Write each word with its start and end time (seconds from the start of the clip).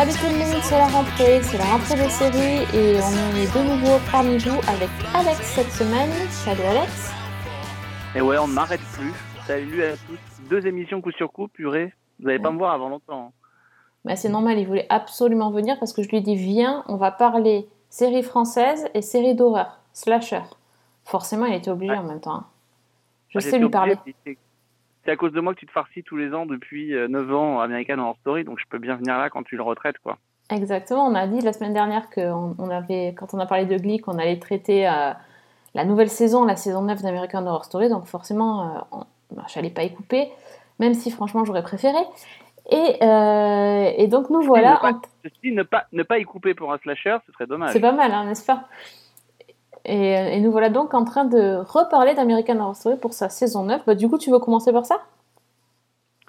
Salut 0.00 0.12
tout 0.12 0.32
le 0.32 0.38
monde, 0.38 0.62
c'est 0.62 0.78
la 0.78 0.86
rentrée, 0.86 1.42
c'est 1.42 1.58
la 1.58 1.64
rentrée 1.64 1.94
des 1.96 2.08
séries 2.08 2.62
et 2.74 2.98
on 3.02 3.36
est 3.36 3.54
de 3.54 3.68
nouveau 3.68 3.98
parmi 4.10 4.38
vous 4.38 4.58
avec 4.66 4.88
Alex 5.14 5.40
cette 5.42 5.70
semaine. 5.72 6.08
Salut 6.30 6.62
Alex. 6.62 7.12
Et 8.14 8.22
ouais, 8.22 8.38
on 8.38 8.48
ne 8.48 8.54
m'arrête 8.54 8.80
plus. 8.94 9.12
Salut 9.46 9.84
à 9.84 9.92
tous. 9.98 10.48
Deux 10.48 10.66
émissions 10.66 11.02
coup 11.02 11.10
sur 11.12 11.30
coup, 11.30 11.48
purée. 11.48 11.92
Vous 12.18 12.28
n'allez 12.28 12.38
pas 12.38 12.50
me 12.50 12.56
voir 12.56 12.72
avant 12.72 12.88
longtemps. 12.88 13.34
Bah, 14.06 14.16
c'est 14.16 14.30
normal, 14.30 14.58
il 14.58 14.66
voulait 14.66 14.86
absolument 14.88 15.50
venir 15.50 15.78
parce 15.78 15.92
que 15.92 16.02
je 16.02 16.08
lui 16.08 16.16
ai 16.16 16.22
dit 16.22 16.34
viens, 16.34 16.82
on 16.88 16.96
va 16.96 17.10
parler 17.10 17.68
séries 17.90 18.22
françaises 18.22 18.88
et 18.94 19.02
séries 19.02 19.34
d'horreur, 19.34 19.80
slasher. 19.92 20.40
Forcément, 21.04 21.44
il 21.44 21.52
était 21.56 21.70
obligé 21.70 21.92
Ouais. 21.92 21.98
en 21.98 22.04
même 22.04 22.20
temps. 22.20 22.36
hein. 22.36 22.46
Je 23.28 23.38
sais 23.38 23.58
lui 23.58 23.68
parler. 23.68 23.98
obligé, 24.00 24.38
C'est 25.04 25.10
à 25.10 25.16
cause 25.16 25.32
de 25.32 25.40
moi 25.40 25.54
que 25.54 25.60
tu 25.60 25.66
te 25.66 25.72
farcis 25.72 26.02
tous 26.02 26.16
les 26.16 26.34
ans 26.34 26.46
depuis 26.46 26.94
euh, 26.94 27.08
9 27.08 27.32
ans 27.32 27.60
American 27.60 27.98
Horror 27.98 28.16
Story, 28.20 28.44
donc 28.44 28.58
je 28.58 28.66
peux 28.68 28.78
bien 28.78 28.96
venir 28.96 29.16
là 29.18 29.30
quand 29.30 29.42
tu 29.42 29.56
le 29.56 29.62
retraites, 29.62 29.98
quoi. 29.98 30.18
Exactement, 30.50 31.06
on 31.06 31.14
a 31.14 31.26
dit 31.26 31.40
la 31.40 31.52
semaine 31.52 31.72
dernière 31.72 32.10
que 32.10 32.20
on, 32.20 32.70
avait, 32.70 33.14
quand 33.16 33.32
on 33.34 33.38
a 33.38 33.46
parlé 33.46 33.66
de 33.66 33.76
Glee, 33.78 33.98
qu'on 34.00 34.18
allait 34.18 34.38
traiter 34.38 34.88
euh, 34.88 35.12
la 35.74 35.84
nouvelle 35.84 36.10
saison, 36.10 36.44
la 36.44 36.56
saison 36.56 36.82
9 36.82 37.02
d'American 37.02 37.46
Horror 37.46 37.64
Story, 37.64 37.88
donc 37.88 38.06
forcément, 38.06 38.62
euh, 38.76 38.80
on- 38.92 39.04
ben, 39.30 39.44
j'allais 39.48 39.70
pas 39.70 39.84
y 39.84 39.94
couper, 39.94 40.28
même 40.80 40.94
si 40.94 41.10
franchement 41.12 41.44
j'aurais 41.44 41.62
préféré. 41.62 42.00
Et, 42.68 42.96
euh, 43.02 43.92
et 43.96 44.08
donc 44.08 44.28
nous 44.28 44.42
voilà, 44.42 44.74
ne 44.74 44.80
pas, 44.80 44.90
en- 44.90 45.00
ceci, 45.24 45.52
ne 45.52 45.62
pas, 45.62 45.86
ne 45.92 46.02
pas 46.02 46.18
y 46.18 46.24
couper 46.24 46.54
pour 46.54 46.72
un 46.72 46.78
slasher, 46.78 47.16
ce 47.26 47.32
serait 47.32 47.46
dommage. 47.46 47.72
c'est 47.72 47.80
pas 47.80 47.92
mal, 47.92 48.12
hein, 48.12 48.24
n'est-ce 48.24 48.44
pas? 48.44 48.64
Et, 49.84 50.18
euh, 50.18 50.28
et 50.28 50.40
nous 50.40 50.50
voilà 50.52 50.68
donc 50.68 50.94
en 50.94 51.04
train 51.04 51.24
de 51.24 51.56
reparler 51.56 52.14
d'American 52.14 52.58
Horror 52.58 52.76
Story 52.76 52.96
pour 52.96 53.12
sa 53.12 53.28
saison 53.28 53.64
9. 53.64 53.84
Bah, 53.86 53.94
du 53.94 54.08
coup, 54.08 54.18
tu 54.18 54.30
veux 54.30 54.38
commencer 54.38 54.72
par 54.72 54.86
ça? 54.86 55.00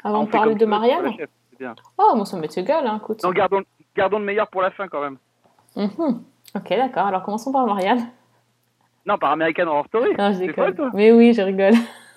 Avant 0.04 0.22
On 0.22 0.24
de 0.24 0.30
parler 0.30 0.56
de 0.56 0.66
Marianne? 0.66 1.14
chef, 1.18 1.30
bien. 1.60 1.76
Oh, 1.98 2.14
moi 2.16 2.26
ça 2.26 2.38
m'est 2.38 2.58
égal, 2.58 2.88
hein, 2.88 3.00
écoute. 3.02 3.24
Non, 3.24 3.32
gardons, 3.32 3.62
gardons 3.96 4.20
le 4.20 4.26
meilleur 4.26 4.48
pour 4.48 4.62
la 4.62 4.72
fin 4.72 4.88
quand 4.88 5.02
même. 5.02 5.18
Mhm. 5.76 6.24
Ok, 6.56 6.70
d'accord, 6.70 7.06
alors 7.08 7.24
commençons 7.24 7.52
par 7.52 7.66
Marianne. 7.66 8.08
Non, 9.06 9.18
par 9.18 9.32
American 9.32 9.68
Horror 9.68 9.86
Story. 9.88 10.16
Non, 10.18 10.32
je 10.32 10.52
toi 10.74 10.90
Mais 10.94 11.12
oui, 11.12 11.34
je 11.34 11.42
rigole. 11.42 11.74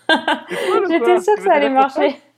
J'étais 0.88 1.20
sûre 1.20 1.36
que 1.36 1.42
ça 1.42 1.54
allait 1.54 1.70
marcher. 1.70 2.16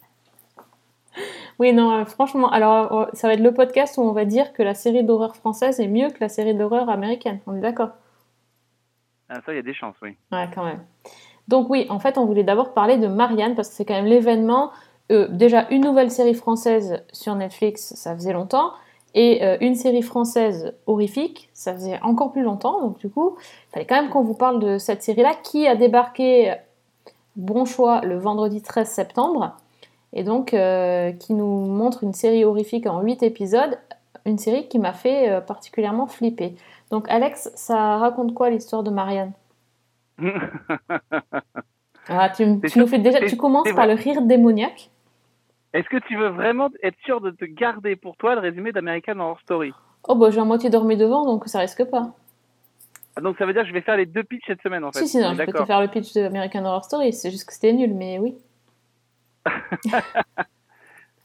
Oui, 1.59 1.73
non, 1.73 1.91
euh, 1.93 2.05
franchement, 2.05 2.51
alors 2.51 2.93
euh, 2.93 3.07
ça 3.15 3.29
va 3.29 3.33
être 3.35 3.41
le 3.41 3.55
podcast 3.55 3.97
où 3.97 4.03
on 4.03 4.13
va 4.13 4.27
dire 4.27 4.53
que 4.53 4.63
la 4.63 4.75
série 4.75 5.03
d'horreur 5.03 5.35
française 5.37 5.81
est 5.81 5.89
mieux 5.89 6.11
que 6.11 6.19
la 6.21 6.29
série 6.29 6.55
d'horreur 6.55 6.91
américaine. 6.91 7.41
On 7.47 7.57
est 7.57 7.61
d'accord 7.61 7.91
Ah, 9.29 9.41
ça, 9.45 9.53
il 9.53 9.57
y 9.57 9.59
a 9.59 9.63
des 9.63 9.75
chances, 9.75 9.97
oui. 10.03 10.17
Ouais, 10.33 10.49
quand 10.55 10.65
même. 10.65 10.81
Donc 11.49 11.69
oui, 11.71 11.87
en 11.91 11.99
fait, 11.99 12.19
on 12.19 12.27
voulait 12.27 12.45
d'abord 12.45 12.73
parler 12.75 12.97
de 12.99 13.07
Marianne 13.07 13.55
parce 13.55 13.69
que 13.69 13.75
c'est 13.75 13.85
quand 13.85 13.95
même 13.95 14.07
l'événement. 14.07 14.71
euh, 15.13 15.29
déjà, 15.29 15.67
une 15.71 15.83
nouvelle 15.83 16.11
série 16.11 16.35
française 16.35 17.05
sur 17.13 17.35
Netflix, 17.35 17.95
ça 17.95 18.15
faisait 18.15 18.33
longtemps. 18.33 18.73
Et 19.15 19.43
euh, 19.45 19.57
une 19.61 19.75
série 19.77 20.03
française 20.03 20.75
horrifique, 20.87 21.49
ça 21.55 21.73
faisait 21.73 21.99
encore 22.03 22.33
plus 22.33 22.43
longtemps. 22.43 22.81
Donc 22.81 22.99
du 22.99 23.09
coup, 23.09 23.37
il 23.41 23.73
fallait 23.73 23.87
quand 23.87 23.95
même 24.01 24.11
qu'on 24.11 24.23
vous 24.23 24.35
parle 24.35 24.61
de 24.61 24.79
cette 24.79 25.03
série-là 25.03 25.35
qui 25.43 25.67
a 25.67 25.75
débarqué, 25.77 26.55
bon 27.37 27.65
choix, 27.65 28.01
le 28.03 28.19
vendredi 28.19 28.61
13 28.61 28.89
septembre. 28.89 29.57
Et 30.13 30.23
donc, 30.23 30.53
euh, 30.55 31.13
qui 31.13 31.35
nous 31.35 31.67
montre 31.67 32.03
une 32.05 32.13
série 32.15 32.45
horrifique 32.45 32.87
en 32.87 33.01
8 33.01 33.23
épisodes. 33.23 33.79
Une 34.25 34.39
série 34.39 34.67
qui 34.67 34.79
m'a 34.81 34.93
fait 34.93 35.41
particulièrement 35.47 36.09
flipper. 36.09 36.57
Donc 36.91 37.09
Alex, 37.09 37.51
ça 37.55 37.99
raconte 37.99 38.35
quoi 38.35 38.51
l'histoire 38.51 38.83
de 38.83 38.91
Marianne? 38.91 39.33
Ah, 42.09 42.31
tu, 42.31 42.47
nous 42.47 42.87
fais 42.87 43.01
déjà, 43.01 43.21
tu 43.27 43.37
commences 43.37 43.73
par 43.73 43.87
le 43.87 43.95
rire 43.95 44.23
démoniaque. 44.23 44.91
Est-ce 45.73 45.89
que 45.89 45.97
tu 46.07 46.17
veux 46.17 46.29
vraiment 46.29 46.71
être 46.83 46.97
sûr 47.05 47.21
de 47.21 47.33
te 47.33 47.45
garder 47.45 47.97
pour 47.97 48.17
toi 48.17 48.37
le 48.37 48.41
résumé 48.41 48.71
d'American 48.71 49.19
Horror 49.19 49.41
Story? 49.41 49.73
Oh 50.09 50.15
bah 50.15 50.31
j'ai 50.31 50.41
à 50.41 50.45
moitié 50.45 50.71
dormi 50.71 50.97
devant, 50.97 51.27
donc 51.27 51.49
ça 51.49 51.59
risque 51.59 51.85
pas. 51.85 52.15
Ah, 53.17 53.21
Donc 53.21 53.37
ça 53.39 53.45
veut 53.45 53.53
dire 53.53 53.63
que 53.63 53.69
je 53.69 53.73
vais 53.73 53.81
faire 53.81 53.97
les 53.97 54.07
deux 54.07 54.23
pitchs 54.23 54.45
cette 54.47 54.63
semaine 54.63 54.85
en 54.85 54.93
fait. 54.93 55.01
si, 55.01 55.09
si, 55.09 55.19
non, 55.19 55.35
je 55.35 55.43
peux 55.43 55.53
te 55.53 55.65
faire 55.65 55.81
le 55.81 55.89
pitch 55.89 56.13
de 56.15 56.23
American 56.23 56.65
Horror 56.65 56.85
Story, 56.85 57.13
c'est 57.13 57.33
juste 57.33 57.47
que 57.47 57.53
c'était 57.53 57.73
nul, 57.73 57.93
mais 57.93 58.19
oui. 58.19 58.37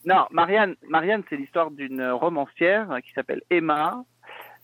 Non, 0.03 0.25
Marianne, 0.31 0.75
Marianne 0.87 1.21
c'est 1.29 1.37
l'histoire 1.37 1.69
d'une 1.69 2.03
romancière 2.03 2.97
qui 3.05 3.11
s'appelle 3.13 3.43
Emma 3.51 4.03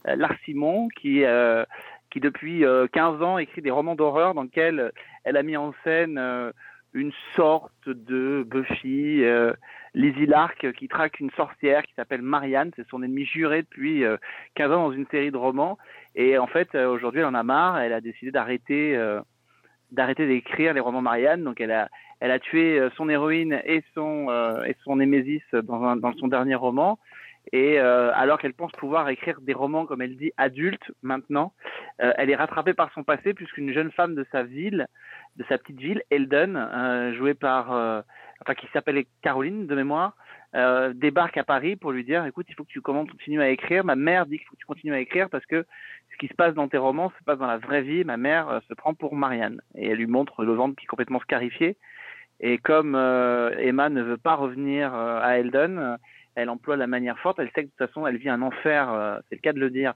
Larsimon, 0.05 0.87
qui, 0.89 1.23
euh, 1.23 1.63
qui 2.09 2.19
depuis 2.19 2.65
euh, 2.65 2.87
15 2.87 3.21
ans 3.21 3.37
écrit 3.37 3.61
des 3.61 3.71
romans 3.71 3.95
d'horreur 3.95 4.33
dans 4.33 4.43
lesquels 4.43 4.91
elle 5.23 5.37
a 5.37 5.43
mis 5.43 5.57
en 5.57 5.73
scène 5.83 6.17
euh, 6.17 6.51
une 6.93 7.11
sorte 7.35 7.87
de 7.87 8.45
Buffy, 8.47 9.23
euh, 9.23 9.53
Lizzie 9.93 10.25
Lark 10.25 10.71
qui 10.73 10.87
traque 10.87 11.19
une 11.19 11.31
sorcière 11.31 11.83
qui 11.83 11.93
s'appelle 11.95 12.21
Marianne, 12.21 12.71
c'est 12.75 12.87
son 12.87 13.03
ennemi 13.03 13.25
juré 13.25 13.63
depuis 13.63 14.03
euh, 14.03 14.17
15 14.55 14.71
ans 14.71 14.89
dans 14.89 14.91
une 14.91 15.07
série 15.07 15.31
de 15.31 15.37
romans. 15.37 15.77
Et 16.15 16.37
en 16.37 16.47
fait, 16.47 16.73
euh, 16.75 16.87
aujourd'hui, 16.89 17.21
elle 17.21 17.27
en 17.27 17.33
a 17.33 17.43
marre, 17.43 17.79
elle 17.79 17.93
a 17.93 18.01
décidé 18.01 18.31
d'arrêter 18.31 18.95
euh, 18.95 19.21
d'écrire 19.91 20.73
les 20.73 20.79
romans 20.79 21.01
Marianne, 21.01 21.43
donc 21.43 21.61
elle 21.61 21.71
a 21.71 22.39
tué 22.39 22.79
euh, 22.79 22.89
son 22.95 23.09
héroïne 23.09 23.61
et 23.65 23.83
son 23.93 24.27
euh, 24.29 24.63
et 24.63 24.75
némésis 24.95 25.43
dans 25.53 26.13
son 26.17 26.27
dernier 26.27 26.55
roman. 26.55 26.99
Et 27.53 27.79
euh, 27.79 28.11
alors 28.13 28.39
qu'elle 28.39 28.53
pense 28.53 28.71
pouvoir 28.73 29.07
écrire 29.09 29.39
des 29.41 29.53
romans, 29.53 29.85
comme 29.85 30.01
elle 30.01 30.17
dit, 30.17 30.31
adultes 30.37 30.91
maintenant, 31.01 31.53
euh, 32.01 32.11
elle 32.17 32.29
est 32.29 32.35
rattrapée 32.35 32.73
par 32.73 32.91
son 32.93 33.03
passé 33.03 33.33
puisqu'une 33.33 33.71
jeune 33.71 33.91
femme 33.91 34.15
de 34.15 34.25
sa 34.31 34.43
ville, 34.43 34.87
de 35.37 35.45
sa 35.47 35.57
petite 35.57 35.79
ville, 35.79 36.03
Eldon, 36.09 36.55
euh, 36.55 37.13
jouée 37.13 37.33
par, 37.33 37.71
euh, 37.71 38.01
enfin 38.41 38.53
qui 38.53 38.67
s'appelait 38.73 39.07
Caroline 39.21 39.67
de 39.67 39.75
mémoire, 39.75 40.15
euh, 40.55 40.93
débarque 40.93 41.37
à 41.37 41.43
Paris 41.43 41.75
pour 41.75 41.91
lui 41.91 42.03
dire, 42.03 42.25
écoute, 42.25 42.47
il 42.49 42.55
faut 42.55 42.63
que 42.63 42.69
tu 42.69 42.81
continues 42.81 43.41
à 43.41 43.49
écrire. 43.49 43.85
Ma 43.85 43.95
mère 43.95 44.25
dit 44.25 44.37
qu'il 44.37 44.47
faut 44.47 44.55
que 44.55 44.59
tu 44.59 44.65
continues 44.65 44.93
à 44.93 44.99
écrire 44.99 45.29
parce 45.29 45.45
que 45.45 45.65
ce 46.11 46.17
qui 46.17 46.27
se 46.27 46.33
passe 46.33 46.53
dans 46.53 46.67
tes 46.67 46.77
romans 46.77 47.11
se 47.17 47.23
passe 47.23 47.37
dans 47.37 47.47
la 47.47 47.57
vraie 47.57 47.81
vie. 47.81 48.03
Ma 48.03 48.17
mère 48.17 48.49
euh, 48.49 48.59
se 48.67 48.73
prend 48.73 48.93
pour 48.93 49.15
Marianne 49.15 49.61
et 49.75 49.89
elle 49.89 49.97
lui 49.97 50.07
montre 50.07 50.43
le 50.43 50.53
ventre 50.53 50.75
qui 50.75 50.85
est 50.85 50.87
complètement 50.87 51.19
scarifié. 51.19 51.77
Et 52.39 52.59
comme 52.59 52.93
Emma 52.95 53.89
ne 53.89 54.03
veut 54.03 54.17
pas 54.17 54.35
revenir 54.35 54.93
à 54.93 55.39
Eldon, 55.39 55.77
euh, 55.77 55.97
elle 56.37 56.49
emploie 56.51 56.77
la 56.77 56.85
manière 56.85 57.17
forte. 57.19 57.39
Elle 57.39 57.49
sait 57.55 57.63
que 57.63 57.67
de 57.67 57.73
toute 57.77 57.87
façon, 57.87 58.05
elle 58.05 58.17
vit 58.17 58.29
un 58.29 58.43
enfer, 58.43 58.91
euh, 58.91 59.17
c'est 59.27 59.35
le 59.35 59.41
cas 59.41 59.53
de 59.53 59.59
le 59.59 59.71
dire, 59.71 59.93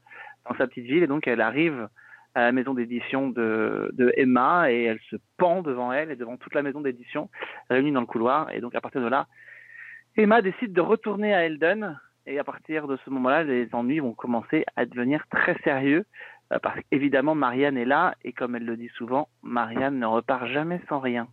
dans 0.50 0.56
sa 0.56 0.66
petite 0.66 0.86
ville. 0.86 1.04
Et 1.04 1.08
donc, 1.08 1.28
elle 1.28 1.40
arrive 1.40 1.88
à 2.34 2.42
la 2.42 2.52
maison 2.52 2.74
d'édition 2.74 3.30
de, 3.30 3.92
de 3.94 4.12
Emma 4.18 4.72
et 4.72 4.84
elle 4.86 5.00
se 5.12 5.18
pend 5.38 5.62
devant 5.62 5.94
elle 5.94 6.10
et 6.10 6.16
devant 6.16 6.38
toute 6.38 6.56
la 6.56 6.64
maison 6.64 6.82
d'édition 6.82 7.30
réunie 7.70 7.92
dans 7.92 8.00
le 8.00 8.08
couloir. 8.08 8.52
Et 8.52 8.60
donc, 8.60 8.74
à 8.74 8.82
partir 8.82 9.02
de 9.02 9.08
là, 9.08 9.28
Emma 10.18 10.42
décide 10.42 10.74
de 10.74 10.82
retourner 10.82 11.34
à 11.34 11.46
Eldon. 11.46 11.96
Et 12.26 12.40
à 12.40 12.44
partir 12.44 12.88
de 12.88 12.98
ce 13.06 13.10
moment-là, 13.12 13.44
les 13.44 13.70
ennuis 13.74 14.00
vont 14.00 14.14
commencer 14.14 14.66
à 14.76 14.86
devenir 14.86 15.24
très 15.30 15.56
sérieux. 15.64 16.06
euh, 16.52 16.58
Parce 16.62 16.80
qu'évidemment, 16.90 17.36
Marianne 17.36 17.78
est 17.78 17.86
là. 17.86 18.16
Et 18.24 18.34
comme 18.34 18.56
elle 18.56 18.66
le 18.66 18.78
dit 18.78 18.92
souvent, 18.96 19.28
Marianne 19.44 20.00
ne 20.00 20.06
repart 20.08 20.48
jamais 20.48 20.82
sans 20.90 21.00
rien. 21.00 21.28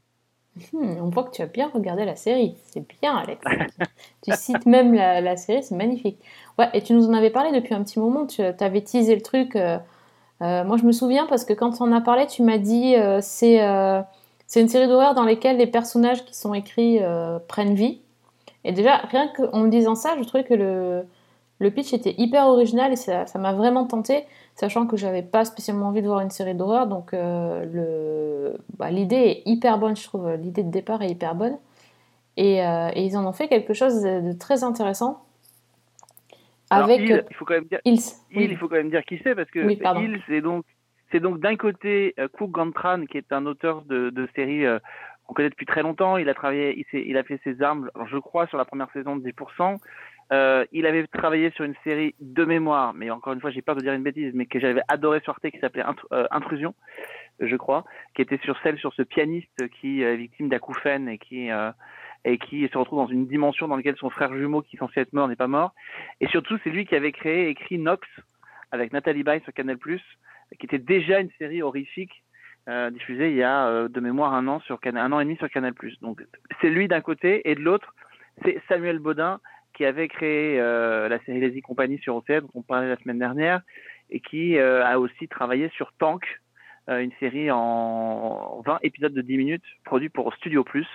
Hmm, 0.73 0.97
on 1.01 1.09
voit 1.09 1.25
que 1.25 1.31
tu 1.31 1.43
as 1.43 1.47
bien 1.47 1.71
regardé 1.73 2.05
la 2.05 2.17
série, 2.17 2.57
c'est 2.71 2.85
bien 3.01 3.17
Alex. 3.17 3.45
tu 4.23 4.33
cites 4.35 4.67
même 4.67 4.95
la, 4.95 5.37
série, 5.37 5.63
c'est 5.63 5.75
magnifique. 5.77 6.19
Ouais, 6.59 6.69
et 6.75 6.83
tu 6.83 6.93
nous 6.93 7.09
en 7.09 7.15
avais 7.15 7.31
parlé 7.31 7.53
depuis 7.53 7.75
un 7.75 7.83
petit 7.83 7.99
moment, 7.99 8.27
tu 8.27 8.43
avais 8.43 8.81
teasé 8.83 9.15
le 9.15 9.23
truc. 9.23 9.57
euh, 9.57 9.79
euh, 10.41 10.65
moi 10.65 10.77
je 10.77 10.85
me 10.85 10.93
souviens 10.93 11.27
parce 11.27 11.45
que 11.45 11.53
quand 11.53 11.81
on 11.81 11.93
a 11.93 12.01
parlé, 12.01 12.27
tu 12.27 12.43
m'as 12.43 12.59
dit 12.59 12.95
euh, 12.95 13.19
c'est 13.21 13.63
euh, 13.63 14.01
une 14.57 14.69
série 14.69 14.87
d'horreur 14.87 15.15
dans 15.15 15.25
lesquelles 15.25 15.57
les 15.57 15.67
personnages 15.67 16.25
qui 16.25 16.35
sont 16.37 16.55
écrits 16.55 16.99
euh, 17.03 17.39
prennent 17.49 17.75
vie. 17.75 18.01
Et 18.65 18.73
déjà, 18.73 18.97
rien 18.97 19.29
qu'en 19.29 19.67
disant 19.67 19.95
ça, 19.95 20.17
je 20.19 20.25
trouvais 20.25 20.45
que 20.45 20.55
le, 20.55 21.07
le 21.61 21.71
pitch 21.71 21.93
était 21.93 22.15
hyper 22.19 22.47
original 22.47 22.93
et 22.93 22.97
ça 22.97 23.27
m'a 23.37 23.53
vraiment 23.53 23.87
tenté, 23.87 24.25
sachant 24.55 24.87
que 24.87 24.97
j'avais 24.97 25.23
pas 25.23 25.45
spécialement 25.45 25.89
envie 25.89 26.03
de 26.03 26.07
voir 26.07 26.21
une 26.21 26.31
série 26.31 26.55
d'horreur. 26.55 26.87
Donc 26.87 27.13
euh, 27.13 27.65
le, 27.65 28.59
bah, 28.79 28.91
l'idée 28.91 29.17
est 29.17 29.43
hyper 29.47 29.79
bonne, 29.79 29.97
je 29.97 30.05
trouve. 30.05 30.31
L'idée 30.35 30.63
de 30.63 30.71
départ 30.71 31.03
est 31.03 31.11
hyper 31.11 31.35
bonne. 31.35 31.59
Et, 32.37 32.65
euh, 32.65 32.91
et 32.95 33.05
ils 33.05 33.17
en 33.17 33.27
ont 33.27 33.33
fait 33.33 33.49
quelque 33.49 33.75
chose 33.75 34.01
de, 34.03 34.33
très 34.39 34.63
intéressant. 34.63 35.25
Alors, 36.71 36.85
Avec 36.85 37.01
il, 37.01 37.25
il 37.29 37.35
faut 37.35 37.45
quand 37.45 37.55
même 37.55 37.65
dire, 37.65 37.81
Ils. 37.85 37.99
il, 38.31 38.39
Oui. 38.39 38.49
il 38.51 38.57
faut 38.57 38.69
quand 38.69 38.77
même 38.77 38.91
dire 38.91 39.05
qui 39.05 39.19
c'est 39.25 39.35
parce 39.35 39.51
que 39.51 39.59
Oui, 39.61 39.81
il, 39.83 40.23
c'est 40.29 40.41
donc, 40.41 40.65
c'est 41.11 41.19
donc 41.19 41.41
d'un 41.41 41.57
côté 41.57 42.15
euh, 42.21 42.29
Cook 42.29 42.53
Gantran 42.53 43.07
qui 43.07 43.17
est 43.19 43.33
un 43.33 43.47
auteur 43.47 43.83
de, 43.83 44.11
de 44.11 44.29
séries 44.37 44.67
euh, 44.67 44.79
qu'on 45.27 45.35
connaît 45.35 45.51
depuis 45.51 45.67
très 45.67 45.83
longtemps. 45.83 46.17
Il 46.17 46.29
a 46.29 46.35
travaillé, 46.35 46.87
il, 46.93 47.01
il 47.01 47.17
a 47.17 47.25
fait 47.25 47.41
ses 47.43 47.61
armes, 47.61 47.91
je 48.09 48.19
crois, 48.19 48.47
sur 48.47 48.59
la 48.59 48.65
première 48.65 48.91
saison 48.93 49.17
de 49.17 49.29
10%. 49.29 49.79
Euh, 50.33 50.65
il 50.73 50.87
avait 50.87 51.07
travaillé 51.07 51.51
sur 51.53 51.65
une 51.65 51.75
série 51.85 52.15
de 52.21 52.45
mémoire, 52.45 52.93
mais 52.95 53.11
encore 53.11 53.33
une 53.33 53.41
fois, 53.41 53.51
j'ai 53.51 53.63
peur 53.63 53.77
de 53.77 53.81
dire 53.81 53.95
une 53.95 54.03
bêtise, 54.03 54.33
mais 54.35 54.47
que 54.47 54.61
j'avais 54.61 54.83
adoré 54.89 55.21
sur 55.21 55.33
Arte, 55.33 55.51
qui 55.51 55.59
s'appelait 55.59 55.85
euh, 56.13 56.27
Intrusion, 56.31 56.75
je 57.41 57.57
crois, 57.57 57.85
qui 58.15 58.23
était 58.23 58.39
sur 58.45 58.59
celle 58.63 58.79
sur 58.79 58.93
ce 58.93 59.03
pianiste 59.03 59.69
qui 59.81 60.03
est 60.03 60.17
victime 60.17 60.49
d'acouphènes 60.49 61.09
et 61.09 61.19
qui 61.19 61.51
euh, 61.51 61.71
et 62.25 62.39
qui 62.39 62.69
se 62.69 62.77
retrouve 62.77 62.99
dans 62.99 63.07
une 63.07 63.27
dimension 63.27 63.69
dans 63.69 63.77
laquelle 63.77 63.97
son 63.97 64.11
frère 64.11 64.35
jumeau, 64.35 64.61
qui 64.61 64.77
est 64.77 64.79
censé 64.79 65.01
être 65.01 65.13
mort, 65.13 65.29
n'est 65.29 65.37
pas 65.37 65.47
mort. 65.47 65.73
Et 66.21 66.27
surtout, 66.29 66.59
c'est 66.65 66.71
lui 66.71 66.85
qui 66.85 66.97
avait 66.97 67.13
créé, 67.13 67.49
écrit 67.49 67.79
Nox 67.79 68.07
avec 68.73 68.93
Nathalie 68.93 69.23
Baye 69.23 69.41
sur 69.43 69.53
Canal+, 69.53 69.79
qui 69.79 70.67
était 70.67 70.79
déjà 70.79 71.21
une 71.21 71.31
série 71.39 71.63
horrifique 71.63 72.23
euh, 72.69 72.91
diffusée 72.91 73.31
il 73.31 73.37
y 73.37 73.43
a 73.43 73.69
euh, 73.69 73.89
de 73.89 74.01
mémoire 74.01 74.35
un 74.35 74.47
an 74.47 74.61
sur 74.61 74.79
Canal, 74.79 75.07
un 75.07 75.13
an 75.13 75.21
et 75.21 75.25
demi 75.25 75.37
sur 75.37 75.49
Canal+. 75.49 75.73
Donc 76.03 76.23
c'est 76.61 76.69
lui 76.69 76.87
d'un 76.87 77.01
côté 77.01 77.49
et 77.51 77.55
de 77.55 77.61
l'autre 77.61 77.95
c'est 78.45 78.61
Samuel 78.69 78.99
Baudin 78.99 79.41
qui 79.79 79.85
avait 79.85 80.09
créé 80.09 80.59
euh, 80.61 81.09
la 81.09 81.21
série 81.21 81.39
Les 81.39 81.57
Y 81.57 81.63
Compagnie 81.63 81.99
sur 81.99 82.17
OCS 82.17 82.43
dont 82.43 82.51
on 82.57 82.63
parlait 82.63 82.89
la 82.89 82.97
semaine 82.97 83.21
dernière 83.21 83.61
et 84.11 84.19
qui 84.19 84.59
euh, 84.59 84.85
a 84.85 84.99
aussi 84.99 85.29
travaillé 85.29 85.69
sur 85.69 85.93
Tank, 86.01 86.25
euh, 86.91 86.99
une 86.99 87.13
série 87.21 87.49
en 87.53 88.61
20 88.67 88.81
épisodes 88.83 89.15
de 89.15 89.23
10 89.23 89.37
minutes 89.37 89.63
produit 89.85 90.09
pour 90.09 90.35
Studio 90.35 90.65
Plus. 90.65 90.87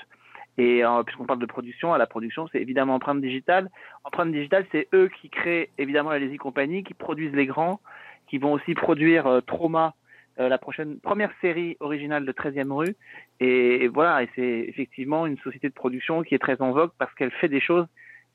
Et 0.57 0.83
puisqu'on 1.07 1.25
parle 1.25 1.39
de 1.39 1.47
production, 1.47 1.95
à 1.95 1.97
la 1.97 2.05
production, 2.05 2.47
c'est 2.51 2.61
évidemment 2.61 2.93
Empreinte 2.93 3.19
Digitale. 3.21 3.71
Empreinte 4.03 4.31
Digitale, 4.31 4.67
c'est 4.71 4.87
eux 4.93 5.09
qui 5.19 5.31
créent 5.31 5.71
évidemment 5.79 6.11
la 6.11 6.19
Lazy 6.19 6.37
Company, 6.37 6.83
qui 6.83 6.93
produisent 6.93 7.33
les 7.33 7.47
grands, 7.47 7.79
qui 8.27 8.37
vont 8.37 8.51
aussi 8.51 8.75
produire 8.75 9.41
Trauma, 9.47 9.95
la 10.37 10.59
prochaine 10.59 10.99
première 10.99 11.31
série 11.41 11.75
originale 11.79 12.23
de 12.23 12.31
13e 12.31 12.71
rue. 12.71 12.95
Et, 13.39 13.87
voilà, 13.87 14.27
c'est 14.35 14.65
effectivement 14.67 15.25
une 15.25 15.39
société 15.39 15.69
de 15.69 15.73
production 15.73 16.21
qui 16.21 16.35
est 16.35 16.39
très 16.39 16.61
en 16.61 16.71
vogue 16.71 16.91
parce 16.99 17.11
qu'elle 17.15 17.31
fait 17.31 17.49
des 17.49 17.59
choses 17.59 17.87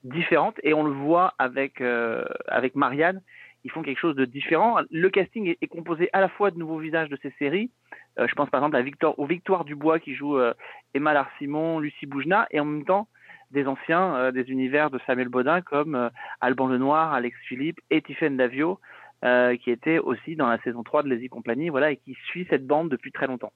différentes. 0.05 0.57
Et 0.63 0.75
on 0.75 0.85
le 0.85 0.93
voit 0.93 1.35
avec 1.39 1.81
euh, 1.81 2.25
avec 2.49 2.75
Marianne, 2.75 3.21
ils 3.65 3.71
font 3.71 3.83
quelque 3.83 3.99
chose 3.99 4.17
de 4.17 4.25
différent. 4.25 4.79
Le 4.91 5.11
casting 5.11 5.55
est, 5.61 5.67
composé 5.67 6.09
à 6.13 6.21
la 6.21 6.29
fois 6.29 6.51
de 6.51 6.59
nouveaux 6.59 6.79
visages 6.79 7.09
de 7.09 7.19
ces 7.23 7.31
séries. 7.39 7.71
Euh, 8.19 8.27
je 8.29 8.35
pense 8.35 8.51
par 8.51 8.61
exemple 8.61 8.77
à 8.77 8.83
Victor, 8.83 9.65
Dubois 9.65 9.99
qui 9.99 10.15
joue 10.15 10.39
euh, 10.39 10.55
Emma 10.95 11.13
Larsimon, 11.13 11.79
Lucie 11.79 12.07
Boujna, 12.07 12.47
et 12.51 12.61
en 12.61 12.65
même 12.65 12.85
temps 12.85 13.09
des 13.51 13.67
anciens 13.67 14.15
euh, 14.17 14.33
des 14.33 14.51
univers 14.51 14.91
de 14.91 14.99
Samuel 15.07 15.29
Baudin 15.29 15.61
comme 15.63 16.11
Alban 16.41 16.69
Lenoir, 16.69 17.13
Alex 17.13 17.37
Philippe 17.49 17.81
et 17.91 18.03
Tiffaine 18.03 18.37
Davio, 18.37 18.81
qui 19.23 19.71
étaient 19.71 19.99
aussi 19.99 20.37
dans 20.37 20.47
la 20.47 20.59
saison 20.63 20.83
3 20.83 21.03
de 21.03 21.09
Les 21.09 21.29
Compagnie, 21.29 21.71
voilà, 21.71 21.91
et 21.91 21.97
qui 21.97 22.15
suit 22.27 22.47
cette 22.49 22.67
bande 22.67 22.89
depuis 22.89 23.11
très 23.11 23.27
longtemps. 23.27 23.53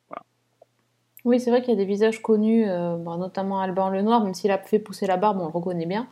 Oui, 1.24 1.38
c'est 1.38 1.50
vrai 1.50 1.60
qu'il 1.60 1.70
y 1.70 1.76
a 1.76 1.76
des 1.76 1.84
visages 1.84 2.20
connus, 2.20 2.64
bon, 2.66 3.16
notamment 3.16 3.60
Alban 3.60 3.90
Lenoir, 3.90 4.24
même 4.24 4.34
s'il 4.34 4.50
a 4.50 4.58
fait 4.58 4.80
pousser 4.80 5.06
la 5.06 5.16
barbe, 5.16 5.38
on 5.40 5.46
le 5.46 5.52
reconnaît 5.52 5.86
bien, 5.86 6.08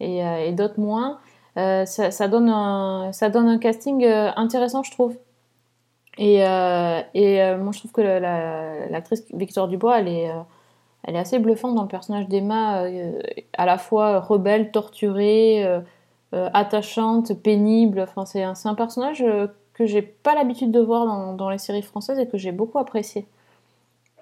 et, 0.00 0.24
euh, 0.24 0.46
et 0.46 0.52
d'autres 0.52 0.80
moins. 0.80 1.18
Euh, 1.56 1.84
ça, 1.86 2.10
ça 2.10 2.28
donne 2.28 2.48
un, 2.48 3.12
ça 3.12 3.30
donne 3.30 3.48
un 3.48 3.58
casting 3.58 4.04
euh, 4.04 4.30
intéressant, 4.36 4.82
je 4.82 4.90
trouve. 4.90 5.16
Et, 6.16 6.36
et 6.38 7.56
moi, 7.56 7.72
je 7.72 7.78
trouve 7.80 7.90
que 7.90 8.00
la- 8.00 8.20
la- 8.20 8.86
l'actrice 8.86 9.24
Victoire 9.34 9.66
Dubois, 9.66 9.98
elle 9.98 10.06
est, 10.06 10.30
elle 11.02 11.16
est 11.16 11.18
assez 11.18 11.40
bluffante 11.40 11.74
dans 11.74 11.82
le 11.82 11.88
personnage 11.88 12.28
d'Emma, 12.28 12.84
à 13.58 13.66
la 13.66 13.78
fois 13.78 14.20
rebelle, 14.20 14.70
torturée, 14.70 15.66
attachante, 16.32 17.34
pénible. 17.42 17.98
Enfin, 17.98 18.26
c'est 18.26 18.44
un, 18.44 18.74
personnage 18.76 19.24
que 19.72 19.86
j'ai 19.86 20.02
pas 20.02 20.36
l'habitude 20.36 20.70
de 20.70 20.78
voir 20.78 21.04
dans, 21.04 21.32
dans 21.34 21.50
les 21.50 21.58
séries 21.58 21.82
françaises 21.82 22.20
et 22.20 22.28
que 22.28 22.38
j'ai 22.38 22.52
beaucoup 22.52 22.78
apprécié. 22.78 23.26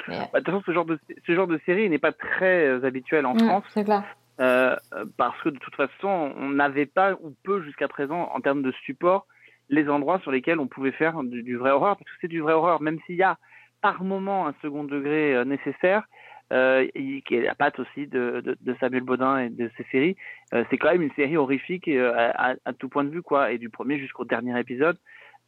Mais, 0.09 0.17
Bah, 0.33 0.41
de 0.41 0.45
toute 0.47 0.47
façon, 0.47 0.63
ce 0.65 0.73
genre 0.73 0.87
de, 0.87 0.99
ce 1.27 1.35
genre 1.35 1.47
de 1.47 1.61
série 1.67 1.91
n'est 1.91 1.99
pas 1.99 2.13
très 2.13 2.83
habituel 2.87 3.27
en 3.27 3.35
ouais, 3.35 3.45
France. 3.45 3.65
c'est 3.75 3.85
clair. 3.85 4.03
Euh, 4.43 4.77
parce 5.17 5.41
que 5.43 5.49
de 5.49 5.59
toute 5.59 5.77
façon, 5.77 6.33
on 6.37 6.51
n'avait 6.51 6.87
pas 6.87 7.15
ou 7.21 7.35
peu 7.45 7.63
jusqu'à 7.63 7.89
présent 7.89 8.31
en 8.35 8.41
termes 8.41 8.63
de 8.63 8.73
support 8.85 9.27
les 9.69 9.89
endroits 9.89 10.19
sur 10.21 10.31
lesquels 10.31 10.59
on 10.59 10.67
pouvait 10.67 10.93
faire 10.93 11.23
du, 11.23 11.57
vrai 11.57 11.71
horreur, 11.71 11.97
parce 11.97 12.11
que 12.11 12.17
c'est 12.21 12.29
du 12.29 12.41
vrai 12.41 12.53
horreur, 12.53 12.83
même 12.83 12.99
s'il 13.07 13.17
y 13.17 13.23
a 13.23 13.39
par 13.81 14.05
moment 14.05 14.47
un 14.47 14.55
second 14.61 14.85
degré 14.85 15.35
euh, 15.35 15.45
nécessaire, 15.45 16.05
euh, 16.53 16.87
qui 16.95 17.35
est 17.35 17.43
la 17.43 17.55
patte 17.55 17.79
aussi 17.79 18.07
de, 18.07 18.57
Samuel 18.79 19.03
Baudin 19.03 19.39
et 19.39 19.49
de 19.49 19.71
ses 19.77 19.85
séries, 19.85 20.17
euh, 20.53 20.65
c'est 20.69 20.77
quand 20.77 20.93
même 20.93 21.03
une 21.03 21.13
série 21.13 21.37
horrifique 21.37 21.89
euh, 21.89 22.13
à, 22.15 22.55
à, 22.65 22.73
tout 22.75 22.89
point 22.89 23.05
de 23.05 23.11
vue, 23.11 23.23
quoi, 23.23 23.53
et 23.53 23.59
du 23.59 23.71
premier 23.71 23.99
jusqu'au 23.99 24.25
dernier 24.25 24.59
épisode 24.61 24.99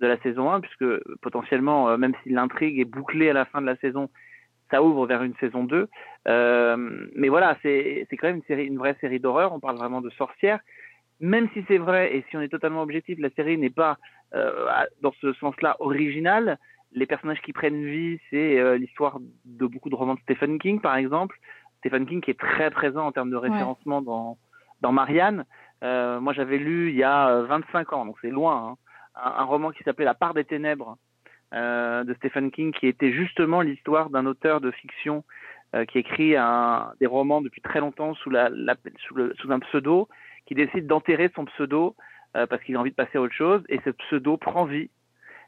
de 0.00 0.06
la 0.06 0.18
saison 0.22 0.50
1, 0.50 0.60
puisque 0.60 0.84
potentiellement, 1.20 1.90
euh, 1.90 1.96
même 1.98 2.14
si 2.22 2.30
l'intrigue 2.30 2.80
est 2.80 2.86
bouclée 2.86 3.28
à 3.28 3.34
la 3.34 3.44
fin 3.44 3.60
de 3.60 3.66
la 3.66 3.76
saison, 3.76 4.08
ça 4.70 4.82
ouvre 4.82 5.06
vers 5.06 5.22
une 5.22 5.34
saison 5.36 5.64
2. 5.64 5.88
Euh, 6.26 7.06
mais 7.14 7.28
voilà, 7.28 7.56
c'est 7.62 8.06
c'est 8.08 8.16
quand 8.16 8.28
même 8.28 8.36
une, 8.36 8.42
série, 8.44 8.66
une 8.66 8.78
vraie 8.78 8.96
série 9.00 9.20
d'horreur. 9.20 9.52
On 9.52 9.60
parle 9.60 9.76
vraiment 9.76 10.00
de 10.00 10.10
sorcières. 10.10 10.60
Même 11.20 11.48
si 11.54 11.64
c'est 11.68 11.78
vrai, 11.78 12.16
et 12.16 12.24
si 12.28 12.36
on 12.36 12.40
est 12.40 12.48
totalement 12.48 12.82
objectif, 12.82 13.18
la 13.20 13.30
série 13.30 13.56
n'est 13.56 13.70
pas, 13.70 13.98
euh, 14.34 14.68
dans 15.00 15.12
ce 15.20 15.32
sens-là, 15.34 15.76
originale. 15.78 16.58
Les 16.92 17.06
personnages 17.06 17.40
qui 17.42 17.52
prennent 17.52 17.84
vie, 17.84 18.18
c'est 18.30 18.58
euh, 18.58 18.76
l'histoire 18.76 19.18
de 19.44 19.66
beaucoup 19.66 19.90
de 19.90 19.94
romans 19.94 20.14
de 20.14 20.20
Stephen 20.20 20.58
King, 20.58 20.80
par 20.80 20.96
exemple. 20.96 21.38
Stephen 21.78 22.06
King 22.06 22.20
qui 22.20 22.30
est 22.30 22.38
très 22.38 22.70
présent 22.70 23.06
en 23.06 23.12
termes 23.12 23.30
de 23.30 23.36
référencement 23.36 24.00
dans, 24.00 24.38
dans 24.80 24.92
Marianne. 24.92 25.44
Euh, 25.82 26.20
moi, 26.20 26.32
j'avais 26.32 26.58
lu 26.58 26.90
il 26.90 26.96
y 26.96 27.02
a 27.02 27.28
euh, 27.28 27.46
25 27.46 27.92
ans, 27.92 28.06
donc 28.06 28.16
c'est 28.22 28.30
loin, 28.30 28.70
hein, 28.70 28.76
un, 29.22 29.42
un 29.42 29.44
roman 29.44 29.70
qui 29.70 29.82
s'appelait 29.82 30.04
La 30.04 30.14
part 30.14 30.34
des 30.34 30.44
ténèbres 30.44 30.90
euh, 30.92 31.03
de 32.04 32.14
Stephen 32.14 32.50
King, 32.50 32.72
qui 32.72 32.86
était 32.86 33.12
justement 33.12 33.60
l'histoire 33.60 34.10
d'un 34.10 34.26
auteur 34.26 34.60
de 34.60 34.70
fiction 34.70 35.24
euh, 35.74 35.84
qui 35.84 35.98
écrit 35.98 36.36
un, 36.36 36.92
des 37.00 37.06
romans 37.06 37.40
depuis 37.40 37.60
très 37.62 37.80
longtemps 37.80 38.14
sous, 38.14 38.30
la, 38.30 38.48
la- 38.50 38.76
sous, 39.06 39.14
le, 39.14 39.34
sous 39.38 39.50
un 39.52 39.58
pseudo, 39.60 40.08
qui 40.46 40.54
décide 40.54 40.86
d'enterrer 40.86 41.30
son 41.34 41.44
pseudo 41.46 41.96
euh, 42.36 42.46
parce 42.46 42.62
qu'il 42.64 42.76
a 42.76 42.80
envie 42.80 42.90
de 42.90 42.96
passer 42.96 43.18
à 43.18 43.20
autre 43.20 43.34
chose, 43.34 43.62
et 43.68 43.80
ce 43.84 43.90
pseudo 43.90 44.36
prend 44.36 44.64
vie 44.64 44.90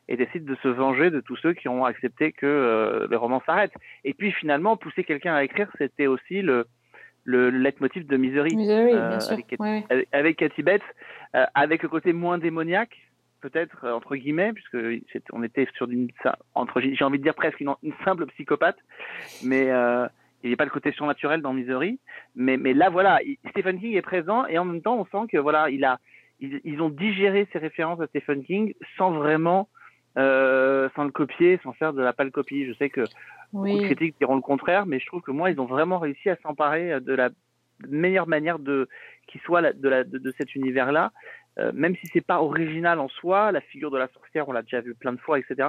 et 0.08 0.16
décide 0.16 0.44
de 0.44 0.54
se 0.62 0.68
venger 0.68 1.10
de 1.10 1.20
tous 1.20 1.34
ceux 1.36 1.52
qui 1.52 1.68
ont 1.68 1.84
accepté 1.84 2.30
que 2.30 2.46
euh, 2.46 3.08
les 3.10 3.16
romans 3.16 3.42
s'arrêtent. 3.44 3.74
Et 4.04 4.14
puis 4.14 4.30
finalement, 4.30 4.76
pousser 4.76 5.02
quelqu'un 5.02 5.34
à 5.34 5.42
écrire, 5.42 5.68
c'était 5.78 6.06
aussi 6.06 6.42
le, 6.42 6.66
le, 7.24 7.50
le 7.50 7.58
leitmotiv 7.58 8.06
de 8.06 8.16
Misery 8.16 8.54
Misery, 8.56 8.92
euh, 8.94 9.18
avec- 9.32 9.56
Ouais, 9.58 9.66
ouais. 9.68 9.84
avec, 9.90 10.08
avec 10.12 10.36
Cathy 10.36 10.62
Bates, 10.62 10.82
euh, 11.34 11.44
avec 11.54 11.82
le 11.82 11.88
côté 11.88 12.12
moins 12.12 12.38
démoniaque, 12.38 12.96
peut-être 13.46 13.84
euh, 13.84 13.92
entre 13.92 14.16
guillemets, 14.16 14.52
puisque 14.52 14.76
on 15.32 15.42
était 15.42 15.66
sur 15.76 15.88
une 15.90 16.08
entre 16.54 16.80
j'ai 16.80 17.04
envie 17.04 17.18
de 17.18 17.22
dire 17.22 17.34
presque 17.34 17.60
une, 17.60 17.72
une 17.82 17.94
simple 18.04 18.26
psychopathe, 18.26 18.78
mais 19.42 19.70
euh, 19.70 20.06
il 20.42 20.48
n'y 20.50 20.54
a 20.54 20.56
pas 20.56 20.64
le 20.64 20.70
côté 20.70 20.92
surnaturel 20.92 21.40
dans 21.42 21.52
Misery. 21.52 21.98
Mais, 22.34 22.56
mais 22.56 22.74
là, 22.74 22.90
voilà, 22.90 23.20
il- 23.22 23.38
Stephen 23.50 23.78
King 23.80 23.94
est 23.94 24.02
présent 24.02 24.46
et 24.46 24.58
en 24.58 24.64
même 24.64 24.82
temps, 24.82 24.98
on 24.98 25.06
sent 25.06 25.26
que 25.32 25.38
voilà, 25.38 25.70
il 25.70 25.84
a, 25.84 25.98
ils, 26.40 26.60
ils 26.64 26.80
ont 26.80 26.90
digéré 26.90 27.46
ces 27.52 27.58
références 27.58 28.00
à 28.00 28.06
Stephen 28.08 28.42
King 28.44 28.74
sans 28.96 29.10
vraiment, 29.12 29.68
euh, 30.18 30.88
sans 30.94 31.04
le 31.04 31.10
copier, 31.10 31.58
sans 31.62 31.72
faire 31.72 31.92
de 31.92 32.02
la 32.02 32.12
pâle 32.12 32.30
copie. 32.32 32.66
Je 32.66 32.74
sais 32.74 32.90
que 32.90 33.04
beaucoup 33.52 33.68
de 33.68 33.82
Oui. 33.82 33.84
critiques 33.86 34.16
diront 34.18 34.36
le 34.36 34.42
contraire, 34.42 34.86
mais 34.86 34.98
je 34.98 35.06
trouve 35.06 35.22
que 35.22 35.30
moi, 35.30 35.50
ils 35.50 35.60
ont 35.60 35.66
vraiment 35.66 35.98
réussi 35.98 36.28
à 36.30 36.36
s'emparer 36.42 37.00
de 37.00 37.14
la 37.14 37.30
meilleure 37.88 38.26
manière 38.26 38.58
de 38.58 38.88
qui 39.28 39.38
soit 39.40 39.60
de, 39.72 39.88
la, 39.88 40.04
de, 40.04 40.18
de 40.18 40.32
cet 40.38 40.54
univers-là, 40.54 41.12
Euh, 41.58 41.70
même 41.74 41.96
si 41.96 42.06
c'est 42.12 42.20
pas 42.20 42.42
original 42.42 43.00
en 43.00 43.08
soi. 43.08 43.50
La 43.52 43.60
figure 43.60 43.90
de 43.90 43.96
la 43.98 44.08
sorcière, 44.08 44.48
on 44.48 44.52
l'a 44.52 44.62
déjà 44.62 44.80
vu 44.80 44.94
plein 44.94 45.12
de 45.12 45.18
fois, 45.18 45.38
etc. 45.38 45.68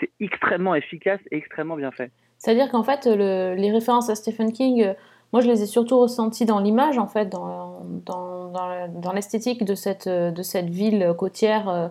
C'est 0.00 0.10
extrêmement 0.20 0.74
efficace 0.74 1.20
et 1.30 1.36
extrêmement 1.36 1.76
bien 1.76 1.90
fait. 1.90 2.10
C'est-à-dire 2.38 2.70
qu'en 2.70 2.82
fait, 2.82 3.06
le- 3.06 3.54
les 3.54 3.70
références 3.72 4.10
à 4.10 4.16
Stephen 4.16 4.52
King, 4.52 4.82
euh, 4.82 4.92
moi 5.32 5.40
je 5.40 5.48
les 5.48 5.62
ai 5.62 5.66
surtout 5.66 5.98
ressenties 5.98 6.44
dans 6.44 6.58
l'image, 6.60 6.98
en 6.98 7.06
fait, 7.06 7.26
dans, 7.30 7.80
dans, 8.04 8.50
dans, 8.50 8.68
le- 8.68 9.00
dans 9.00 9.12
l'esthétique 9.12 9.64
de 9.64 9.74
cette, 9.74 10.06
euh, 10.08 10.30
de 10.30 10.42
cette 10.42 10.68
ville 10.68 11.14
côtière, 11.16 11.68
euh, 11.70 11.88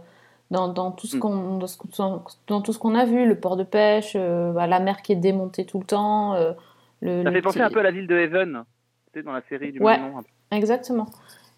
dans, 0.51 0.67
dans 0.67 0.91
tout 0.91 1.07
ce 1.07 1.17
Mm. 1.17 1.19
qu'on 1.19 1.59
dans, 2.47 2.61
tout 2.61 2.73
ce 2.73 2.77
qu'on 2.77 2.93
a 2.93 3.05
vu, 3.05 3.25
le 3.27 3.39
port 3.39 3.55
de 3.57 3.63
pêche, 3.63 4.15
bah, 4.15 4.67
la 4.67 4.79
mer 4.79 5.01
qui 5.01 5.13
est 5.13 5.15
démontée 5.15 5.65
tout 5.65 5.79
le 5.79 5.85
temps. 5.85 6.35
le, 7.01 7.23
Ça 7.23 7.29
le 7.29 7.31
fait 7.31 7.41
penser 7.41 7.61
un 7.61 7.69
peu 7.71 7.79
à 7.79 7.83
la 7.83 7.91
ville 7.91 8.05
de 8.05 8.15
Heaven, 8.15 8.63
tu 9.11 9.19
sais, 9.19 9.23
dans 9.23 9.31
la 9.33 9.41
série 9.49 9.71
du 9.71 9.81
Ouais. 9.81 9.97
même 9.99 10.11
nom. 10.13 10.21
Exactement. 10.51 11.07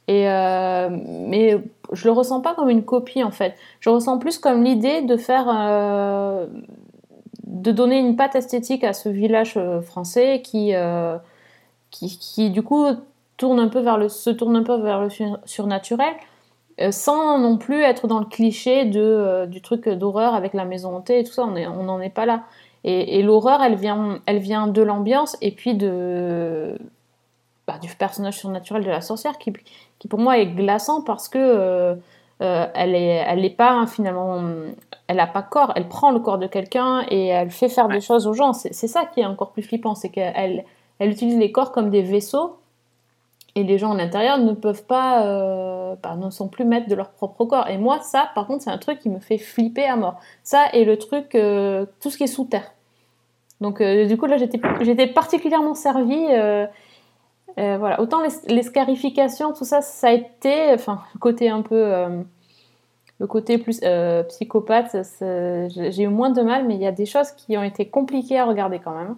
Euh, 0.09 0.89
mais 0.91 1.57
je 1.91 2.05
le 2.05 2.11
ressens 2.11 2.41
pas 2.41 2.53
comme 2.53 2.69
une 2.69 2.83
copie 2.83 3.23
en 3.23 3.31
fait. 3.31 3.55
Je 3.79 3.89
ressens 3.89 4.19
plus 4.19 4.37
comme 4.37 4.63
l'idée 4.63 5.01
de 5.01 5.17
faire, 5.17 5.47
euh, 5.49 6.45
de 7.45 7.71
donner 7.71 7.99
une 7.99 8.15
patte 8.15 8.35
esthétique 8.35 8.83
à 8.83 8.93
ce 8.93 9.09
village 9.09 9.55
euh, 9.57 9.81
français 9.81 10.41
qui, 10.43 10.73
qui, 11.89 12.19
qui 12.19 12.49
du 12.51 12.61
coup 12.61 12.85
tourne 13.37 13.59
un 13.59 13.67
peu 13.67 13.79
vers 13.79 13.97
le, 13.97 14.09
se 14.09 14.29
tourne 14.29 14.55
un 14.55 14.63
peu 14.63 14.75
vers 14.75 15.01
le 15.01 15.09
sur- 15.09 15.39
surnaturel, 15.45 16.13
sans 16.91 17.39
non 17.39 17.57
plus 17.57 17.81
être 17.81 18.07
dans 18.07 18.19
le 18.19 18.25
cliché 18.25 18.85
de, 18.85 19.45
du 19.47 19.61
truc 19.61 19.89
d'horreur 19.89 20.35
avec 20.35 20.53
la 20.53 20.65
maison 20.65 20.95
hantée 20.95 21.19
et 21.19 21.23
tout 21.23 21.33
ça. 21.33 21.45
On 21.45 21.83
n'en 21.83 21.99
est 21.99 22.09
pas 22.09 22.25
là. 22.25 22.43
Et, 22.83 23.17
et 23.17 23.23
l'horreur, 23.23 23.63
elle 23.63 23.75
vient, 23.75 24.19
elle 24.27 24.37
vient 24.37 24.67
de 24.67 24.81
l'ambiance 24.83 25.35
et 25.41 25.51
puis 25.51 25.73
de 25.73 26.77
bah, 27.67 27.77
du 27.81 27.93
personnage 27.95 28.37
surnaturel 28.37 28.83
de 28.83 28.89
la 28.89 29.01
sorcière 29.01 29.37
qui, 29.37 29.51
qui 29.99 30.07
pour 30.07 30.19
moi 30.19 30.37
est 30.37 30.47
glaçant 30.47 31.01
parce 31.01 31.27
que 31.27 31.39
euh, 31.39 31.95
euh, 32.41 32.67
elle 32.75 32.93
est 32.95 33.23
elle 33.27 33.43
est 33.45 33.49
pas 33.55 33.87
finalement 33.87 34.41
elle 35.07 35.19
a 35.19 35.27
pas 35.27 35.41
corps. 35.41 35.71
Elle 35.75 35.87
prend 35.87 36.11
le 36.11 36.19
corps 36.19 36.37
de 36.37 36.47
quelqu'un 36.47 37.05
et 37.09 37.27
elle 37.27 37.49
fait 37.49 37.69
faire 37.69 37.87
Ouais. 37.87 37.95
des 37.95 38.01
choses 38.01 38.27
aux 38.27 38.33
gens. 38.33 38.53
C'est 38.53 38.87
ça 38.87 39.05
qui 39.05 39.21
est 39.21 39.25
encore 39.25 39.51
plus 39.51 39.63
flippant 39.63 39.95
c'est 39.95 40.09
qu'elle 40.09 40.63
elle 40.99 41.09
utilise 41.09 41.37
les 41.37 41.51
corps 41.51 41.71
comme 41.71 41.89
des 41.89 42.01
vaisseaux 42.01 42.57
et 43.55 43.63
les 43.63 43.77
gens 43.77 43.93
à 43.93 43.97
l'intérieur 43.97 44.37
ne 44.37 44.51
peuvent 44.53 44.85
pas 44.85 45.25
euh, 45.25 45.95
bah, 46.03 46.15
ne 46.17 46.29
sont 46.29 46.49
plus 46.49 46.65
maîtres 46.65 46.89
de 46.89 46.95
leur 46.95 47.09
propre 47.11 47.45
corps. 47.45 47.67
Et 47.69 47.77
moi 47.77 47.99
ça 48.01 48.29
par 48.35 48.45
contre 48.47 48.63
c'est 48.63 48.69
un 48.69 48.77
truc 48.77 48.99
qui 48.99 49.09
me 49.09 49.19
fait 49.19 49.37
flipper 49.37 49.85
à 49.85 49.95
mort. 49.95 50.19
Ça 50.43 50.65
et 50.73 50.85
le 50.85 50.97
truc 50.97 51.33
euh, 51.35 51.85
tout 52.01 52.09
ce 52.11 52.17
qui 52.17 52.23
est 52.25 52.27
sous 52.27 52.45
terre. 52.45 52.73
Donc 53.61 53.81
du 53.81 54.17
coup 54.17 54.25
là 54.25 54.35
j'étais 54.37 54.59
j'étais 54.81 55.07
particulièrement 55.07 55.73
servie 55.73 56.27
euh, 57.57 57.77
voilà, 57.77 58.01
autant 58.01 58.21
les, 58.21 58.53
les 58.53 58.63
scarifications, 58.63 59.53
tout 59.53 59.63
ça, 59.65 59.81
ça 59.81 60.07
a 60.07 60.11
été, 60.11 60.73
enfin, 60.73 61.01
le 61.13 61.19
côté 61.19 61.49
un 61.49 61.61
peu, 61.61 61.75
euh, 61.75 62.21
le 63.19 63.27
côté 63.27 63.57
plus 63.57 63.79
euh, 63.83 64.23
psychopathe, 64.23 64.95
j'ai 65.21 66.03
eu 66.03 66.07
moins 66.07 66.31
de 66.31 66.41
mal, 66.41 66.65
mais 66.65 66.75
il 66.75 66.81
y 66.81 66.87
a 66.87 66.91
des 66.91 67.05
choses 67.05 67.31
qui 67.31 67.57
ont 67.57 67.63
été 67.63 67.87
compliquées 67.87 68.39
à 68.39 68.45
regarder 68.45 68.79
quand 68.79 68.95
même. 68.95 69.15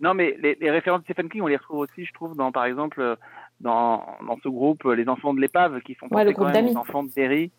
Non, 0.00 0.14
mais 0.14 0.36
les, 0.40 0.56
les 0.60 0.70
références 0.70 1.00
de 1.00 1.04
Stephen 1.04 1.28
King, 1.28 1.42
on 1.42 1.46
les 1.46 1.56
retrouve 1.56 1.80
aussi, 1.80 2.04
je 2.04 2.12
trouve, 2.12 2.36
dans, 2.36 2.52
par 2.52 2.64
exemple, 2.64 3.16
dans, 3.60 4.04
dans 4.26 4.36
ce 4.42 4.48
groupe, 4.48 4.84
Les 4.84 5.08
Enfants 5.08 5.34
de 5.34 5.40
l'Épave, 5.40 5.80
qui 5.80 5.94
font 5.94 6.06
Ouais, 6.10 6.24
le 6.24 6.32
quand 6.32 6.42
groupe 6.42 6.54
même 6.54 6.68
aux 6.68 6.76
enfants 6.76 7.02
de 7.02 7.10
Terry. 7.10 7.50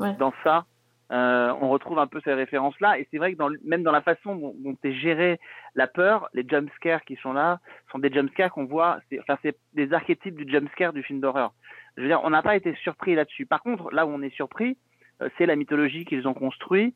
Ouais. 0.00 0.12
Dans 0.18 0.32
ça, 0.42 0.64
euh, 1.12 1.52
on 1.60 1.68
retrouve 1.68 1.98
un 1.98 2.06
peu 2.06 2.20
ces 2.24 2.32
références-là. 2.32 2.98
Et 2.98 3.06
c'est 3.10 3.18
vrai 3.18 3.32
que 3.32 3.38
dans, 3.38 3.50
même 3.64 3.82
dans 3.82 3.92
la 3.92 4.02
façon 4.02 4.36
dont, 4.36 4.54
dont 4.58 4.76
est 4.82 4.92
gérée 4.92 5.38
la 5.74 5.86
peur, 5.86 6.28
les 6.32 6.46
jumpscares 6.48 7.04
qui 7.04 7.16
sont 7.16 7.32
là 7.32 7.60
sont 7.92 7.98
des 7.98 8.12
jumpscares 8.12 8.50
qu'on 8.50 8.64
voit, 8.64 8.98
c'est, 9.08 9.20
enfin, 9.20 9.38
c'est 9.42 9.56
des 9.74 9.92
archétypes 9.92 10.36
du 10.36 10.50
jumpscare 10.50 10.92
du 10.92 11.02
film 11.02 11.20
d'horreur. 11.20 11.52
Je 11.96 12.02
veux 12.02 12.08
dire, 12.08 12.20
on 12.24 12.30
n'a 12.30 12.42
pas 12.42 12.56
été 12.56 12.74
surpris 12.76 13.14
là-dessus. 13.14 13.46
Par 13.46 13.62
contre, 13.62 13.92
là 13.92 14.06
où 14.06 14.10
on 14.10 14.22
est 14.22 14.34
surpris, 14.34 14.76
euh, 15.22 15.28
c'est 15.38 15.46
la 15.46 15.56
mythologie 15.56 16.04
qu'ils 16.04 16.26
ont 16.26 16.34
construit, 16.34 16.94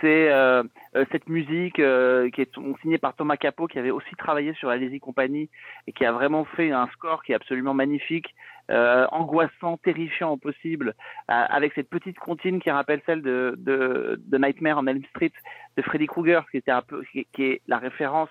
c'est 0.00 0.30
euh, 0.30 0.62
euh, 0.96 1.04
cette 1.12 1.28
musique 1.28 1.78
euh, 1.78 2.30
qui 2.30 2.40
est 2.40 2.54
signée 2.80 2.98
par 2.98 3.14
Thomas 3.14 3.36
Capot, 3.36 3.66
qui 3.66 3.78
avait 3.78 3.90
aussi 3.90 4.14
travaillé 4.16 4.54
sur 4.54 4.68
la 4.68 4.76
Lazy 4.76 5.00
Company 5.00 5.50
et 5.86 5.92
qui 5.92 6.04
a 6.04 6.12
vraiment 6.12 6.44
fait 6.44 6.70
un 6.70 6.86
score 6.88 7.22
qui 7.22 7.32
est 7.32 7.34
absolument 7.34 7.74
magnifique, 7.74 8.34
euh, 8.70 9.06
angoissant, 9.12 9.76
terrifiant 9.78 10.32
au 10.32 10.36
possible, 10.36 10.94
euh, 11.30 11.34
avec 11.48 11.72
cette 11.74 11.88
petite 11.88 12.18
comptine 12.18 12.60
qui 12.60 12.70
rappelle 12.70 13.00
celle 13.06 13.22
de, 13.22 13.54
de, 13.58 14.20
de 14.24 14.38
Nightmare 14.38 14.78
on 14.78 14.86
Elm 14.86 15.02
Street 15.10 15.32
de 15.76 15.82
Freddy 15.82 16.06
Krueger, 16.06 16.48
qui 16.50 16.58
était 16.58 16.70
un 16.70 16.82
peu, 16.82 17.02
qui, 17.12 17.26
qui 17.32 17.44
est 17.44 17.62
la 17.66 17.78
référence 17.78 18.30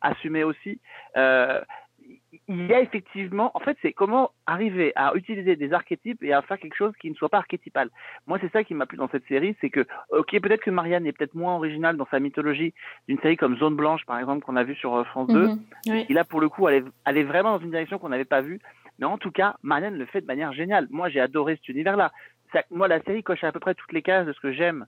assumée 0.00 0.44
aussi. 0.44 0.80
Euh, 1.16 1.60
il 2.48 2.66
y 2.66 2.74
a 2.74 2.80
effectivement, 2.80 3.50
en 3.54 3.60
fait, 3.60 3.76
c'est 3.82 3.92
comment 3.92 4.30
arriver 4.46 4.92
à 4.96 5.12
utiliser 5.14 5.56
des 5.56 5.72
archétypes 5.72 6.22
et 6.22 6.32
à 6.32 6.42
faire 6.42 6.58
quelque 6.58 6.76
chose 6.76 6.92
qui 7.00 7.10
ne 7.10 7.14
soit 7.14 7.28
pas 7.28 7.38
archétypal. 7.38 7.90
Moi, 8.26 8.38
c'est 8.40 8.50
ça 8.52 8.64
qui 8.64 8.74
m'a 8.74 8.86
plu 8.86 8.96
dans 8.96 9.08
cette 9.08 9.26
série, 9.26 9.56
c'est 9.60 9.70
que, 9.70 9.86
ok, 10.10 10.40
peut-être 10.40 10.62
que 10.62 10.70
Marianne 10.70 11.06
est 11.06 11.12
peut-être 11.12 11.34
moins 11.34 11.56
originale 11.56 11.96
dans 11.96 12.06
sa 12.10 12.20
mythologie 12.20 12.72
d'une 13.06 13.18
série 13.20 13.36
comme 13.36 13.56
Zone 13.58 13.76
Blanche, 13.76 14.04
par 14.06 14.18
exemple, 14.18 14.44
qu'on 14.44 14.56
a 14.56 14.64
vu 14.64 14.74
sur 14.74 14.94
euh, 14.94 15.04
France 15.04 15.28
2. 15.28 15.48
Mhm, 15.48 15.60
oui. 15.88 16.06
Et 16.08 16.14
là, 16.14 16.24
pour 16.24 16.40
le 16.40 16.48
coup, 16.48 16.68
elle 16.68 16.76
est, 16.76 16.84
elle 17.06 17.18
est 17.18 17.24
vraiment 17.24 17.58
dans 17.58 17.64
une 17.64 17.70
direction 17.70 17.98
qu'on 17.98 18.08
n'avait 18.10 18.24
pas 18.24 18.40
vue. 18.40 18.60
Mais 18.98 19.06
en 19.06 19.18
tout 19.18 19.30
cas, 19.30 19.56
Marianne 19.62 19.96
le 19.96 20.06
fait 20.06 20.20
de 20.20 20.26
manière 20.26 20.52
géniale. 20.52 20.86
Moi, 20.90 21.08
j'ai 21.08 21.20
adoré 21.20 21.56
cet 21.56 21.68
univers-là. 21.68 22.12
Moi, 22.70 22.88
la 22.88 23.02
série 23.02 23.22
coche 23.22 23.44
à 23.44 23.52
peu 23.52 23.60
près 23.60 23.74
toutes 23.74 23.92
les 23.92 24.02
cases 24.02 24.26
de 24.26 24.32
ce 24.32 24.40
que 24.40 24.52
j'aime 24.52 24.86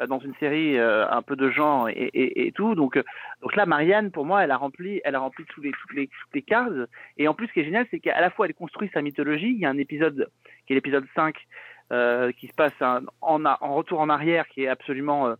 euh, 0.00 0.06
dans 0.06 0.18
une 0.18 0.34
série 0.36 0.78
euh, 0.78 1.08
un 1.08 1.22
peu 1.22 1.36
de 1.36 1.50
genre 1.50 1.88
et, 1.88 1.92
et, 1.92 2.46
et 2.46 2.52
tout. 2.52 2.74
Donc, 2.74 2.96
euh, 2.96 3.02
donc 3.42 3.54
là, 3.54 3.66
Marianne, 3.66 4.10
pour 4.10 4.24
moi, 4.24 4.42
elle 4.42 4.50
a 4.50 4.56
rempli, 4.56 5.00
elle 5.04 5.14
a 5.14 5.20
rempli 5.20 5.44
tous 5.46 5.60
les, 5.60 5.70
toutes 5.70 5.94
les, 5.94 6.06
toutes 6.06 6.34
les 6.34 6.42
cases. 6.42 6.88
Et 7.18 7.28
en 7.28 7.34
plus, 7.34 7.48
ce 7.48 7.52
qui 7.52 7.60
est 7.60 7.64
génial, 7.64 7.86
c'est 7.90 8.00
qu'à 8.00 8.20
la 8.20 8.30
fois, 8.30 8.46
elle 8.46 8.54
construit 8.54 8.90
sa 8.92 9.02
mythologie. 9.02 9.50
Il 9.50 9.58
y 9.58 9.66
a 9.66 9.70
un 9.70 9.78
épisode 9.78 10.28
qui 10.66 10.72
est 10.72 10.76
l'épisode 10.76 11.06
5 11.14 11.36
euh, 11.92 12.32
qui 12.32 12.46
se 12.46 12.54
passe 12.54 12.72
en, 12.80 13.44
en 13.44 13.74
retour 13.74 14.00
en 14.00 14.08
arrière, 14.08 14.48
qui 14.48 14.64
est 14.64 14.68
absolument 14.68 15.28
euh, 15.28 15.34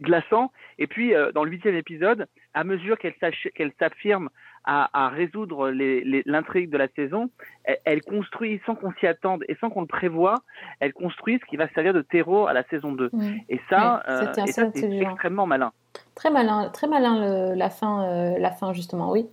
glaçant. 0.00 0.52
Et 0.78 0.86
puis, 0.86 1.14
dans 1.34 1.44
le 1.44 1.50
huitième 1.50 1.76
épisode, 1.76 2.26
à 2.52 2.64
mesure 2.64 2.98
qu'elle 2.98 3.72
s'affirme 3.78 4.28
à, 4.64 4.88
à 5.04 5.08
résoudre 5.08 5.70
l'intrigue 5.70 6.70
de 6.70 6.76
la 6.78 6.88
saison, 6.88 7.28
elle, 7.64 7.78
elle 7.84 8.02
construit, 8.02 8.60
sans 8.66 8.74
qu'on 8.74 8.92
s'y 8.94 9.06
attende 9.06 9.44
et 9.48 9.56
sans 9.60 9.68
qu'on 9.70 9.82
le 9.82 9.86
prévoie, 9.86 10.36
elle 10.80 10.92
construit 10.92 11.38
ce 11.40 11.44
qui 11.46 11.56
va 11.56 11.68
servir 11.74 11.92
de 11.92 12.02
terreau 12.02 12.46
à 12.46 12.52
la 12.52 12.62
saison 12.64 12.92
2. 12.92 13.10
Mhm. 13.12 13.38
Et 13.48 13.60
ça, 13.68 14.02
Ouais, 14.08 14.12
euh, 14.12 14.44
c'est 14.46 15.02
extrêmement 15.02 15.46
malin. 15.46 15.72
Très 16.14 16.30
malin, 16.30 16.70
très 16.70 16.86
malin 16.86 17.20
le- 17.50 17.54
la 17.54 17.70
fin, 17.70 18.04
euh, 18.04 18.38
la 18.38 18.50
fin 18.50 18.72
justement, 18.72 19.10
oui. 19.10 19.26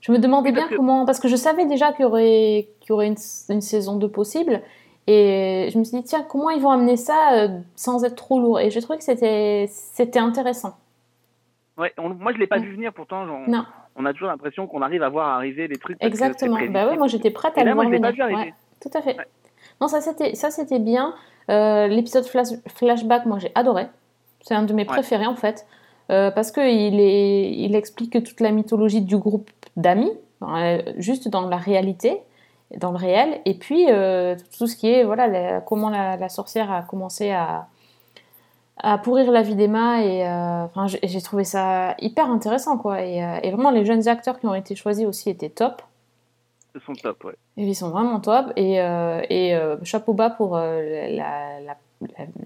Je 0.00 0.12
me 0.12 0.18
demandais 0.18 0.50
Oui, 0.50 0.54
bien 0.56 0.68
que- 0.68 0.76
comment, 0.76 1.04
parce 1.06 1.18
que 1.20 1.28
je 1.28 1.36
savais 1.36 1.66
déjà 1.66 1.92
qu'il 1.92 2.02
y 2.02 2.06
aurait, 2.06 2.68
qu'il 2.80 2.90
y 2.90 2.92
aurait 2.92 3.06
une, 3.08 3.16
une 3.48 3.60
saison 3.60 3.96
2 3.96 4.08
possible, 4.08 4.60
et 5.06 5.68
je 5.72 5.78
me 5.78 5.84
suis 5.84 5.98
dit 5.98 6.04
tiens 6.04 6.22
comment 6.28 6.50
ils 6.50 6.60
vont 6.60 6.70
amener 6.70 6.96
ça 6.96 7.34
euh, 7.34 7.48
sans 7.76 8.04
être 8.04 8.14
trop 8.16 8.40
lourd, 8.40 8.60
et 8.60 8.70
j'ai 8.70 8.80
trouvé 8.82 8.98
que 8.98 9.04
c'était, 9.04 9.68
intéressant. 10.18 10.76
Ouais, 11.76 11.92
on- 11.98 12.10
moi, 12.10 12.32
je 12.32 12.38
l'ai 12.38 12.46
pas 12.46 12.58
Mm. 12.58 12.62
vu 12.62 12.72
venir, 12.74 12.92
pourtant, 12.92 13.26
on 13.96 14.04
a 14.06 14.12
toujours 14.12 14.28
l'impression 14.28 14.66
qu'on 14.66 14.82
arrive 14.82 15.02
à 15.02 15.08
voir 15.08 15.28
arriver 15.28 15.68
les 15.68 15.76
trucs. 15.76 15.98
que 15.98 16.06
exactement. 16.06 16.56
Bah 16.56 16.60
oui, 16.62 16.68
prévisible. 16.72 16.98
moi 16.98 17.06
j'étais 17.08 17.30
prête 17.30 17.56
à 17.58 17.64
là, 17.64 17.70
le 17.70 17.74
voir 17.74 17.88
venir. 17.88 18.14
Ouais, 18.38 18.54
tout 18.80 18.90
à 18.92 19.02
fait. 19.02 19.16
Ouais. 19.16 19.26
Non, 19.80 19.88
ça 19.88 20.00
c'était, 20.00 20.34
ça 20.34 20.50
c'était 20.50 20.78
bien. 20.78 21.14
Euh, 21.50 21.86
l'épisode 21.88 22.24
flash, 22.26 22.48
flashback, 22.68 23.26
moi 23.26 23.38
j'ai 23.38 23.52
adoré. 23.54 23.86
C'est 24.40 24.54
un 24.54 24.62
de 24.62 24.72
mes 24.72 24.82
Ouais. 24.82 24.86
préférés 24.86 25.26
en 25.26 25.36
fait. 25.36 25.66
Euh, 26.10 26.30
parce 26.30 26.50
qu'il 26.52 27.00
est, 27.00 27.50
il 27.52 27.74
explique 27.74 28.22
toute 28.24 28.40
la 28.40 28.50
mythologie 28.50 29.00
du 29.00 29.16
groupe 29.16 29.50
d'amis, 29.76 30.12
euh, 30.42 30.82
juste 30.98 31.28
dans 31.28 31.48
la 31.48 31.56
réalité, 31.56 32.20
dans 32.76 32.90
le 32.90 32.98
réel, 32.98 33.40
et 33.46 33.54
puis 33.54 33.86
tout 34.58 34.66
ce 34.66 34.76
qui 34.76 34.90
est 34.90 35.02
voilà 35.04 35.26
la- 35.28 35.60
comment 35.62 35.88
la, 35.88 36.16
la 36.16 36.28
sorcière 36.28 36.70
a 36.70 36.82
commencé 36.82 37.30
à, 37.30 37.68
à 38.76 38.98
pourrir 38.98 39.30
la 39.30 39.42
vie 39.42 39.54
d'Emma 39.54 40.02
et 40.02 40.26
euh, 40.26 40.64
enfin 40.64 40.86
j'ai 40.88 40.98
j'ai 41.02 41.20
trouvé 41.22 41.44
ça 41.44 41.94
hyper 42.00 42.28
intéressant 42.30 42.76
quoi 42.76 43.02
et, 43.02 43.22
euh, 43.24 43.38
et 43.42 43.50
vraiment 43.52 43.70
les 43.70 43.84
jeunes 43.84 44.08
acteurs 44.08 44.40
qui 44.40 44.46
ont 44.46 44.54
été 44.54 44.74
choisis 44.74 45.06
aussi 45.06 45.30
étaient 45.30 45.48
top 45.48 45.82
Ce 46.74 46.80
sont 46.80 46.92
top, 46.94 47.22
ouais. 47.24 47.34
et 47.56 47.62
ils 47.64 47.74
sont 47.76 47.90
vraiment 47.90 48.18
top 48.18 48.52
et, 48.56 48.80
euh, 48.80 49.22
et 49.30 49.56
chapeau 49.84 50.12
bas 50.12 50.30
pour 50.30 50.56
la, 50.56 51.10
la, 51.10 51.60
la, 51.60 51.76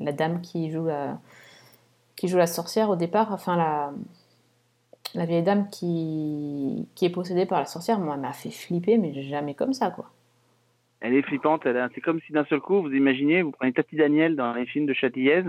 la 0.01 0.13
dame 0.13 0.43
qui 0.43 0.71
joue 0.71 0.85
la, 0.87 1.19
qui 2.15 2.29
joue 2.29 2.37
la 2.37 2.47
sorcière 2.47 2.91
au 2.91 2.97
départ, 2.97 3.33
enfin 3.33 3.57
la, 3.57 3.93
la 5.15 5.25
vieille 5.25 5.43
dame 5.43 5.71
qui, 5.71 6.87
qui 6.95 7.07
est 7.07 7.11
possédée 7.11 7.47
par 7.47 7.59
la 7.59 7.65
sorcière, 7.67 7.99
moi 8.01 8.15
elle 8.17 8.21
m'a 8.21 8.35
fait 8.35 8.51
flipper 8.51 8.99
mais 8.99 9.23
jamais 9.23 9.55
comme 9.55 9.73
ça 9.73 9.91
quoi. 9.91 10.11
Elle 11.01 11.15
est 11.15 11.23
flippante. 11.23 11.65
Elle 11.65 11.77
a- 11.77 11.89
C'est 11.95 12.01
comme 12.01 12.21
si 12.27 12.33
d'un 12.33 12.45
seul 12.47 12.61
coup, 12.61 12.83
vous 12.83 12.93
imaginez, 12.93 13.43
vous 13.43 13.53
prenez 13.53 13.73
Tati 13.73 13.95
Daniel 13.97 14.35
dans 14.35 14.53
les 14.53 14.67
films 14.67 14.87
de 14.87 14.95
Châtillaise, 14.95 15.45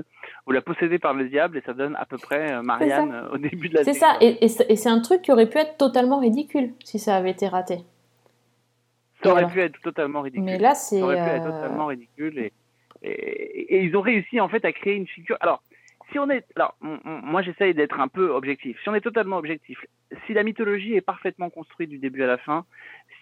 vous 0.46 0.52
la 0.52 0.62
possédez 0.62 1.00
par 1.00 1.14
le 1.16 1.28
diable 1.28 1.58
et 1.58 1.62
ça 1.62 1.74
donne 1.74 1.96
à 1.96 2.06
peu 2.06 2.18
près 2.18 2.52
euh, 2.54 2.62
Marianne 2.62 3.12
euh, 3.12 3.32
au 3.34 3.38
début 3.38 3.68
de 3.70 3.76
la 3.76 3.84
C'est 3.84 3.94
série. 3.94 4.00
ça 4.14 4.18
et, 4.22 4.46
et 4.46 4.48
c'est 4.48 4.76
c'est 4.76 4.90
un 4.90 5.00
truc 5.02 5.22
qui 5.24 5.32
aurait 5.32 5.50
pu 5.50 5.58
être 5.58 5.78
totalement 5.78 6.20
ridicule 6.20 6.74
si 6.84 7.00
ça 7.00 7.16
avait 7.16 7.32
été 7.32 7.48
raté. 7.48 7.80
Ça 9.24 9.32
aurait 9.32 9.48
pu 9.48 9.60
être 9.60 9.80
totalement 9.82 10.22
ridicule. 10.22 10.46
Mais 10.46 10.58
là 10.60 10.76
c'est 10.76 11.00
Ça 11.00 11.06
aurait 11.06 11.16
pu 11.16 11.30
être 11.30 11.46
euh, 11.48 11.52
totalement 11.52 11.88
ridicule 11.88 12.38
et, 12.40 12.54
et, 13.02 13.76
et 13.76 13.84
ils 13.84 13.96
ont 13.98 14.02
réussi 14.02 14.40
en 14.40 14.50
fait 14.50 14.64
à 14.66 14.72
créer 14.72 14.96
une 14.96 15.08
figure. 15.08 15.38
Alors, 15.42 15.62
si 16.12 16.18
on 16.20 16.30
est, 16.30 16.44
alors 16.56 16.76
moi 16.82 17.42
j'essaye 17.42 17.74
d'être 17.74 18.00
un 18.00 18.08
peu 18.08 18.30
objectif. 18.32 18.80
Si 18.82 18.90
on 18.90 18.96
est 18.96 19.02
totalement 19.02 19.38
objectif, 19.38 19.84
si 20.26 20.34
la 20.34 20.44
mythologie 20.44 20.96
est 20.96 21.02
parfaitement 21.02 21.50
construite 21.50 21.90
du 21.90 21.98
début 22.00 22.24
à 22.24 22.28
la 22.28 22.38
fin, 22.38 22.66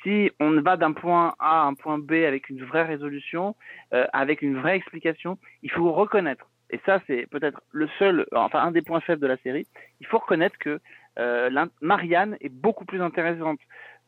si 0.08 0.32
on 0.40 0.62
va 0.62 0.78
d'un 0.78 0.94
point 0.94 1.34
A 1.40 1.64
à 1.64 1.66
un 1.66 1.74
point 1.74 1.98
B 1.98 2.14
avec 2.26 2.50
une 2.50 2.64
vraie 2.64 2.84
résolution, 2.84 3.56
euh, 3.94 4.06
avec 4.14 4.42
une 4.42 4.58
vraie 4.58 4.78
explication, 4.78 5.38
il 5.64 5.72
faut 5.72 5.92
reconnaître. 5.92 6.50
Et 6.70 6.80
ça, 6.86 7.02
c'est 7.08 7.28
peut-être 7.30 7.62
le 7.72 7.90
seul, 8.00 8.26
enfin 8.34 8.60
un 8.60 8.72
des 8.72 8.82
points 8.82 9.02
faibles 9.02 9.22
de 9.22 9.28
la 9.28 9.38
série. 9.38 9.68
Il 10.00 10.08
faut 10.08 10.20
reconnaître 10.20 10.58
que 10.60 10.80
euh, 11.20 11.66
Marianne 11.82 12.38
est 12.40 12.50
beaucoup 12.50 12.86
plus 12.86 13.02
intéressante 13.02 13.60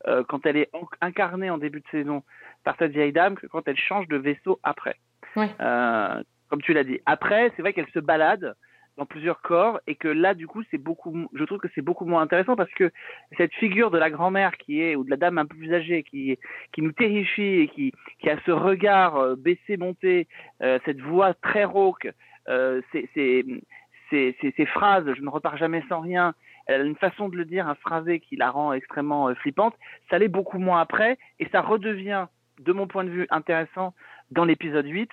euh, 0.08 0.24
quand 0.24 0.46
elle 0.46 0.56
est 0.56 0.70
incarnée 1.02 1.50
en 1.50 1.58
début 1.58 1.82
de 1.82 1.88
saison 1.92 2.24
par 2.64 2.78
cette 2.78 2.92
vieille 2.92 3.14
dame 3.14 3.36
que 3.36 3.48
quand 3.48 3.68
elle 3.68 3.78
change 3.78 4.08
de 4.08 4.18
vaisseau 4.18 4.60
après. 4.64 4.96
Comme 5.36 6.62
tu 6.64 6.74
l'as 6.74 6.84
dit. 6.84 7.00
Après, 7.06 7.52
c'est 7.56 7.62
vrai 7.62 7.74
qu'elle 7.74 7.90
se 7.94 8.00
balade 8.00 8.56
dans 9.00 9.06
plusieurs 9.06 9.42
corps 9.42 9.80
et 9.88 9.96
que 9.96 10.10
là, 10.10 10.34
du 10.34 10.46
coup, 10.46 10.62
c'est 10.70 10.78
beaucoup, 10.78 11.28
je 11.34 11.44
trouve 11.46 11.58
que 11.58 11.70
c'est 11.74 11.82
beaucoup 11.82 12.06
moins 12.06 12.22
intéressant 12.22 12.56
parce 12.56 12.72
que 12.72 12.92
cette 13.38 13.54
figure 13.54 13.92
de 13.92 13.98
la 13.98 14.10
grand-mère 14.10 14.58
qui 14.58 14.82
est, 14.82 14.96
ou 14.96 15.06
de 15.06 15.10
la 15.10 15.16
dame 15.16 15.38
un 15.38 15.46
peu 15.46 15.56
plus 15.56 15.74
âgée 15.74 16.04
qui, 16.04 16.38
qui 16.74 16.82
nous 16.82 16.92
terrifie 16.92 17.62
et 17.62 17.68
qui, 17.70 17.94
qui 18.20 18.30
a 18.30 18.38
ce 18.46 18.52
regard 18.52 19.16
euh, 19.16 19.36
baissé, 19.36 19.78
monté, 19.78 20.28
euh, 20.62 20.80
cette 20.86 21.00
voix 21.00 21.34
très 21.34 21.64
rauque, 21.64 22.10
euh, 22.50 22.82
ces, 22.92 23.10
ces, 24.10 24.66
phrases, 24.66 25.06
je 25.14 25.22
ne 25.22 25.30
repars 25.30 25.58
jamais 25.58 25.84
sans 25.88 26.02
rien, 26.02 26.34
elle 26.68 26.82
a 26.82 26.84
une 26.84 26.98
façon 26.98 27.30
de 27.30 27.38
le 27.38 27.46
dire, 27.46 27.68
un 27.68 27.76
phrasé 27.76 28.20
qui 28.20 28.36
la 28.36 28.52
rend 28.52 28.74
extrêmement 28.74 29.34
flippante. 29.36 29.76
Ça 30.10 30.20
l'est 30.20 30.28
beaucoup 30.28 30.60
moins 30.60 30.82
après 30.82 31.18
et 31.40 31.48
ça 31.52 31.62
redevient, 31.62 32.26
de 32.60 32.74
mon 32.74 32.88
point 32.88 33.06
de 33.06 33.10
vue, 33.10 33.28
intéressant 33.30 33.94
dans 34.32 34.44
l'épisode 34.44 34.86
8 34.86 35.10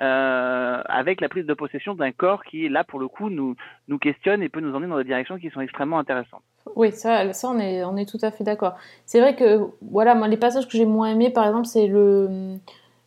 euh, 0.00 0.82
avec 0.86 1.20
la 1.20 1.28
prise 1.28 1.46
de 1.46 1.54
possession 1.54 1.94
d'un 1.94 2.12
corps 2.12 2.44
qui, 2.44 2.68
là, 2.68 2.84
pour 2.84 3.00
le 3.00 3.08
coup, 3.08 3.30
nous, 3.30 3.56
nous 3.88 3.98
questionne 3.98 4.42
et 4.42 4.48
peut 4.48 4.60
nous 4.60 4.74
emmener 4.74 4.90
dans 4.90 4.98
des 4.98 5.04
directions 5.04 5.38
qui 5.38 5.50
sont 5.50 5.60
extrêmement 5.60 5.98
intéressantes. 5.98 6.42
Oui, 6.76 6.92
ça, 6.92 7.32
ça 7.32 7.48
on, 7.48 7.58
est, 7.58 7.82
on 7.84 7.96
est 7.96 8.08
tout 8.08 8.18
à 8.22 8.30
fait 8.30 8.44
d'accord. 8.44 8.76
C'est 9.06 9.20
vrai 9.20 9.34
que, 9.34 9.60
voilà, 9.82 10.14
moi, 10.14 10.28
les 10.28 10.36
passages 10.36 10.66
que 10.68 10.76
j'ai 10.76 10.84
moins 10.86 11.08
aimés, 11.08 11.30
par 11.30 11.46
exemple, 11.46 11.66
c'est 11.66 11.86
le, 11.86 12.58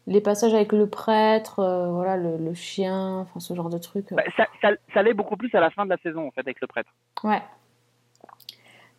les 0.08 0.22
passages 0.22 0.54
avec 0.54 0.72
le 0.72 0.88
prêtre, 0.90 1.60
euh, 1.60 1.92
voilà, 1.92 2.18
le, 2.18 2.38
le 2.38 2.54
chien, 2.54 3.20
enfin, 3.20 3.40
ce 3.40 3.54
genre 3.54 3.70
de 3.70 3.78
trucs. 3.78 4.12
euh. 4.12 4.16
Bah, 4.16 4.24
ça, 4.36 4.48
ça, 4.62 4.70
ça 4.94 5.04
l'est 5.04 5.14
beaucoup 5.14 5.38
plus 5.38 5.54
à 5.54 5.60
la 5.60 5.70
fin 5.70 5.86
de 5.86 5.92
la 5.92 5.98
saison, 5.98 6.28
en 6.28 6.32
fait, 6.32 6.42
avec 6.42 6.60
le 6.60 6.68
prêtre. 6.68 6.90
Ouais. 7.24 7.42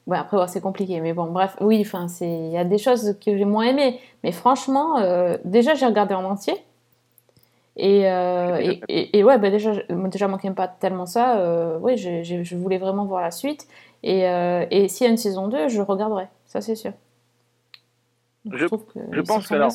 Ouais, 0.06 0.18
après, 0.18 0.36
ouais, 0.36 0.48
c'est 0.48 0.60
compliqué. 0.60 1.00
Mais 1.00 1.12
bon, 1.12 1.30
bref, 1.30 1.56
oui, 1.60 1.80
enfin, 1.80 2.08
c'est, 2.08 2.28
il 2.28 2.50
y 2.52 2.58
a 2.58 2.64
des 2.64 2.78
choses 2.78 3.18
que 3.24 3.36
j'ai 3.36 3.44
moins 3.44 3.64
aimées. 3.64 4.00
Mais 4.24 4.32
franchement, 4.32 4.98
euh, 4.98 5.36
déjà, 5.44 5.74
j'ai 5.74 5.86
regardé 5.86 6.14
en 6.14 6.24
entier. 6.24 6.54
Et, 7.76 8.10
euh, 8.10 8.58
et, 8.58 8.82
et, 8.88 9.18
et 9.18 9.24
ouais, 9.24 9.38
bah 9.38 9.50
déjà, 9.50 9.72
déjà, 9.88 10.28
moi 10.28 10.38
qui 10.38 10.46
n'aime 10.46 10.54
pas 10.54 10.68
tellement 10.68 11.06
ça, 11.06 11.38
euh, 11.38 11.78
oui, 11.80 11.96
je 11.96 12.56
voulais 12.56 12.78
vraiment 12.78 13.06
voir 13.06 13.22
la 13.22 13.30
suite. 13.30 13.66
Et, 14.02 14.28
euh, 14.28 14.66
et 14.70 14.88
s'il 14.88 15.06
y 15.06 15.08
a 15.08 15.10
une 15.10 15.16
saison 15.16 15.48
2, 15.48 15.68
je 15.68 15.80
regarderai, 15.80 16.26
ça 16.44 16.60
c'est 16.60 16.74
sûr. 16.74 16.92
Donc, 18.44 18.58
Je- 18.58 18.66
trouve 18.66 18.84
que 18.86 18.98
je 19.12 19.20
ils 19.20 19.26
pense 19.26 19.46
que 19.46 19.54
alors-. 19.54 19.72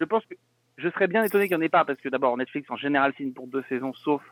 Je 0.00 0.04
pense 0.06 0.24
que 0.24 0.34
je 0.78 0.88
serais 0.88 1.06
bien 1.08 1.22
étonné 1.22 1.46
qu'il 1.46 1.56
n'y 1.56 1.62
en 1.62 1.66
ait 1.66 1.68
pas, 1.68 1.84
parce 1.84 2.00
que 2.00 2.08
d'abord, 2.08 2.36
Netflix, 2.36 2.70
en 2.70 2.76
général, 2.76 3.12
signe 3.16 3.32
pour 3.32 3.46
deux 3.46 3.62
saisons, 3.68 3.92
sauf 3.92 4.22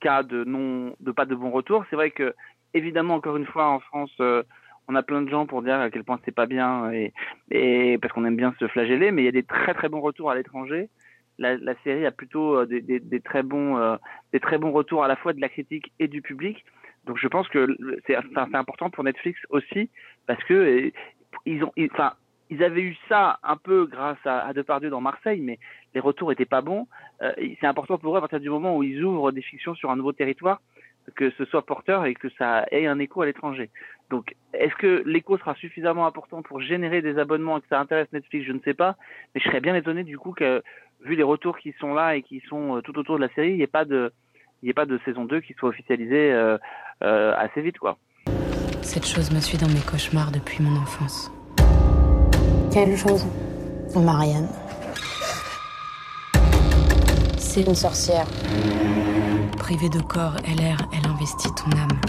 cas 0.00 0.22
de 0.22 0.44
non, 0.44 0.94
de 1.00 1.10
pas 1.10 1.24
de 1.26 1.34
bon 1.34 1.50
retour. 1.50 1.84
C'est 1.90 1.96
vrai 1.96 2.12
que, 2.12 2.34
évidemment, 2.72 3.14
encore 3.14 3.36
une 3.36 3.46
fois, 3.46 3.68
en 3.68 3.80
France, 3.80 4.12
on 4.88 4.94
a 4.94 5.02
plein 5.02 5.22
de 5.22 5.28
gens 5.28 5.46
pour 5.46 5.62
dire 5.62 5.74
à 5.80 5.90
quel 5.90 6.04
point 6.04 6.20
c'est 6.24 6.34
pas 6.34 6.46
bien, 6.46 6.92
et, 6.92 7.12
et 7.50 7.98
parce 7.98 8.12
qu'on 8.14 8.24
aime 8.24 8.36
bien 8.36 8.54
se 8.60 8.68
flageller, 8.68 9.10
mais 9.10 9.22
il 9.22 9.24
y 9.24 9.28
a 9.28 9.32
des 9.32 9.42
très 9.42 9.74
très 9.74 9.88
bons 9.88 10.00
retours 10.00 10.30
à 10.30 10.36
l'étranger. 10.36 10.88
La, 11.38 11.56
la 11.56 11.74
série 11.82 12.06
a 12.06 12.10
plutôt 12.10 12.56
euh, 12.58 12.66
des, 12.66 12.80
des, 12.80 13.00
des 13.00 13.20
très 13.20 13.42
bons, 13.42 13.76
euh, 13.78 13.96
des 14.32 14.40
très 14.40 14.58
bons 14.58 14.70
retours 14.72 15.02
à 15.02 15.08
la 15.08 15.16
fois 15.16 15.32
de 15.32 15.40
la 15.40 15.48
critique 15.48 15.92
et 15.98 16.08
du 16.08 16.22
public. 16.22 16.64
Donc 17.06 17.18
je 17.18 17.26
pense 17.26 17.48
que 17.48 17.66
c'est 18.06 18.16
important 18.16 18.90
pour 18.90 19.02
Netflix 19.02 19.40
aussi, 19.50 19.90
parce 20.26 20.42
que 20.44 20.54
euh, 20.54 20.90
ils 21.46 21.64
ont, 21.64 21.72
ils- 21.76 21.90
enfin, 21.92 22.12
ils 22.50 22.62
avaient 22.62 22.82
eu 22.82 22.96
ça 23.08 23.38
un 23.42 23.56
peu 23.56 23.86
grâce 23.86 24.18
à, 24.26 24.46
à 24.46 24.52
Depardieu 24.52 24.90
dans 24.90 25.00
Marseille, 25.00 25.40
mais 25.40 25.58
les 25.94 26.00
retours 26.00 26.30
étaient 26.32 26.44
pas 26.44 26.60
bons. 26.60 26.86
Euh, 27.22 27.32
c'est 27.60 27.66
important 27.66 27.98
pour 27.98 28.14
eux 28.14 28.18
à 28.18 28.20
partir 28.20 28.40
du 28.40 28.50
moment 28.50 28.76
où 28.76 28.82
ils 28.82 29.02
ouvrent 29.02 29.32
des 29.32 29.42
fictions 29.42 29.74
sur 29.74 29.90
un 29.90 29.96
nouveau 29.96 30.12
territoire, 30.12 30.60
que 31.16 31.30
ce 31.30 31.44
soit 31.46 31.66
porteur 31.66 32.04
et 32.04 32.14
que 32.14 32.28
ça 32.38 32.66
ait 32.70 32.86
un 32.86 32.98
écho 33.00 33.22
à 33.22 33.26
l'étranger. 33.26 33.70
Donc, 34.10 34.34
est-ce 34.52 34.74
que 34.76 35.02
l'écho 35.06 35.38
sera 35.38 35.54
suffisamment 35.54 36.06
important 36.06 36.42
pour 36.42 36.60
générer 36.60 37.00
des 37.02 37.18
abonnements 37.18 37.58
et 37.58 37.60
que 37.62 37.68
ça 37.68 37.80
intéresse 37.80 38.12
Netflix? 38.12 38.46
Je 38.46 38.52
ne 38.52 38.60
sais 38.60 38.74
pas, 38.74 38.96
mais 39.34 39.40
je 39.40 39.48
serais 39.48 39.60
bien 39.60 39.74
étonné 39.74 40.04
du 40.04 40.18
coup 40.18 40.32
que, 40.32 40.62
vu 41.04 41.16
les 41.16 41.22
retours 41.22 41.58
qui 41.58 41.74
sont 41.80 41.94
là 41.94 42.16
et 42.16 42.22
qui 42.22 42.40
sont 42.48 42.76
euh, 42.76 42.80
tout 42.80 42.96
autour 42.98 43.16
de 43.16 43.22
la 43.22 43.32
série, 43.34 43.50
il 43.50 43.56
n'y 43.56 43.62
ait 43.62 43.66
pas 43.66 43.84
de, 43.84 44.12
il 44.62 44.66
n'y 44.66 44.70
ait 44.70 44.74
pas 44.74 44.86
de 44.86 44.98
saison 45.04 45.24
2 45.24 45.40
qui 45.40 45.54
soit 45.54 45.68
officialisée 45.70 46.32
euh, 46.32 46.58
euh, 47.02 47.34
assez 47.36 47.60
vite, 47.60 47.78
quoi. 47.78 47.98
Cette 48.82 49.06
chose 49.06 49.30
me 49.32 49.40
suit 49.40 49.58
dans 49.58 49.68
mes 49.68 49.80
cauchemars 49.80 50.30
depuis 50.32 50.62
mon 50.62 50.76
enfance. 50.80 51.30
Quelle 52.72 52.96
chose? 52.96 53.26
Marianne. 53.96 54.48
C'est 57.38 57.62
une 57.62 57.74
sorcière. 57.74 58.26
Privée 59.58 59.88
de 59.90 60.00
corps, 60.00 60.36
elle 60.48 60.64
erre, 60.64 60.88
elle 60.92 61.08
investit 61.10 61.48
ton 61.54 61.70
âme. 61.76 62.00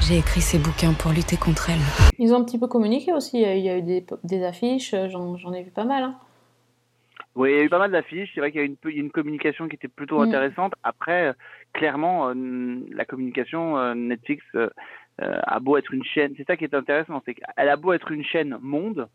J'ai 0.00 0.18
écrit 0.18 0.40
ces 0.40 0.58
bouquins 0.58 0.92
pour 0.94 1.12
lutter 1.12 1.36
contre 1.36 1.70
elle. 1.70 1.78
Ils 2.18 2.32
ont 2.34 2.38
un 2.40 2.44
petit 2.44 2.58
peu 2.58 2.66
communiqué 2.66 3.12
aussi. 3.12 3.40
Il 3.40 3.58
y 3.60 3.68
a- 3.68 3.72
a 3.74 3.76
eu 3.78 3.82
des, 3.82 4.04
des 4.24 4.44
affiches, 4.44 4.94
j'en 5.10 5.36
j'en 5.36 5.52
ai 5.52 5.62
vu 5.62 5.70
pas 5.70 5.84
mal. 5.84 6.02
hein. 6.02 6.14
Oui, 7.34 7.50
il 7.50 7.56
y 7.56 7.60
a 7.60 7.64
eu 7.64 7.68
pas 7.70 7.78
mal 7.78 7.90
d'affiches. 7.90 8.30
C'est 8.34 8.40
vrai 8.40 8.52
qu'il 8.52 8.60
y 8.60 8.64
a 8.64 8.66
une, 8.66 8.76
une 8.84 9.10
communication 9.10 9.68
qui 9.68 9.76
était 9.76 9.88
plutôt 9.88 10.18
Mm. 10.18 10.28
intéressante. 10.28 10.74
Après, 10.82 11.28
euh, 11.28 11.32
clairement, 11.72 12.28
euh, 12.28 12.34
la 12.92 13.04
communication, 13.04 13.78
euh, 13.78 13.94
Netflix 13.94 14.44
euh, 14.54 14.68
a 15.18 15.58
beau 15.60 15.76
être 15.78 15.94
une 15.94 16.04
chaîne. 16.04 16.34
C'est 16.36 16.46
ça 16.46 16.56
qui 16.56 16.64
est 16.64 16.74
intéressant, 16.74 17.22
c'est 17.24 17.34
qu'elle 17.34 17.68
a 17.68 17.76
beau 17.76 17.92
être 17.94 18.10
une 18.10 18.24
chaîne 18.24 18.58
monde. 18.60 19.08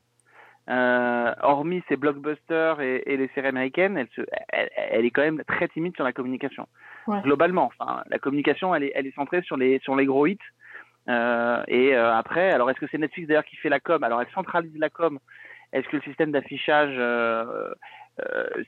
hormis 1.42 1.84
ses 1.88 1.96
blockbusters 1.96 2.82
et, 2.82 3.04
et 3.06 3.18
les 3.18 3.30
séries 3.30 3.48
américaines, 3.48 3.98
elle, 3.98 4.10
se, 4.16 4.22
elle, 4.50 4.70
elle 4.76 5.06
est 5.06 5.12
quand 5.12 5.22
même 5.22 5.42
très 5.48 5.68
timide 5.70 5.96
sur 5.96 6.04
la 6.04 6.12
communication. 6.12 6.68
Ouais. 7.08 7.22
Globalement, 7.22 7.72
enfin, 7.80 8.04
la 8.10 8.20
communication, 8.20 8.76
elle 8.76 8.84
est, 8.84 8.92
elle 8.96 9.08
est 9.08 9.16
centrée 9.16 9.42
sur 9.44 9.58
les, 9.58 9.80
sur 9.80 9.96
les 9.96 10.06
gros 10.06 10.28
hits. 10.28 10.38
Et 11.70 11.96
après, 11.96 12.52
alors 12.52 12.70
est-ce 12.70 12.80
que 12.82 12.88
c'est 12.92 12.98
Netflix 12.98 13.28
d'ailleurs 13.30 13.46
qui 13.46 13.56
fait 13.56 13.70
la 13.70 13.80
com? 13.80 14.04
Alors 14.04 14.22
elle 14.22 14.30
centralise 14.34 14.78
la 14.78 14.90
com. 14.90 15.20
Est-ce 15.72 15.88
que 15.88 15.98
le 15.98 16.02
système 16.02 16.32
d'affichage, 16.32 16.96
euh, 16.98 17.74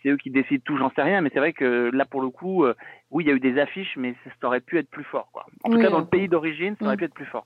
c'est 0.02 0.10
eux 0.10 0.18
qui 0.18 0.30
décident 0.30 0.62
tout 0.64 0.78
J'en 0.78 0.92
sais 0.92 1.02
rien, 1.02 1.22
mais 1.22 1.30
c'est 1.34 1.40
vrai 1.40 1.54
que 1.54 1.90
là 1.94 2.06
pour 2.06 2.22
le 2.22 2.30
coup, 2.30 2.64
euh, 2.64 2.76
oui, 3.12 3.24
il 3.24 3.28
y 3.28 3.32
a 3.32 3.34
eu 3.34 3.40
des 3.40 3.60
affiches, 3.60 3.96
mais 3.98 4.14
ça, 4.24 4.30
ça 4.40 4.48
aurait 4.48 4.62
pu 4.62 4.78
être 4.78 4.90
plus 4.90 5.04
fort. 5.04 5.30
Quoi. 5.32 5.46
En 5.64 5.70
tout 5.70 5.80
cas, 5.80 5.90
dans 5.90 5.98
euh, 5.98 6.02
le 6.02 6.06
pays 6.06 6.28
d'origine, 6.28 6.76
ça 6.80 6.86
aurait 6.86 6.96
mm. 6.96 7.00
pu 7.00 7.06
être 7.06 7.14
plus 7.14 7.26
fort. 7.26 7.46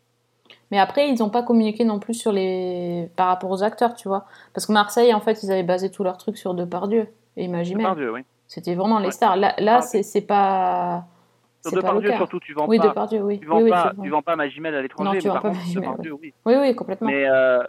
Mais 0.72 0.80
après, 0.80 1.10
ils 1.10 1.20
n'ont 1.20 1.30
pas 1.30 1.44
communiqué 1.44 1.86
non 1.86 2.00
plus 2.00 2.14
sur 2.14 2.32
les... 2.32 3.10
par 3.16 3.28
rapport 3.28 3.50
aux 3.50 3.64
acteurs, 3.64 3.96
tu 3.96 4.08
vois. 4.08 4.26
Parce 4.54 4.66
que 4.66 4.74
Marseille, 4.74 5.14
en 5.14 5.22
fait, 5.22 5.42
ils 5.44 5.52
avaient 5.52 5.64
basé 5.64 5.90
tout 5.90 6.04
leur 6.04 6.18
truc 6.18 6.38
sur 6.38 6.54
Depardieu 6.54 7.08
et 7.38 7.48
Magimel. 7.48 7.84
Depardieu, 7.84 8.12
oui. 8.12 8.22
C'était 8.48 8.76
vraiment 8.76 9.00
les 9.00 9.06
Ouais. 9.06 9.12
stars. 9.12 9.38
Là, 9.38 9.56
là 9.58 9.78
Ah, 9.78 9.82
c'est 9.82 10.28
pas. 10.28 11.06
Sur 11.62 11.72
pas 11.72 11.78
Depardieu, 11.78 12.10
cas. 12.10 12.18
surtout, 12.18 12.40
tu 12.40 12.54
vends 12.54 12.68
Oui, 12.68 12.78
pas. 12.78 12.90
Depardieu, 12.90 13.22
oui. 13.22 13.40
Tu 13.40 13.46
vends, 13.46 13.58
oui, 13.58 13.64
oui, 13.64 13.70
pas, 13.70 13.94
tu 14.02 14.10
vends 14.10 14.22
pas 14.22 14.36
Magimel 14.36 14.76
à 14.76 14.82
l'étranger, 14.82 15.08
Non, 15.08 15.14
mais 15.14 15.22
tu 15.22 15.28
vends 15.28 15.34
par 15.36 15.42
pas 15.44 15.50
contre, 15.50 15.62
Magimel, 15.62 15.90
Depardieu, 15.90 16.14
oui. 16.22 16.34
oui, 16.46 16.54
oui, 16.60 16.76
complètement. 16.76 17.08
Mais, 17.08 17.26
euh, 17.26 17.64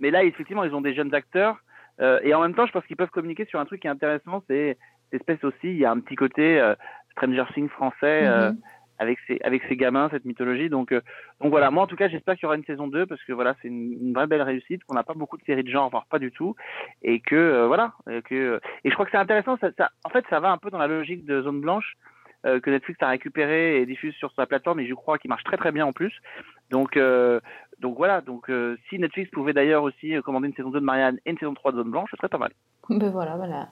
mais 0.00 0.10
là, 0.10 0.22
effectivement, 0.22 0.64
ils 0.64 0.74
ont 0.74 0.82
des 0.82 0.94
jeunes 0.94 1.14
acteurs. 1.14 1.56
Euh, 2.00 2.20
et 2.22 2.34
en 2.34 2.42
même 2.42 2.54
temps, 2.54 2.66
je 2.66 2.72
pense 2.72 2.84
qu'ils 2.86 2.96
peuvent 2.96 3.10
communiquer 3.10 3.44
sur 3.46 3.60
un 3.60 3.64
truc 3.64 3.80
qui 3.82 3.86
est 3.86 3.90
intéressant. 3.90 4.42
C'est 4.48 4.76
espèce 5.12 5.42
aussi, 5.44 5.56
il 5.64 5.78
y 5.78 5.84
a 5.84 5.90
un 5.90 6.00
petit 6.00 6.16
côté 6.16 6.60
euh, 6.60 6.74
Stranger 7.12 7.44
Things 7.54 7.68
français 7.70 8.26
euh, 8.26 8.52
Mhm. 8.52 8.58
avec, 8.98 9.18
ses, 9.26 9.38
avec 9.42 9.62
ses 9.68 9.76
gamins, 9.76 10.08
cette 10.10 10.24
mythologie. 10.24 10.68
Donc, 10.68 10.92
euh, 10.92 11.00
donc 11.40 11.50
voilà, 11.50 11.70
moi 11.70 11.84
en 11.84 11.86
tout 11.86 11.96
cas, 11.96 12.08
j'espère 12.08 12.34
qu'il 12.34 12.44
y 12.44 12.46
aura 12.46 12.56
une 12.56 12.64
saison 12.64 12.88
2 12.88 13.06
parce 13.06 13.22
que 13.24 13.32
voilà, 13.32 13.54
c'est 13.62 13.68
une, 13.68 13.92
une 14.00 14.12
vraie 14.12 14.26
belle 14.26 14.42
réussite, 14.42 14.84
qu'on 14.84 14.94
n'a 14.94 15.04
pas 15.04 15.14
beaucoup 15.14 15.36
de 15.38 15.44
séries 15.44 15.64
de 15.64 15.70
genre, 15.70 15.88
voire 15.90 16.06
pas 16.10 16.18
du 16.18 16.30
tout. 16.32 16.54
Et 17.02 17.20
que 17.20 17.36
euh, 17.36 17.66
voilà. 17.66 17.94
Et, 18.10 18.22
que, 18.22 18.60
et 18.84 18.88
je 18.90 18.94
crois 18.94 19.04
que 19.06 19.12
c'est 19.12 19.18
intéressant. 19.18 19.56
Ça, 19.58 19.70
ça, 19.78 19.90
en 20.04 20.10
fait, 20.10 20.24
ça 20.30 20.40
va 20.40 20.50
un 20.50 20.58
peu 20.58 20.70
dans 20.70 20.78
la 20.78 20.86
logique 20.88 21.24
de 21.24 21.42
Zone 21.42 21.60
Blanche. 21.60 21.94
euh, 22.46 22.60
que 22.60 22.70
Netflix 22.70 23.02
a 23.02 23.08
récupéré 23.08 23.80
et 23.80 23.86
diffuse 23.86 24.14
sur 24.14 24.32
sa 24.34 24.46
plateforme 24.46 24.78
et 24.80 24.86
je 24.86 24.94
crois 24.94 25.18
qu'il 25.18 25.28
marche 25.28 25.42
très 25.44 25.56
très 25.56 25.72
bien 25.72 25.84
en 25.86 25.92
plus. 25.92 26.14
Donc, 26.70 26.96
euh, 26.96 27.40
donc 27.80 27.96
voilà, 27.96 28.20
donc 28.20 28.50
euh, 28.50 28.76
si 28.88 28.98
Netflix 28.98 29.30
pouvait 29.30 29.52
d'ailleurs 29.52 29.82
aussi 29.82 30.14
euh, 30.14 30.22
commander 30.22 30.48
une 30.48 30.54
saison 30.54 30.70
2 30.70 30.80
de 30.80 30.84
Marianne 30.84 31.18
et 31.26 31.30
une 31.30 31.38
saison 31.38 31.54
3 31.54 31.72
de 31.72 31.76
Zone 31.78 31.90
Blanche, 31.90 32.10
ce 32.10 32.16
serait 32.16 32.28
pas 32.28 32.38
mal. 32.38 32.52
Ben 32.90 33.10
voilà, 33.10 33.36
voilà. 33.36 33.68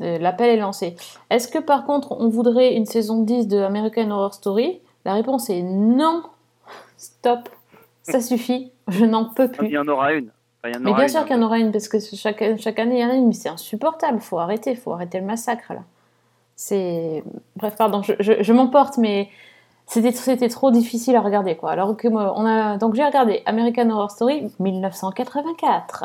L'appel 0.00 0.50
est 0.50 0.60
lancé. 0.60 0.96
Est-ce 1.30 1.48
que 1.48 1.58
par 1.58 1.84
contre, 1.86 2.12
on 2.12 2.28
voudrait 2.28 2.74
une 2.74 2.86
saison 2.86 3.22
10 3.22 3.48
de 3.48 3.58
American 3.58 4.10
Horror 4.10 4.34
Story? 4.34 4.80
La 5.04 5.14
réponse 5.14 5.50
est 5.50 5.62
non. 5.62 6.22
Stop. 6.96 7.48
Ça 8.02 8.20
suffit. 8.20 8.70
Je 8.88 9.04
n'en 9.04 9.24
peux 9.26 9.44
Il 9.44 9.50
plus. 9.52 9.68
y 9.70 9.78
en 9.78 9.88
aura 9.88 10.12
une. 10.12 10.30
Enfin, 10.62 10.68
il 10.68 10.74
y 10.74 10.76
en 10.76 10.80
Mais 10.80 10.92
bien 10.94 11.02
une, 11.04 11.08
sûr 11.08 11.20
hein. 11.20 11.24
qu'il 11.24 11.36
y 11.36 11.38
en 11.38 11.42
aura 11.42 11.58
une, 11.58 11.72
parce 11.72 11.88
que 11.88 11.98
chaque, 12.00 12.42
chaque 12.58 12.78
année, 12.78 12.98
il 12.98 13.00
y 13.00 13.04
en 13.04 13.10
a 13.10 13.14
une, 13.14 13.26
mais 13.28 13.32
c'est 13.34 13.48
insupportable. 13.48 14.20
faut 14.20 14.38
arrêter, 14.38 14.76
faut 14.76 14.92
arrêter 14.92 15.18
le 15.20 15.26
massacre, 15.26 15.72
là. 15.74 15.82
C'est... 16.54 17.22
Bref, 17.56 17.76
pardon, 17.76 18.02
je, 18.02 18.12
je- 18.20 18.42
je 18.42 18.52
m'emporte, 18.52 18.98
mais 18.98 19.28
c'était, 19.86 20.12
c'était 20.12 20.48
trop 20.48 20.70
difficile 20.70 21.14
à 21.16 21.20
regarder, 21.20 21.56
quoi. 21.56 21.70
Alors 21.70 21.96
que 21.96 22.08
on 22.08 22.44
a... 22.44 22.76
Donc 22.76 22.94
j'ai 22.94 23.04
regardé 23.04 23.42
American 23.46 23.88
Horror 23.90 24.10
Story 24.10 24.52
1984. 24.58 26.04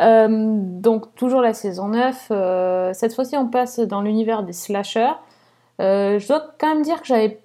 Euh, 0.00 0.28
donc 0.28 1.14
toujours 1.14 1.40
la 1.40 1.54
saison 1.54 1.88
9. 1.88 2.28
Euh, 2.30 2.92
cette 2.92 3.14
fois-ci, 3.14 3.36
on 3.36 3.46
passe 3.46 3.78
dans 3.78 4.02
l'univers 4.02 4.42
des 4.42 4.52
slashers. 4.52 5.12
Euh, 5.80 6.18
je 6.18 6.26
dois 6.26 6.44
quand 6.58 6.68
même 6.68 6.82
dire 6.82 7.00
que 7.00 7.06
j'avais... 7.06 7.40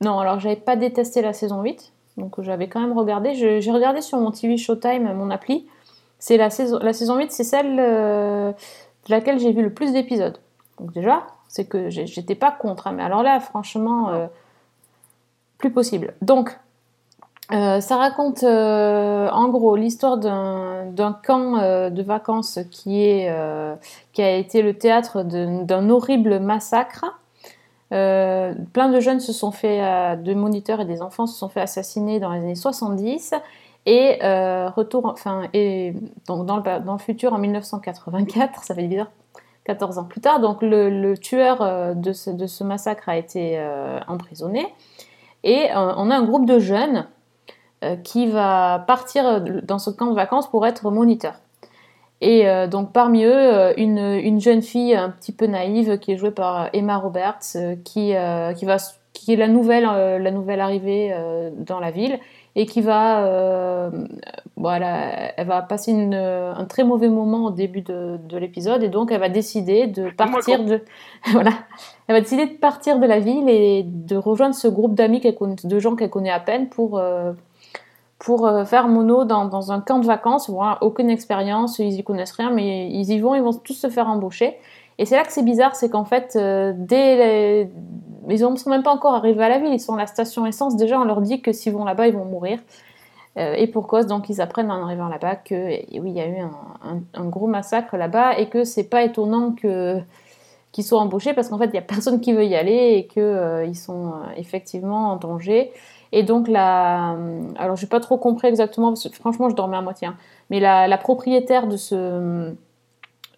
Non, 0.00 0.18
alors 0.18 0.40
j'avais 0.40 0.56
pas 0.56 0.74
détesté 0.74 1.22
la 1.22 1.32
saison 1.32 1.62
8. 1.62 1.92
Donc 2.16 2.40
j'avais 2.42 2.68
quand 2.68 2.80
même 2.80 2.98
regardé. 2.98 3.34
J'ai 3.34 3.70
regardé 3.70 4.00
sur 4.00 4.18
mon 4.18 4.32
TV 4.32 4.56
Showtime, 4.56 5.14
mon 5.14 5.30
appli. 5.30 5.66
C'est 6.18 6.36
la 6.36 6.50
saison, 6.50 6.78
la 6.80 6.92
saison 6.92 7.16
8, 7.16 7.30
c'est 7.30 7.44
celle 7.44 7.76
de 7.76 8.52
laquelle 9.08 9.38
j'ai 9.38 9.52
vu 9.52 9.62
le 9.62 9.72
plus 9.72 9.92
d'épisodes. 9.92 10.38
Donc 10.78 10.92
déjà, 10.92 11.26
c'est 11.48 11.66
que 11.66 11.88
j'étais 11.88 12.34
pas 12.34 12.50
contre. 12.50 12.88
hein, 12.88 12.92
mais 12.92 13.02
alors 13.02 13.22
là, 13.22 13.40
franchement, 13.40 14.28
possible. 15.70 16.14
Donc, 16.22 16.56
euh, 17.52 17.80
ça 17.80 17.96
raconte 17.98 18.44
euh, 18.44 19.28
en 19.30 19.48
gros 19.48 19.76
l'histoire 19.76 20.16
d'un 20.16 21.18
camp 21.26 21.58
euh, 21.58 21.90
de 21.90 22.02
vacances 22.02 22.60
qui, 22.70 23.02
est, 23.02 23.30
qui 24.12 24.22
a 24.22 24.36
été 24.36 24.62
le 24.62 24.74
théâtre 24.74 25.22
d'un 25.22 25.90
horrible 25.90 26.38
massacre. 26.40 27.18
Plein 27.90 28.88
de 28.88 29.00
jeunes 29.00 29.20
se 29.20 29.34
sont 29.34 29.52
fait, 29.52 29.80
de 30.16 30.34
moniteurs 30.34 30.80
et 30.80 30.86
des 30.86 31.02
enfants 31.02 31.26
se 31.26 31.38
sont 31.38 31.50
fait 31.50 31.60
assassiner 31.60 32.20
dans 32.20 32.32
les 32.32 32.38
années 32.38 32.54
70 32.54 33.34
et 33.84 34.18
retour, 34.22 35.04
enfin, 35.04 35.42
et 35.52 35.94
donc 36.26 36.46
dans 36.46 36.56
le, 36.56 36.98
futur 36.98 37.34
en 37.34 37.38
1984, 37.38 38.64
ça 38.64 38.74
fait 38.74 38.86
bizarre, 38.86 39.10
14 39.64 39.98
ans 39.98 40.04
plus 40.04 40.22
tard, 40.22 40.40
donc 40.40 40.62
le, 40.62 41.14
tueur 41.16 41.94
de, 41.94 42.12
ce, 42.14 42.64
massacre 42.64 43.10
a 43.10 43.18
été 43.18 43.62
emprisonné 44.08 44.72
et 45.44 45.70
euh, 45.70 45.94
on 45.96 46.10
a 46.10 46.16
un 46.16 46.22
groupe 46.22 46.46
de 46.46 46.58
jeunes 46.58 47.06
euh, 47.84 47.96
qui 47.96 48.26
va 48.26 48.84
partir 48.86 49.40
dans 49.40 49.78
ce 49.78 49.90
camp 49.90 50.06
de 50.06 50.14
vacances 50.14 50.48
pour 50.48 50.66
être 50.66 50.90
moniteur. 50.90 51.34
Et 52.22 52.48
euh, 52.48 52.68
donc 52.68 52.92
parmi 52.92 53.24
eux, 53.24 53.32
euh, 53.34 53.74
une, 53.76 53.98
une 53.98 54.40
jeune 54.40 54.62
fille 54.62 54.94
un 54.94 55.10
petit 55.10 55.32
peu 55.32 55.46
naïve 55.46 55.98
qui 55.98 56.12
est 56.12 56.16
jouée 56.16 56.30
par 56.30 56.68
Emma 56.72 56.96
Roberts, 56.96 57.40
euh, 57.56 57.74
qui, 57.84 58.14
euh, 58.14 58.52
qui, 58.52 58.64
va, 58.64 58.76
qui 59.12 59.32
est 59.32 59.36
la 59.36 59.48
nouvelle, 59.48 59.88
euh, 59.90 60.20
la 60.20 60.30
nouvelle 60.30 60.60
arrivée 60.60 61.12
euh, 61.12 61.50
dans 61.52 61.80
la 61.80 61.90
ville 61.90 62.20
et 62.54 62.66
qui 62.66 62.80
va, 62.80 63.24
euh, 63.26 63.90
voilà, 64.56 65.32
elle 65.36 65.48
va 65.48 65.62
passer 65.62 65.90
une, 65.90 66.14
un 66.14 66.64
très 66.66 66.84
mauvais 66.84 67.08
moment 67.08 67.46
au 67.46 67.50
début 67.50 67.80
de, 67.80 68.20
de 68.28 68.38
l'épisode 68.38 68.84
et 68.84 68.88
donc 68.88 69.10
elle 69.10 69.20
va 69.20 69.28
décider 69.28 69.88
de 69.88 70.08
partir 70.10 70.62
de, 70.62 70.80
voilà, 71.32 71.50
elle 72.08 72.16
va 72.16 72.20
décider 72.20 72.46
de 72.46 72.54
partir 72.54 72.98
de 72.98 73.06
la 73.06 73.20
ville 73.20 73.48
et 73.48 73.84
de 73.84 74.16
rejoindre 74.16 74.54
ce 74.54 74.68
groupe 74.68 74.94
d'amis 74.94 75.20
de 75.20 75.78
gens 75.78 75.94
qu'elle 75.94 76.10
connaît 76.10 76.30
à 76.30 76.40
peine 76.40 76.68
pour 76.68 76.98
euh, 76.98 77.32
pour 78.18 78.46
euh, 78.46 78.64
faire 78.64 78.88
mono 78.88 79.24
dans, 79.24 79.72
un 79.72 79.80
camp 79.80 79.98
de 79.98 80.06
vacances. 80.06 80.48
Voilà, 80.48 80.78
aucune 80.80 81.10
expérience, 81.10 81.78
ils 81.78 81.98
y 81.98 82.04
connaissent 82.04 82.32
rien, 82.32 82.50
mais 82.50 82.88
ils 82.90 83.10
y 83.10 83.18
vont, 83.18 83.34
ils 83.34 83.42
vont 83.42 83.52
tous 83.52 83.74
se 83.74 83.88
faire 83.88 84.08
embaucher. 84.08 84.56
Et 84.98 85.06
c'est 85.06 85.16
là 85.16 85.24
que 85.24 85.32
c'est 85.32 85.44
bizarre, 85.44 85.74
c'est 85.74 85.90
qu'en 85.90 86.04
fait, 86.04 86.34
euh, 86.36 86.72
dès 86.76 87.68
ils 88.28 88.40
ne 88.48 88.56
sont 88.56 88.70
même 88.70 88.84
pas 88.84 88.92
encore 88.92 89.14
arrivés 89.14 89.42
à 89.42 89.48
la 89.48 89.58
ville, 89.58 89.72
ils 89.72 89.80
sont 89.80 89.94
à 89.94 89.98
la 89.98 90.06
station 90.06 90.46
essence. 90.46 90.76
Déjà, 90.76 91.00
on 91.00 91.04
leur 91.04 91.20
dit 91.20 91.40
que 91.42 91.52
s'ils 91.52 91.72
vont 91.72 91.84
là-bas, 91.84 92.06
ils 92.06 92.14
vont 92.14 92.24
mourir. 92.24 92.60
Et 93.36 93.66
pour 93.66 93.88
cause, 93.88 94.06
donc, 94.06 94.28
ils 94.28 94.40
apprennent 94.42 94.70
en 94.70 94.84
arrivant 94.84 95.08
là-bas 95.08 95.36
que 95.36 95.54
et 95.54 95.88
oui, 96.00 96.10
il 96.10 96.16
y 96.16 96.20
a 96.20 96.26
eu 96.28 96.38
un, 96.38 96.50
un- 96.84 97.20
un 97.20 97.24
gros 97.24 97.46
massacre 97.46 97.96
là-bas 97.96 98.38
et 98.38 98.48
que 98.48 98.62
c'est 98.62 98.84
pas 98.84 99.02
étonnant 99.02 99.52
que 99.52 99.98
qu'ils 100.72 100.84
soient 100.84 101.00
embauchés 101.00 101.34
parce 101.34 101.48
qu'en 101.48 101.58
fait, 101.58 101.66
il 101.66 101.74
y 101.74 101.78
a 101.78 101.82
personne 101.82 102.20
qui 102.20 102.32
veut 102.32 102.44
y 102.46 102.54
aller 102.56 102.94
et 102.96 103.06
que 103.06 103.20
euh, 103.20 103.64
ils 103.64 103.76
sont 103.76 104.08
euh, 104.08 104.12
effectivement 104.36 105.12
en 105.12 105.16
danger. 105.16 105.70
Et 106.12 106.22
donc, 106.22 106.48
la, 106.48 107.16
alors, 107.56 107.76
j'ai 107.76 107.86
pas 107.86 108.00
trop 108.00 108.18
compris 108.18 108.48
exactement 108.48 108.88
parce 108.88 109.08
que 109.08 109.14
franchement, 109.14 109.48
je 109.48 109.54
dormais 109.54 109.76
à 109.78 109.82
moitié. 109.82 110.08
hein. 110.08 110.16
mais 110.50 110.60
la, 110.60 110.88
la 110.88 110.98
propriétaire 110.98 111.66
de 111.66 111.76
ce 111.76 112.52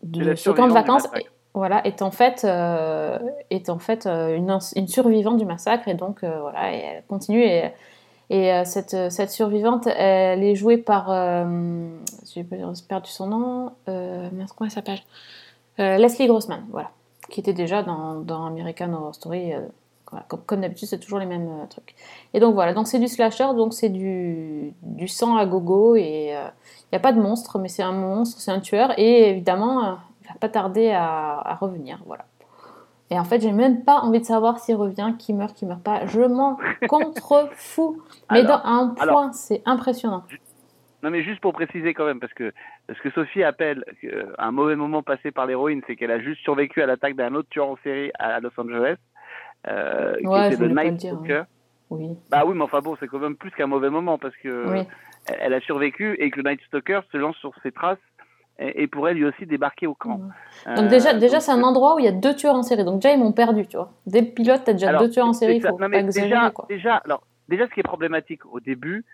de 0.02 0.34
ce 0.34 0.50
camp 0.50 0.66
de 0.68 0.72
vacances 0.72 1.04
massacre. 1.04 1.30
voilà, 1.54 1.86
est 1.86 2.02
en 2.02 2.10
fait, 2.10 2.44
euh, 2.44 3.18
est 3.50 3.70
en 3.70 3.78
fait 3.78 4.06
euh, 4.06 4.36
une, 4.36 4.58
une 4.76 4.88
survivante 4.88 5.38
du 5.38 5.46
massacre 5.46 5.88
et 5.88 5.94
donc 5.94 6.22
euh, 6.22 6.40
voilà, 6.40 6.74
et 6.74 6.78
elle 6.78 7.04
continue 7.08 7.42
et, 7.42 7.70
et 8.30 8.52
euh, 8.52 8.64
cette, 8.64 9.10
cette 9.10 9.30
survivante, 9.30 9.86
elle 9.86 10.42
est 10.42 10.54
jouée 10.56 10.76
par, 10.78 11.10
euh, 11.10 11.86
j'ai 12.34 12.44
perdu 12.44 13.10
son 13.10 13.26
nom, 13.28 13.70
euh, 13.88 14.28
comment 14.56 14.66
elle 14.66 14.70
s'appelle? 14.70 15.00
Euh, 15.78 15.96
Leslie 15.96 16.26
Grossman, 16.26 16.64
voilà, 16.70 16.90
qui 17.30 17.40
était 17.40 17.52
déjà 17.52 17.82
dans, 17.82 18.16
dans 18.20 18.44
American 18.46 18.92
Horror 18.92 19.14
Story. 19.14 19.52
euh, 19.54 19.60
voilà, 20.10 20.26
comme 20.28 20.40
comme 20.46 20.60
d'habitude, 20.60 20.86
c'est 20.88 20.98
toujours 21.00 21.18
les 21.18 21.26
mêmes 21.26 21.48
euh, 21.48 21.66
trucs. 21.68 21.94
Et 22.34 22.40
donc 22.40 22.54
voilà, 22.54 22.72
donc 22.74 22.86
c'est 22.86 22.98
du 23.00 23.08
slasher, 23.08 23.48
donc 23.56 23.72
c'est 23.74 23.88
du, 23.88 24.72
du 24.82 25.08
sang 25.08 25.36
à 25.36 25.46
gogo 25.46 25.96
et 25.96 26.28
il 26.30 26.88
n'y 26.92 26.96
a 26.96 27.00
pas 27.00 27.12
de 27.12 27.20
monstre, 27.20 27.58
mais 27.58 27.68
c'est 27.68 27.82
un 27.82 27.92
monstre, 27.92 28.40
c'est 28.40 28.50
un 28.52 28.60
tueur 28.60 28.96
et 28.98 29.30
évidemment, 29.30 29.84
euh, 29.84 29.92
il 30.22 30.28
va 30.28 30.34
pas 30.38 30.48
tarder 30.48 30.90
à, 30.90 31.40
à 31.40 31.54
revenir, 31.54 31.98
voilà. 32.06 32.24
Et 33.10 33.18
en 33.18 33.24
fait, 33.24 33.40
j'ai 33.40 33.52
même 33.52 33.82
pas 33.84 34.00
envie 34.00 34.20
de 34.20 34.24
savoir 34.24 34.58
s'il 34.60 34.76
revient, 34.76 35.12
qui 35.18 35.34
meurt, 35.34 35.54
qui 35.54 35.66
meurt 35.66 35.82
pas. 35.82 36.06
Je 36.06 36.22
m'en 36.22 36.56
contrefous. 36.88 37.98
Mais 38.30 38.40
Alors, 38.40 38.62
dans 38.62 38.68
un 38.68 38.94
alors- 38.98 39.14
point, 39.14 39.32
c'est 39.32 39.62
impressionnant. 39.66 40.22
Non, 41.04 41.10
mais 41.10 41.22
juste 41.22 41.40
pour 41.40 41.52
préciser 41.52 41.92
quand 41.92 42.06
même, 42.06 42.18
parce 42.18 42.32
que 42.32 42.50
ce 42.88 42.98
que 43.02 43.10
Sophie 43.10 43.42
appelle 43.42 43.84
euh, 44.04 44.32
un 44.38 44.52
mauvais 44.52 44.74
moment 44.74 45.02
passé 45.02 45.30
par 45.32 45.44
l'héroïne, 45.44 45.82
c'est 45.86 45.96
qu'elle 45.96 46.10
a 46.10 46.18
juste 46.18 46.40
survécu 46.40 46.80
à 46.80 46.86
l'attaque 46.86 47.14
d'un 47.14 47.34
autre 47.34 47.50
tueur 47.50 47.68
en 47.68 47.76
série 47.84 48.10
à 48.18 48.40
Los 48.40 48.48
Angeles, 48.56 48.96
euh, 49.68 50.16
qui 50.16 50.26
Ouais, 50.26 50.46
était 50.46 50.56
le 50.56 50.68
Night 50.68 50.98
Stalker. 50.98 51.42
Oui. 51.90 52.16
Bah 52.30 52.44
oui, 52.46 52.54
mais 52.56 52.64
enfin 52.64 52.80
bon, 52.80 52.96
c'est 52.98 53.06
quand 53.06 53.18
même 53.18 53.36
plus 53.36 53.50
qu'un 53.50 53.66
mauvais 53.66 53.90
moment 53.90 54.16
parce 54.16 54.34
que 54.36 54.66
Oui. 54.66 54.78
elle, 55.26 55.52
a 55.52 55.60
survécu 55.60 56.14
et 56.18 56.30
que 56.30 56.40
le 56.40 56.48
Night 56.48 56.60
Stalker 56.68 57.00
se 57.12 57.18
lance 57.18 57.36
sur 57.36 57.52
ses 57.62 57.70
traces 57.70 57.98
et, 58.58 58.86
pourrait 58.86 59.12
lui 59.12 59.26
aussi 59.26 59.44
débarquer 59.44 59.86
au 59.86 59.94
camp. 59.94 60.20
Donc 60.74 60.88
déjà, 60.88 61.10
Euh, 61.10 61.18
déjà 61.18 61.40
c'est 61.40 61.52
un 61.52 61.62
endroit 61.62 61.96
où 61.96 61.98
il 61.98 62.06
y 62.06 62.08
a 62.08 62.12
deux 62.12 62.34
tueurs 62.34 62.54
en 62.54 62.62
série. 62.62 62.84
Donc 62.84 63.02
déjà, 63.02 63.14
ils 63.14 63.20
m'ont 63.20 63.32
perdu, 63.32 63.66
tu 63.66 63.76
vois. 63.76 63.92
Dès 64.06 64.22
le 64.22 64.28
pilote, 64.28 64.62
t'as 64.64 64.72
déjà 64.72 64.88
Alors, 64.88 65.02
deux 65.02 65.10
tueurs 65.10 65.26
en 65.26 65.34
série, 65.34 65.56
il 65.56 65.60
faut 65.60 65.68
Non, 65.68 65.76
pas 65.76 65.88
mais 65.88 65.98
exagérer, 66.00 66.28
déjà, 66.28 66.50
quoi. 66.50 66.64
déjà, 66.70 66.96
alors, 67.04 67.26
déjà, 67.48 67.66
ce 67.66 67.74
qui 67.74 67.80
est 67.80 67.82
problématique 67.82 68.46
au 68.46 68.60
début, 68.60 69.04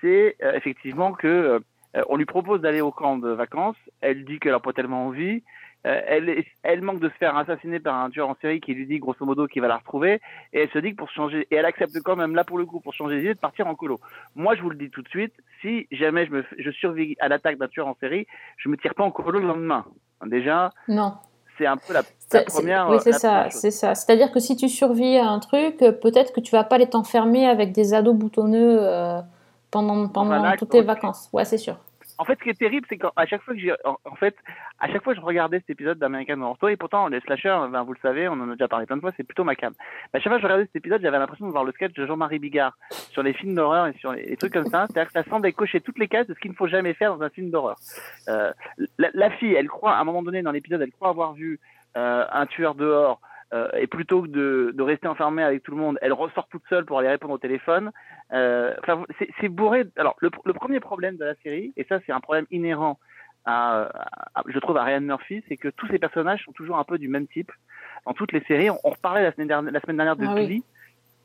c'est 0.00 0.36
euh, 0.42 0.52
effectivement 0.54 1.12
que 1.12 1.60
euh, 1.96 2.02
on 2.08 2.16
lui 2.16 2.26
propose 2.26 2.60
d'aller 2.60 2.80
au 2.80 2.90
camp 2.90 3.18
de 3.18 3.30
vacances. 3.30 3.76
Elle 4.00 4.24
dit 4.24 4.38
qu'elle 4.38 4.52
n'a 4.52 4.60
pas 4.60 4.72
tellement 4.72 5.06
envie. 5.06 5.42
Euh, 5.86 6.00
elle, 6.06 6.44
elle 6.64 6.82
manque 6.82 7.00
de 7.00 7.08
se 7.08 7.14
faire 7.14 7.36
assassiner 7.36 7.78
par 7.78 7.94
un 7.94 8.10
tueur 8.10 8.28
en 8.28 8.36
série 8.40 8.60
qui 8.60 8.74
lui 8.74 8.86
dit 8.86 8.98
grosso 8.98 9.24
modo 9.24 9.46
qu'il 9.46 9.62
va 9.62 9.68
la 9.68 9.76
retrouver. 9.76 10.20
Et 10.52 10.62
elle 10.62 10.70
se 10.70 10.78
dit 10.78 10.90
que 10.90 10.96
pour 10.96 11.10
changer, 11.10 11.46
et 11.50 11.54
elle 11.54 11.64
accepte 11.64 11.98
quand 12.02 12.16
même 12.16 12.34
là 12.34 12.44
pour 12.44 12.58
le 12.58 12.66
coup 12.66 12.80
pour 12.80 12.94
changer 12.94 13.18
d'idée 13.18 13.34
de 13.34 13.38
partir 13.38 13.66
en 13.66 13.74
colo. 13.74 14.00
Moi, 14.34 14.54
je 14.56 14.62
vous 14.62 14.70
le 14.70 14.76
dis 14.76 14.90
tout 14.90 15.02
de 15.02 15.08
suite, 15.08 15.32
si 15.62 15.86
jamais 15.92 16.26
je 16.26 16.32
me, 16.32 16.44
je 16.58 16.70
survis 16.72 17.16
à 17.20 17.28
l'attaque 17.28 17.58
d'un 17.58 17.68
tueur 17.68 17.86
en 17.86 17.96
série, 18.00 18.26
je 18.56 18.68
me 18.68 18.76
tire 18.76 18.94
pas 18.94 19.04
en 19.04 19.10
colo 19.12 19.38
le 19.38 19.46
lendemain. 19.46 19.84
Déjà, 20.26 20.72
Non. 20.88 21.14
c'est 21.56 21.66
un 21.66 21.76
peu 21.76 21.92
la, 21.92 22.02
première. 22.42 22.90
oui, 22.90 22.96
c'est 23.00 23.12
ça, 23.12 23.48
c'est 23.50 23.70
ça. 23.70 23.94
C'est-à-dire 23.94 24.32
que 24.32 24.40
si 24.40 24.56
tu 24.56 24.68
survis 24.68 25.16
à 25.16 25.28
un 25.28 25.38
truc, 25.38 25.76
peut-être 25.78 26.32
que 26.32 26.40
tu 26.40 26.50
vas 26.50 26.64
pas 26.64 26.74
aller 26.74 26.90
t'enfermer 26.90 27.46
avec 27.46 27.70
des 27.70 27.94
ados 27.94 28.16
boutonneux 28.16 28.78
euh, 28.80 29.20
pendant, 29.70 30.08
pendant 30.08 30.38
Voilà, 30.38 30.56
toutes 30.56 30.70
tes 30.70 30.82
vacances. 30.82 31.28
Ouais, 31.32 31.44
c'est 31.44 31.58
sûr. 31.58 31.76
En 32.20 32.24
fait, 32.24 32.36
ce 32.36 32.42
qui 32.42 32.50
est 32.50 32.58
terrible, 32.58 32.84
c'est 32.88 32.98
qu'à 32.98 33.26
chaque 33.26 33.42
fois 33.42 33.54
que 33.54 33.60
j'ai, 33.60 33.72
en, 33.84 34.16
fait, 34.16 34.34
à 34.80 34.88
chaque 34.88 35.04
fois 35.04 35.14
que 35.14 35.20
je 35.20 35.24
regardais 35.24 35.58
cet 35.58 35.70
épisode 35.70 35.98
d'American 35.98 36.40
Horror 36.40 36.56
Story, 36.56 36.72
et 36.72 36.76
pourtant 36.76 37.06
les 37.06 37.20
slashers, 37.20 37.56
ben, 37.70 37.84
vous 37.84 37.92
le 37.92 37.98
savez, 38.02 38.28
on 38.28 38.32
en 38.32 38.50
a 38.50 38.52
déjà 38.52 38.66
parlé 38.66 38.86
plein 38.86 38.96
de 38.96 39.00
fois, 39.00 39.12
c'est 39.16 39.22
plutôt 39.22 39.44
ma 39.44 39.54
cam. 39.54 39.72
À 40.12 40.18
chaque 40.18 40.24
fois 40.24 40.36
que 40.36 40.40
je 40.40 40.46
regardais 40.46 40.64
cet 40.64 40.74
épisode, 40.74 41.00
j'avais 41.00 41.18
l'impression 41.18 41.46
de 41.46 41.52
voir 41.52 41.62
le 41.62 41.70
sketch 41.70 41.94
de 41.94 42.06
Jean-Marie 42.06 42.40
Bigard 42.40 42.76
sur 42.90 43.22
les 43.22 43.34
films 43.34 43.54
d'horreur 43.54 43.86
et 43.86 43.92
sur 43.98 44.12
les, 44.12 44.24
les 44.24 44.36
trucs 44.36 44.52
comme 44.52 44.66
ça. 44.66 44.86
C'est-à-dire 44.88 45.12
que 45.12 45.22
ça 45.22 45.30
semblait 45.30 45.52
cocher 45.52 45.80
toutes 45.80 45.98
les 45.98 46.08
cases 46.08 46.26
de 46.26 46.34
ce 46.34 46.40
qu'il 46.40 46.50
ne 46.50 46.56
faut 46.56 46.66
jamais 46.66 46.92
faire 46.94 47.16
dans 47.16 47.22
un 47.22 47.30
film 47.30 47.50
d'horreur. 47.50 47.76
Euh, 48.28 48.52
la, 48.98 49.10
la 49.14 49.30
fille, 49.30 49.54
elle 49.54 49.68
croit, 49.68 49.94
à 49.94 50.00
un 50.00 50.04
moment 50.04 50.22
donné 50.24 50.42
dans 50.42 50.52
l'épisode, 50.52 50.82
elle 50.82 50.90
croit 50.90 51.10
avoir 51.10 51.34
vu 51.34 51.60
euh, 51.96 52.24
un 52.32 52.46
tueur 52.46 52.74
dehors. 52.74 53.20
Euh, 53.54 53.68
et 53.74 53.86
plutôt 53.86 54.22
que 54.22 54.28
de, 54.28 54.72
de 54.74 54.82
rester 54.82 55.08
enfermée 55.08 55.42
avec 55.42 55.62
tout 55.62 55.70
le 55.70 55.78
monde, 55.78 55.98
elle 56.02 56.12
ressort 56.12 56.48
toute 56.48 56.62
seule 56.68 56.84
pour 56.84 56.98
aller 56.98 57.08
répondre 57.08 57.34
au 57.34 57.38
téléphone. 57.38 57.90
Euh, 58.32 58.74
Enfin, 58.82 59.04
c'est 59.40 59.48
bourré. 59.48 59.84
Alors, 59.96 60.16
le, 60.20 60.30
le 60.44 60.52
premier 60.52 60.80
problème 60.80 61.16
de 61.16 61.24
la 61.24 61.34
série, 61.36 61.72
et 61.76 61.84
ça, 61.84 61.98
c'est 62.04 62.12
un 62.12 62.20
problème 62.20 62.46
inhérent 62.50 62.98
à, 63.44 63.88
à- 64.34 64.42
je 64.46 64.58
trouve, 64.58 64.76
à 64.76 64.84
Ryan 64.84 65.00
Murphy, 65.00 65.42
c'est 65.48 65.56
que 65.56 65.68
tous 65.68 65.86
ces 65.88 65.98
personnages 65.98 66.44
sont 66.44 66.52
toujours 66.52 66.76
un 66.78 66.84
peu 66.84 66.98
du 66.98 67.08
même 67.08 67.26
type. 67.26 67.50
Dans 68.04 68.12
toutes 68.12 68.32
les 68.32 68.42
séries, 68.42 68.68
on, 68.70 68.78
on 68.84 68.90
reparlait 68.90 69.22
la 69.22 69.32
semaine 69.32 69.48
dernière, 69.48 69.72
la 69.72 69.80
semaine 69.80 69.96
dernière 69.96 70.16
de 70.16 70.26
Ah 70.26 70.34
oui. 70.34 70.46
Glee, 70.46 70.64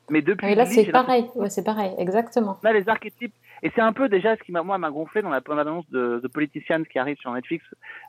mais 0.09 0.21
depuis 0.21 0.47
Et 0.47 0.55
là, 0.55 0.65
c'est 0.65 0.91
pareil. 0.91 1.29
Ouais, 1.35 1.49
c'est 1.49 1.63
pareil, 1.65 1.93
exactement. 1.97 2.57
Là, 2.63 2.71
les 2.73 2.87
archétypes, 2.87 3.33
et 3.61 3.71
c'est 3.75 3.81
un 3.81 3.93
peu 3.93 4.07
déjà 4.09 4.35
ce 4.37 4.43
qui 4.43 4.51
m'a 4.51 4.63
moi 4.63 4.77
m'a 4.77 4.89
gonflé 4.91 5.21
dans 5.21 5.29
la 5.29 5.41
première 5.41 5.67
annonce 5.67 5.89
de 5.89 6.19
The 6.23 6.27
Politician 6.27 6.83
qui 6.83 6.99
arrive 6.99 7.17
sur 7.17 7.31
Netflix 7.31 7.63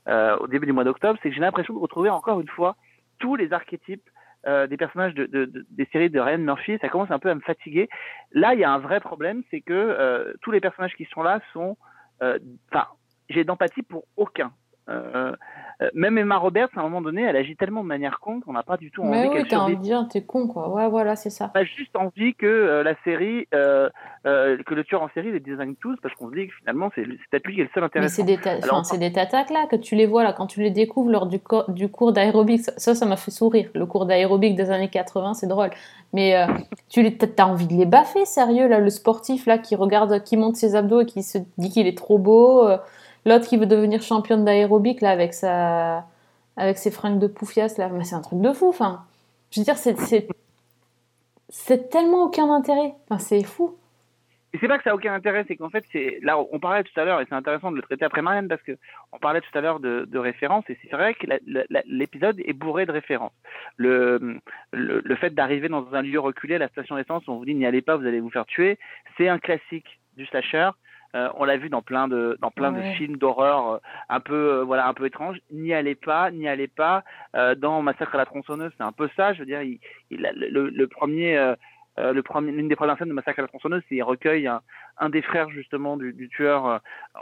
euh, 0.09 0.37
au 0.39 0.47
début 0.49 0.67
du 0.67 0.73
mois 0.73 0.85
d'octobre, 0.85 1.19
c'est 1.23 1.29
que 1.31 1.35
j'ai 1.35 1.41
l'impression 1.41 1.75
de 1.75 1.79
retrouver 1.79 2.11
encore 2.11 2.41
une 2.41 2.49
fois 2.49 2.77
tous 3.19 3.37
les 3.37 3.53
archétypes 3.53 4.09
euh, 4.47 4.67
des 4.67 4.77
personnages 4.77 5.15
de, 5.15 5.27
de- 5.27 5.47
de- 5.47 5.67
des 5.71 5.87
séries 5.87 6.11
de 6.11 6.21
Ryan 6.21 6.39
Murphy. 6.39 6.79
Ça 6.81 6.89
commence 6.89 7.11
un 7.11 7.19
peu 7.19 7.31
à 7.31 7.35
me 7.35 7.41
fatiguer. 7.41 7.89
Là, 8.33 8.55
il 8.55 8.61
y 8.61 8.65
a 8.65 8.71
un 8.71 8.79
vrai 8.79 9.01
problème, 9.01 9.43
c'est 9.51 9.61
que 9.63 9.73
euh, 9.73 10.35
tous 10.43 10.51
les 10.51 10.61
personnages 10.61 10.95
qui 10.95 11.07
sont 11.07 11.23
là 11.23 11.41
sont, 11.53 11.77
euh, 12.23 12.39
enfin, 12.71 12.87
j'ai 13.31 13.45
d'empathie 13.45 13.83
pour 13.83 14.05
aucun. 14.17 14.53
Euh, 14.89 15.33
euh, 15.83 15.89
même 15.95 16.19
Emma 16.19 16.37
Roberts, 16.37 16.69
à 16.77 16.81
un 16.81 16.83
moment 16.85 17.01
donné, 17.01 17.23
elle 17.23 17.37
agit 17.37 17.57
tellement 17.57 17.83
de 17.83 17.89
manière 17.89 18.21
con 18.21 18.41
qu'on 18.41 18.53
n'a 18.53 18.63
pas 18.63 18.77
du 18.77 18.91
tout 18.91 19.03
envie 19.03 19.11
Mais 19.13 19.29
oui, 19.29 19.45
t'as 19.49 19.59
envie 19.59 19.77
de 19.77 19.83
dire, 19.83 20.07
t'es 20.09 20.23
con, 20.23 20.47
quoi. 20.47 20.69
Ouais, 20.69 20.89
voilà, 20.89 21.17
c'est 21.17 21.31
ça. 21.31 21.51
On 21.55 21.59
a 21.59 21.65
juste 21.65 21.97
envie 21.97 22.35
que 22.35 22.47
euh, 22.47 22.83
la 22.83 22.95
série, 23.03 23.49
euh, 23.55 23.89
que 24.25 24.75
le 24.75 24.85
tueur 24.85 25.03
en 25.03 25.09
série 25.15 25.33
les 25.33 25.41
désigne 25.41 25.75
tous, 25.81 25.97
parce 26.03 26.15
qu'on 26.15 26.29
se 26.31 26.35
dit 26.35 26.49
que 26.49 26.53
finalement, 26.61 26.91
c'est 26.95 27.05
c'est 27.05 27.31
peut-être 27.31 27.47
lui 27.47 27.55
qui 27.55 27.61
est 27.63 27.65
le 27.65 27.71
seul 27.75 27.83
Mais 27.83 27.87
intéressant. 27.87 28.15
c'est 28.15 28.23
des, 28.25 28.37
ta- 28.37 28.51
Alors, 28.51 28.65
enfin, 28.75 28.85
c'est 28.85 28.99
des 28.99 29.11
tatacs 29.13 29.51
là 29.51 29.67
que 29.71 29.77
tu 29.77 29.95
les 29.97 30.07
vois 30.07 30.23
là 30.23 30.33
quand 30.33 30.47
tu 30.47 30.61
les 30.61 30.71
découvres 30.71 31.11
lors 31.11 31.27
du, 31.27 31.41
co- 31.41 31.65
du 31.69 31.89
cours 31.91 32.13
d'aérobic. 32.13 32.61
Ça, 32.77 32.95
ça 32.95 33.07
m'a 33.07 33.17
fait 33.17 33.31
sourire. 33.31 33.69
Le 33.75 33.87
cours 33.87 34.07
d'aérobic 34.07 34.55
des 34.55 34.71
années 34.71 34.91
80, 34.91 35.35
c'est 35.35 35.47
drôle. 35.49 35.71
Mais 36.13 36.47
tu 36.89 37.03
les, 37.03 37.17
t'as 37.17 37.47
envie 37.47 37.67
de 37.67 37.73
les 37.75 37.87
baffer, 37.87 38.25
sérieux 38.27 38.69
là, 38.69 38.79
le 38.79 38.91
sportif 38.91 39.47
là 39.47 39.59
qui 39.59 39.75
regarde, 39.77 40.23
qui 40.23 40.37
monte 40.37 40.57
ses 40.57 40.77
abdos 40.77 41.01
et 41.01 41.07
qui 41.07 41.23
se 41.23 41.39
dit 41.59 41.71
qu'il 41.71 41.87
est 41.87 41.97
trop 41.97 42.19
beau. 42.19 42.69
L'autre 43.27 43.49
qui 43.49 43.57
veut 43.57 43.67
devenir 43.67 44.03
championne 44.03 44.45
d'aérobic 44.45 45.01
là 45.01 45.11
avec 45.11 45.33
sa, 45.35 46.07
avec 46.57 46.79
ses 46.79 46.91
fringues 46.91 47.19
de 47.19 47.27
poufias 47.27 47.75
là. 47.79 47.91
C'est 48.03 48.15
un 48.15 48.21
truc 48.21 48.41
de 48.41 48.53
fou. 48.53 48.69
Enfin, 48.69 49.05
je 49.51 49.61
veux 49.61 49.65
dire, 49.65 49.77
c'est, 49.77 49.97
c'est, 51.49 51.91
tellement 51.91 52.25
aucun 52.25 52.51
intérêt. 52.51 52.95
Enfin, 53.09 53.19
c'est 53.19 53.43
fou. 53.45 53.77
Et 54.53 54.59
c'est 54.59 54.69
pas 54.69 54.79
que 54.79 54.85
ça 54.85 54.91
a 54.91 54.95
aucun 54.95 55.13
intérêt, 55.13 55.45
c'est 55.49 55.57
qu'en 55.57 55.71
fait, 55.71 55.85
c'est 55.91 56.21
là, 56.23 56.39
on 56.39 56.61
parlait 56.61 56.85
tout 56.85 57.01
à 57.01 57.05
l'heure, 57.05 57.21
et 57.21 57.27
c'est 57.29 57.35
intéressant 57.35 57.73
de 57.73 57.77
le 57.77 57.83
traiter 57.83 58.05
après 58.05 58.23
Marianne, 58.23 58.47
parce 58.47 58.63
que 58.63 58.79
on 59.11 59.19
parlait 59.19 59.41
tout 59.41 59.59
à 59.59 59.61
l'heure 59.61 59.81
de, 59.81 60.17
références, 60.17 60.65
et 60.69 60.79
c'est 60.81 60.93
vrai 60.93 61.15
que 61.15 61.27
l'épisode 61.87 62.39
est 62.39 62.53
bourré 62.53 62.87
de 62.87 62.93
références. 62.93 63.33
Le, 63.77 64.39
le, 64.73 65.01
le 65.05 65.17
fait 65.17 65.35
d'arriver 65.35 65.69
dans 65.69 65.93
un 65.93 66.03
lieu 66.03 66.21
reculé, 66.21 66.57
la 66.59 66.69
station 66.69 66.95
d'essence, 66.95 67.27
on 67.27 67.35
vous 67.37 67.45
dit 67.45 67.55
n'y 67.57 67.67
allez 67.67 67.83
pas, 67.83 67.97
vous 67.97 68.07
allez 68.07 68.21
vous 68.21 68.31
faire 68.31 68.47
tuer, 68.47 68.79
c'est 69.17 69.27
un 69.27 69.41
classique 69.41 69.99
du 70.17 70.25
slasher. 70.27 70.71
Euh, 71.15 71.29
on 71.37 71.45
l'a 71.45 71.57
vu 71.57 71.69
dans 71.69 71.83
plein 71.83 72.09
de 72.09 72.37
dans 72.41 72.51
plein 72.51 72.73
Ouais. 72.73 72.91
de 72.91 72.97
films 72.97 73.17
d'horreur 73.17 73.69
euh, 73.75 73.79
un 74.09 74.21
peu 74.21 74.35
euh, 74.35 74.65
voilà 74.65 74.87
un 74.89 74.95
peu 74.95 75.07
étranges. 75.07 75.39
N'y 75.53 75.73
allez 75.73 75.95
pas, 75.95 76.31
n'y 76.31 76.49
allez 76.49 76.69
pas. 76.69 77.05
Euh, 77.37 77.55
dans 77.55 77.83
Massacre 77.83 78.15
à 78.15 78.19
la 78.19 78.27
tronçonneuse, 78.27 78.73
c'est 78.77 78.83
un 78.85 78.93
peu 78.93 79.09
ça. 79.17 79.33
Je 79.33 79.41
veux 79.41 79.47
dire, 79.47 79.63
il, 79.63 79.79
il 80.11 80.27
a- 80.27 80.33
le, 80.33 80.69
le 80.71 80.87
premier 80.89 81.37
euh, 81.37 81.55
le 82.13 82.23
premier, 82.25 82.51
l'une 82.51 82.67
des 82.67 82.75
premières 82.75 82.99
scènes 82.99 83.09
de 83.09 83.13
Massacre 83.15 83.39
à 83.39 83.43
la 83.43 83.49
tronçonneuse, 83.49 83.81
c'est 83.89 83.95
il 83.95 84.03
recueille 84.03 84.49
un, 84.49 84.63
un 84.99 85.09
des 85.11 85.23
frères 85.23 85.49
justement 85.51 85.97
du, 85.97 86.13
du 86.13 86.29
tueur 86.29 86.67
euh, 86.67 86.79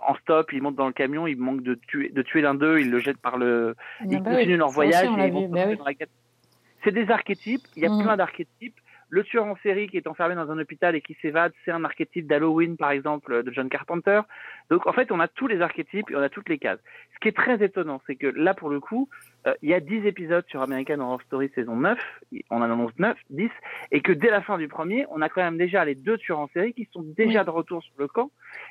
en 0.07 0.15
stop, 0.15 0.51
il 0.55 0.63
monte 0.63 0.77
dans 0.77 0.87
le 0.87 0.95
camion, 0.95 1.27
il 1.27 1.37
manque 1.37 1.63
de 1.63 1.75
tuer, 1.75 2.09
de 2.09 2.23
tuer 2.23 2.41
l'un 2.41 2.55
d'eux, 2.55 2.81
il 2.81 2.91
le 2.91 2.99
jette 2.99 3.19
par 3.19 3.37
le, 3.37 3.75
Ah 4.01 4.05
ils 4.09 4.23
bah 4.23 4.31
oui, 4.31 4.37
continuent 4.37 4.57
leur 4.57 4.71
voyage 4.71 5.05
et 5.05 5.27
ils 5.27 5.33
vont 5.33 5.47
se 5.55 5.69
oui. 5.69 5.77
dans 5.77 5.85
la. 5.85 5.93
C'est 6.85 6.91
des 6.91 7.11
archétypes, 7.11 7.67
il 7.77 7.83
y 7.83 7.87
a 7.87 7.91
Mhm. 7.91 8.03
plein 8.03 8.17
d'archétypes. 8.17 8.81
Le 9.13 9.25
tueur 9.25 9.45
en 9.45 9.57
série 9.57 9.89
qui 9.89 9.99
est 9.99 10.07
enfermé 10.07 10.35
dans 10.35 10.51
un 10.51 10.59
hôpital 10.59 10.97
et 10.97 11.03
qui 11.03 11.15
s'évade, 11.21 11.53
c'est 11.67 11.71
un 11.71 11.85
archétype 11.85 12.27
d'Halloween 12.27 12.79
par 12.79 12.93
exemple 12.93 13.43
de 13.43 13.53
John 13.53 13.69
Carpenter. 13.69 14.23
Donc 14.71 14.87
en 14.87 14.95
fait, 14.95 15.13
on 15.13 15.21
a 15.21 15.29
tous 15.29 15.47
les 15.47 15.61
archétypes 15.61 16.11
et 16.11 16.17
on 16.17 16.23
a 16.23 16.31
toutes 16.31 16.49
les 16.49 16.57
cases. 16.57 16.79
Ce 17.13 17.19
qui 17.21 17.29
est 17.29 17.37
très 17.37 17.63
étonnant, 17.63 18.01
c'est 18.07 18.17
que 18.17 18.27
là 18.29 18.55
pour 18.55 18.71
le 18.71 18.81
coup, 18.81 19.11
euh, 19.47 19.53
il 19.61 19.69
y 19.69 19.75
a 19.75 19.81
10 19.81 20.07
épisodes 20.07 20.47
sur 20.49 20.63
American 20.63 20.99
Horror 21.01 21.21
Story 21.27 21.51
saison 21.55 21.77
9, 21.77 21.99
on 22.49 22.57
en 22.57 22.63
annonce 22.63 22.99
9, 22.99 23.15
10, 23.29 23.51
et 23.91 24.01
que 24.01 24.13
dès 24.13 24.31
la 24.31 24.41
fin 24.41 24.57
du 24.57 24.67
premier, 24.67 25.05
on 25.11 25.21
a 25.21 25.29
quand 25.29 25.43
même 25.43 25.59
déjà 25.59 25.85
les 25.85 25.95
deux 25.95 26.17
tueurs 26.17 26.39
en 26.39 26.49
série 26.49 26.73
qui 26.73 26.89
sont 26.91 27.03
déjà 27.03 27.45
de 27.45 27.51
retour 27.51 27.83
sur 27.83 27.93
le 27.99 28.09
camp. 28.09 28.31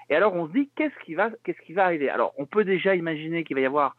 Et 0.10 0.15
alors 0.15 0.34
on 0.34 0.47
se 0.47 0.54
dit 0.54 0.71
qu'est-ce 0.75 1.06
qui 1.06 1.13
va, 1.13 1.30
qu'est-ce 1.43 1.62
qui 1.62 1.73
va 1.73 1.86
arriver? 1.86 2.10
Alors 2.10 2.34
on 2.39 2.47
peut 2.47 2.63
déjà 2.63 2.95
imaginer 2.95 3.43
qu'il 3.43 3.58
va 3.58 3.62
y 3.62 3.65
avoir 3.67 3.95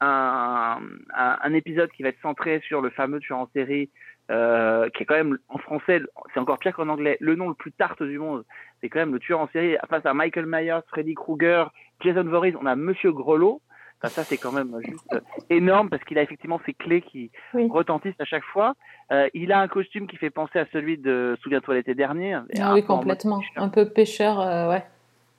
un, 0.00 0.78
un, 1.14 1.38
un 1.40 1.54
épisode 1.54 1.90
qui 1.92 2.02
va 2.02 2.10
être 2.10 2.20
centré 2.20 2.60
sur 2.66 2.82
le 2.82 2.90
fameux 2.90 3.18
tueur 3.18 3.38
en 3.38 3.48
série, 3.54 3.88
euh, 4.30 4.88
qui 4.90 5.02
est 5.02 5.06
quand 5.06 5.14
même 5.14 5.38
en 5.48 5.58
français, 5.58 6.00
c'est 6.34 6.40
encore 6.40 6.58
pire 6.58 6.74
qu'en 6.74 6.88
anglais, 6.88 7.16
le 7.20 7.34
nom 7.36 7.48
le 7.48 7.54
plus 7.54 7.72
tarte 7.72 8.02
du 8.02 8.18
monde. 8.18 8.44
C'est 8.80 8.88
quand 8.88 8.98
même 8.98 9.12
le 9.12 9.18
tueur 9.20 9.40
en 9.40 9.48
série 9.48 9.76
face 9.88 10.04
à 10.04 10.14
Michael 10.14 10.46
Myers, 10.46 10.80
Freddy 10.88 11.14
Krueger, 11.14 11.70
Jason 12.00 12.24
Voorhees. 12.24 12.54
On 12.60 12.66
a 12.66 12.74
Monsieur 12.76 13.12
Grelot. 13.12 13.60
Enfin, 13.98 14.08
ça, 14.10 14.24
c'est 14.24 14.36
quand 14.36 14.52
même 14.52 14.76
juste 14.84 15.16
énorme 15.48 15.88
parce 15.88 16.04
qu'il 16.04 16.18
a 16.18 16.22
effectivement 16.22 16.60
ces 16.66 16.74
clés 16.74 17.00
qui 17.00 17.30
Oui. 17.54 17.66
retentissent 17.70 18.20
à 18.20 18.26
chaque 18.26 18.44
fois. 18.44 18.74
Euh, 19.10 19.28
il 19.32 19.52
a 19.52 19.60
un 19.60 19.68
costume 19.68 20.06
qui 20.06 20.16
fait 20.18 20.28
penser 20.28 20.58
à 20.58 20.66
celui 20.72 20.98
de 20.98 21.36
Souviens-toi 21.42 21.74
l'été 21.76 21.94
dernier. 21.94 22.34
Ah 22.60 22.74
oui, 22.74 22.84
complètement. 22.84 23.40
Un 23.56 23.68
peu 23.70 23.88
pêcheur, 23.88 24.38
euh, 24.40 24.68
ouais. 24.68 24.84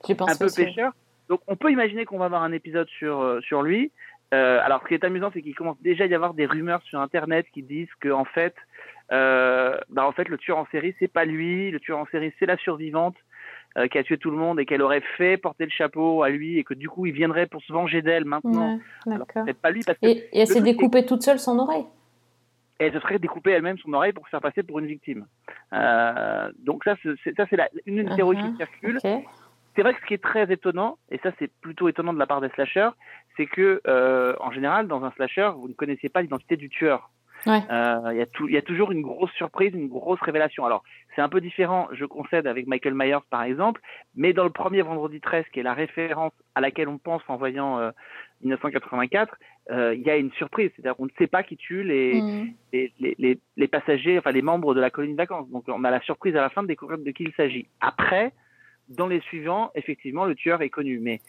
J'ai 0.06 0.14
pensé 0.16 0.32
un 0.32 0.36
peu 0.38 0.46
aussi. 0.46 0.64
pêcheur. 0.64 0.92
Donc 1.28 1.40
on 1.46 1.54
peut 1.56 1.70
imaginer 1.70 2.04
qu'on 2.04 2.18
va 2.18 2.24
avoir 2.24 2.42
un 2.42 2.52
épisode 2.52 2.88
sur, 2.88 3.20
euh, 3.20 3.40
sur 3.42 3.62
lui. 3.62 3.92
Euh, 4.34 4.60
alors 4.62 4.82
ce 4.82 4.88
qui 4.88 4.94
est 4.94 5.04
amusant, 5.04 5.30
c'est 5.32 5.42
qu'il 5.42 5.54
commence 5.54 5.80
déjà 5.80 6.04
à 6.04 6.06
y 6.06 6.14
avoir 6.14 6.34
des 6.34 6.46
rumeurs 6.46 6.82
sur 6.82 7.00
Internet 7.00 7.46
qui 7.52 7.62
disent 7.62 7.88
que 8.00 8.08
en 8.10 8.24
fait, 8.24 8.54
euh, 9.12 9.78
bah, 9.88 10.06
en 10.06 10.12
fait 10.12 10.28
le 10.28 10.38
tueur 10.38 10.58
en 10.58 10.66
série 10.66 10.94
c'est 10.98 11.08
pas 11.12 11.24
lui, 11.24 11.70
le 11.70 11.80
tueur 11.80 11.98
en 11.98 12.06
série 12.06 12.32
c'est 12.38 12.46
la 12.46 12.56
survivante 12.58 13.16
euh, 13.76 13.86
qui 13.88 13.98
a 13.98 14.02
tué 14.02 14.18
tout 14.18 14.30
le 14.30 14.36
monde 14.36 14.58
et 14.60 14.66
qu'elle 14.66 14.82
aurait 14.82 15.02
fait 15.16 15.36
porter 15.36 15.64
le 15.64 15.70
chapeau 15.70 16.22
à 16.22 16.28
lui 16.30 16.58
et 16.58 16.64
que 16.64 16.74
du 16.74 16.88
coup 16.88 17.06
il 17.06 17.12
viendrait 17.12 17.46
pour 17.46 17.62
se 17.62 17.72
venger 17.72 18.02
d'elle 18.02 18.24
maintenant. 18.24 18.78
Ouais, 19.06 19.14
Alors 19.14 19.26
pas 19.62 19.70
lui 19.70 19.82
parce 19.84 19.98
que 19.98 20.06
Et, 20.06 20.10
et 20.10 20.28
elle 20.40 20.48
le 20.48 20.54
s'est 20.54 20.60
découpée 20.62 21.04
toute 21.06 21.22
seule 21.22 21.38
son 21.38 21.58
oreille. 21.58 21.86
elle 22.78 22.92
se 22.92 23.00
serait 23.00 23.18
découpée 23.18 23.50
elle-même 23.52 23.78
son 23.78 23.92
oreille 23.92 24.12
pour 24.12 24.24
se 24.24 24.30
faire 24.30 24.40
passer 24.40 24.62
pour 24.62 24.78
une 24.78 24.86
victime. 24.86 25.26
Euh, 25.72 26.50
donc 26.58 26.84
ça 26.84 26.96
c'est 27.02 27.34
ça 27.36 27.46
c'est 27.50 27.56
la- 27.56 27.68
une, 27.86 27.98
une 27.98 28.16
théorie 28.16 28.36
Uh-huh. 28.36 28.50
qui 28.52 28.56
circule. 28.56 28.96
Ok. 29.04 29.24
c'est 29.76 29.82
vrai 29.82 29.94
que 29.94 30.00
ce 30.00 30.06
qui 30.06 30.14
est 30.14 30.22
très 30.22 30.50
étonnant, 30.52 30.98
et 31.10 31.18
ça 31.18 31.30
c'est 31.38 31.50
plutôt 31.60 31.88
étonnant 31.88 32.12
de 32.12 32.18
la 32.18 32.26
part 32.26 32.40
des 32.40 32.48
slashers, 32.50 32.90
c'est 33.36 33.46
que 33.46 33.80
euh, 33.86 34.34
en 34.40 34.50
général 34.50 34.88
dans 34.88 35.04
un 35.04 35.12
slasher 35.12 35.50
vous 35.56 35.68
ne 35.68 35.74
connaissez 35.74 36.08
pas 36.08 36.20
l'identité 36.22 36.56
du 36.56 36.68
tueur. 36.68 37.10
Ouais. 37.46 37.60
Euh, 37.70 38.12
Il 38.12 38.50
y, 38.50 38.56
a 38.56 38.58
y 38.58 38.62
toujours 38.62 38.92
une 38.92 39.02
grosse 39.02 39.32
surprise, 39.32 39.72
une 39.74 39.88
grosse 39.88 40.20
révélation. 40.20 40.64
Alors 40.64 40.82
c'est 41.14 41.22
un 41.22 41.28
peu 41.28 41.40
différent, 41.40 41.88
je 41.92 42.04
concède 42.04 42.46
avec 42.46 42.66
Michael 42.66 42.94
Myers 42.94 43.24
par 43.30 43.42
exemple, 43.42 43.80
mais 44.16 44.32
dans 44.32 44.44
le 44.44 44.50
premier 44.50 44.82
Vendredi 44.82 45.20
13, 45.20 45.44
qui 45.52 45.60
est 45.60 45.62
la 45.62 45.74
référence 45.74 46.32
à 46.54 46.60
laquelle 46.60 46.88
on 46.88 46.98
pense 46.98 47.22
en 47.28 47.36
voyant 47.36 47.78
euh, 47.78 47.90
1984, 48.42 49.36
euh, 49.70 49.94
il 49.94 50.02
y 50.02 50.10
a 50.10 50.16
une 50.16 50.32
surprise, 50.32 50.70
c'est-à-dire 50.74 50.96
qu'on 50.96 51.06
ne 51.06 51.10
sait 51.18 51.26
pas 51.26 51.42
qui 51.42 51.56
tue 51.56 51.82
les, 51.82 52.20
Mm. 52.20 52.48
les, 52.72 52.92
les, 53.00 53.14
les, 53.18 53.38
les 53.56 53.68
passagers, 53.68 54.18
enfin 54.18 54.32
les 54.32 54.42
membres 54.42 54.74
de 54.74 54.80
la 54.80 54.90
colonie 54.90 55.12
de 55.14 55.18
vacances. 55.18 55.48
Donc 55.50 55.64
on 55.68 55.84
a 55.84 55.90
la 55.90 56.00
surprise 56.00 56.36
à 56.36 56.40
la 56.40 56.50
fin 56.50 56.62
de 56.62 56.68
découvrir 56.68 56.98
de 56.98 57.10
qui 57.10 57.24
il 57.24 57.32
s'agit. 57.32 57.68
Après, 57.80 58.32
dans 58.88 59.06
les 59.06 59.20
suivants, 59.20 59.70
effectivement, 59.74 60.24
le 60.24 60.34
tueur 60.34 60.62
est 60.62 60.70
connu. 60.70 60.98
Mais, 60.98 61.20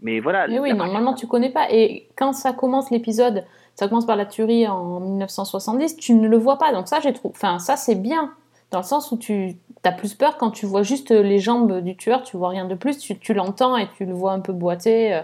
mais 0.00 0.20
voilà. 0.20 0.46
Mais 0.48 0.58
oui, 0.58 0.70
la- 0.70 0.74
normalement, 0.76 1.14
tu 1.14 1.26
connais 1.26 1.50
pas. 1.50 1.66
Et 1.70 2.08
quand 2.16 2.32
ça 2.32 2.52
commence 2.52 2.90
l'épisode, 2.90 3.44
ça 3.74 3.88
commence 3.88 4.06
par 4.06 4.16
la 4.16 4.26
tuerie 4.26 4.66
en 4.68 5.00
1970, 5.00 5.96
tu 5.96 6.14
ne 6.14 6.28
le 6.28 6.36
vois 6.36 6.58
pas. 6.58 6.72
Donc 6.72 6.88
ça, 6.88 7.00
j'ai 7.00 7.12
trouvé. 7.12 7.34
Enfin, 7.36 7.58
ça, 7.58 7.76
c'est 7.76 7.94
bien. 7.96 8.32
Dans 8.70 8.78
le 8.78 8.84
sens 8.84 9.12
où 9.12 9.16
tu 9.18 9.56
as 9.84 9.92
plus 9.92 10.14
peur 10.14 10.36
quand 10.38 10.50
tu 10.50 10.66
vois 10.66 10.82
juste 10.82 11.10
les 11.12 11.38
jambes 11.38 11.80
du 11.80 11.96
tueur, 11.96 12.22
tu 12.24 12.36
vois 12.36 12.48
rien 12.48 12.64
de 12.64 12.74
plus, 12.74 12.98
tu, 12.98 13.16
tu 13.18 13.32
l'entends 13.32 13.76
et 13.76 13.86
tu 13.96 14.04
le 14.04 14.12
vois 14.12 14.32
un 14.32 14.40
peu 14.40 14.52
boiter. 14.52 15.14
euh. 15.14 15.20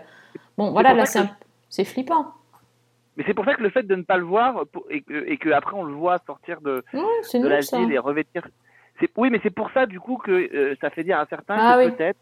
Bon, 0.56 0.70
voilà, 0.70 0.94
là, 0.94 1.06
c'est 1.06 1.18
un- 1.18 1.85
flippant. 1.85 2.26
Mais 3.16 3.24
c'est 3.26 3.35
pour 3.35 3.44
ça 3.44 3.54
que 3.54 3.62
le 3.62 3.70
fait 3.70 3.82
de 3.82 3.94
ne 3.94 4.02
pas 4.02 4.16
le 4.16 4.24
voir 4.24 4.62
et 4.88 5.02
que, 5.02 5.28
et 5.28 5.37
que 5.37 5.50
après 5.50 5.76
on 5.76 5.82
le 5.85 5.92
voit 5.94 6.18
sortir 6.26 6.61
de, 6.62 6.82
Ouais, 6.94 7.00
de 7.20 7.22
ça. 7.24 7.38
l'asile 7.48 7.92
et 7.92 7.98
revêtir. 7.98 8.46
Oui, 9.16 9.28
mais 9.30 9.40
c'est 9.42 9.50
pour 9.50 9.70
ça 9.72 9.85
du 9.87 9.98
coup 10.00 10.16
que 10.16 10.30
euh, 10.30 10.76
ça 10.80 10.88
fait 10.90 11.02
dire 11.04 11.18
à 11.18 11.26
certains 11.26 11.56
Ah 11.58 11.74
que 11.76 11.85
oui. 11.87 11.90
peut-être 11.92 12.18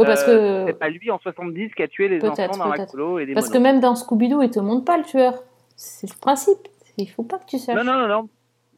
Oui, 0.00 0.06
parce 0.06 0.24
euh, 0.28 0.64
que, 0.64 0.70
c'est 0.72 0.78
pas 0.78 0.88
lui 0.88 1.10
en 1.10 1.18
70 1.18 1.74
qui 1.74 1.82
a 1.82 1.88
tué 1.88 2.08
les 2.08 2.24
enfants 2.24 2.48
dans 2.58 2.68
la 2.68 2.86
colo 2.86 3.18
et 3.18 3.26
les 3.26 3.34
parce 3.34 3.48
que 3.48 3.58
même 3.58 3.80
dans 3.80 3.94
Scooby-Doo, 3.94 4.42
il 4.42 4.50
te 4.50 4.60
montre 4.60 4.84
pas 4.84 4.96
le 4.98 5.04
tueur. 5.04 5.34
C'est 5.76 6.08
le 6.12 6.18
principe. 6.20 6.68
Il 6.98 7.08
faut 7.08 7.22
pas 7.22 7.38
que 7.38 7.46
tu 7.46 7.58
saches. 7.58 7.76
Non, 7.76 7.84
non, 7.84 7.98
non, 8.00 8.08
non. 8.08 8.28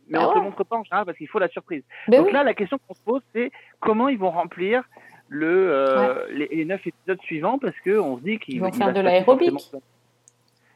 Mais 0.08 0.18
Ah 0.20 0.22
on 0.22 0.24
ne 0.24 0.28
ouais. 0.34 0.40
te 0.40 0.44
montre 0.44 0.64
pas 0.64 0.76
en 0.76 0.84
général 0.84 1.06
parce 1.06 1.16
qu'il 1.18 1.28
faut 1.28 1.38
la 1.38 1.48
surprise. 1.48 1.82
Ben 2.08 2.18
Donc 2.18 2.26
oui. 2.26 2.32
là, 2.32 2.44
la 2.44 2.54
question 2.54 2.78
qu'on 2.86 2.94
se 2.94 3.00
pose, 3.04 3.22
c'est 3.34 3.50
comment 3.80 4.08
ils 4.08 4.18
vont 4.18 4.30
remplir 4.30 4.82
le, 5.28 5.46
euh, 5.72 6.26
les, 6.32 6.48
les 6.48 6.64
neuf 6.64 6.86
épisodes 6.86 7.20
suivants 7.22 7.58
parce 7.58 7.74
qu'on 7.84 8.18
se 8.18 8.22
dit 8.22 8.38
qu'ils 8.38 8.56
Ils 8.56 8.60
vont 8.60 8.72
faire 8.72 8.92
de 8.92 9.00
l'aérobic. 9.00 9.54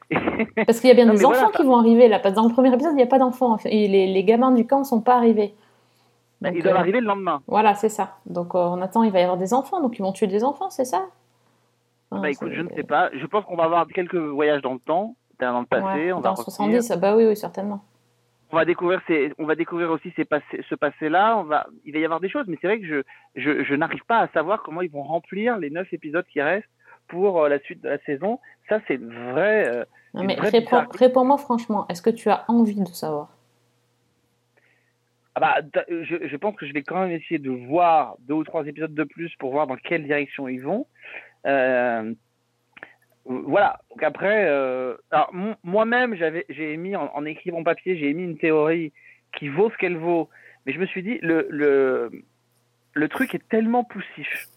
Parce 0.65 0.79
qu'il 0.79 0.87
y 0.87 0.91
a 0.91 0.95
bien 0.95 1.05
Non, 1.05 1.13
des 1.13 1.25
enfants 1.25 1.35
voilà. 1.37 1.51
qui 1.57 1.63
vont 1.63 1.75
arriver 1.75 2.07
là. 2.07 2.19
Parce 2.19 2.33
que 2.33 2.39
dans 2.39 2.47
le 2.47 2.53
premier 2.53 2.73
épisode, 2.73 2.93
il 2.93 2.95
n'y 2.97 3.03
a 3.03 3.07
pas 3.07 3.19
d'enfants. 3.19 3.57
Et 3.65 3.89
les, 3.89 4.07
les 4.07 4.23
gamins 4.23 4.51
du 4.51 4.65
camp 4.65 4.79
ne 4.79 4.83
sont 4.85 5.01
pas 5.01 5.15
arrivés. 5.15 5.53
Donc, 6.41 6.53
Ils 6.55 6.61
doivent 6.63 6.75
euh, 6.75 6.79
arriver 6.79 6.99
le 7.01 7.07
lendemain. 7.07 7.41
Voilà, 7.47 7.73
c'est 7.73 7.89
ça. 7.89 8.17
Donc 8.27 8.53
euh, 8.53 8.59
on 8.59 8.81
attend, 8.81 9.03
il 9.03 9.11
va 9.11 9.19
y 9.19 9.23
avoir 9.23 9.37
des 9.37 9.53
enfants. 9.53 9.81
Donc 9.81 9.97
ils 9.97 10.01
vont 10.03 10.11
tuer 10.11 10.27
des 10.27 10.43
enfants, 10.43 10.69
c'est 10.69 10.85
ça? 10.85 11.05
Ah, 12.11 12.19
Bah 12.21 12.29
écoute, 12.29 12.49
c'est- 12.49 12.55
je 12.55 12.61
ne 12.61 12.69
sais 12.69 12.83
pas. 12.83 13.09
Je 13.13 13.25
pense 13.25 13.43
qu'on 13.45 13.55
va 13.55 13.63
avoir 13.63 13.87
quelques 13.87 14.15
voyages 14.15 14.61
dans 14.61 14.73
le 14.73 14.79
temps, 14.79 15.15
dans 15.39 15.59
le 15.59 15.65
passé. 15.65 15.83
Ouais, 15.83 16.11
on 16.13 16.17
va 16.17 16.29
dans 16.29 16.35
revenir. 16.35 16.81
70, 16.81 16.91
ah 16.91 16.97
bah 16.97 17.15
oui, 17.15 17.25
oui, 17.25 17.35
certainement. 17.35 17.83
on 18.51 18.55
va 18.55 18.63
découvrir 18.65 19.01
ces, 19.07 19.33
on 19.39 19.45
va 19.45 19.55
découvrir 19.55 19.91
aussi 19.91 20.13
ces 20.15 20.23
passés, 20.25 20.63
ce 20.69 20.75
passé-là. 20.75 21.37
On 21.37 21.43
va, 21.43 21.67
il 21.85 21.91
va 21.93 21.99
y 21.99 22.05
avoir 22.05 22.19
des 22.21 22.29
choses, 22.29 22.45
mais 22.47 22.57
c'est 22.61 22.67
vrai 22.67 22.79
que 22.79 22.85
je, 22.87 23.01
je, 23.35 23.63
je 23.63 23.75
n'arrive 23.75 24.05
pas 24.05 24.19
à 24.19 24.27
savoir 24.29 24.63
comment 24.63 24.81
ils 24.81 24.91
vont 24.91 25.03
remplir 25.03 25.57
les 25.57 25.69
neuf 25.69 25.91
épisodes 25.91 26.25
qui 26.31 26.41
restent 26.41 26.69
pour 27.09 27.43
euh, 27.43 27.49
la 27.49 27.59
suite 27.59 27.81
de 27.83 27.89
la 27.89 27.97
saison. 27.99 28.39
Ça, 28.69 28.79
c'est 28.87 28.99
euh, 29.01 29.83
Non, 30.13 30.23
mais 30.23 30.35
réponds- 30.35 30.85
réponds-moi 30.91 31.37
franchement, 31.37 31.85
est-ce 31.89 32.01
que 32.01 32.09
tu 32.09 32.29
as 32.29 32.45
envie 32.47 32.79
de 32.81 32.87
savoir? 32.87 33.29
Ah 35.37 35.39
bah, 35.39 35.83
je, 35.87 36.35
pense 36.35 36.55
que 36.55 36.65
je 36.65 36.73
vais 36.73 36.81
quand 36.81 36.99
même 36.99 37.11
essayer 37.11 37.37
de 37.37 37.51
voir 37.51 38.15
deux 38.21 38.33
ou 38.33 38.43
trois 38.43 38.65
épisodes 38.65 38.95
de 38.95 39.03
plus 39.03 39.31
pour 39.35 39.51
voir 39.51 39.67
dans 39.67 39.75
quelle 39.75 40.03
direction 40.03 40.47
ils 40.47 40.63
vont. 40.63 40.87
Euh, 41.45 42.11
voilà. 43.23 43.79
Donc 43.91 44.01
après, 44.01 44.47
euh, 44.49 44.95
moi-même, 45.63 46.15
j'ai 46.49 46.73
émis 46.73 46.95
en, 46.95 47.11
en 47.13 47.23
écrivant 47.23 47.61
papier, 47.61 47.97
j'ai 47.97 48.09
émis 48.09 48.23
une 48.23 48.39
théorie 48.39 48.93
qui 49.37 49.49
vaut 49.49 49.69
ce 49.69 49.77
qu'elle 49.77 49.97
vaut, 49.97 50.27
mais 50.65 50.73
je 50.73 50.79
me 50.79 50.87
suis 50.87 51.03
dit 51.03 51.19
le 51.21 51.45
le 51.51 52.09
le 52.95 53.07
truc 53.07 53.35
est 53.35 53.47
tellement 53.47 53.83
poussif, 53.83 54.47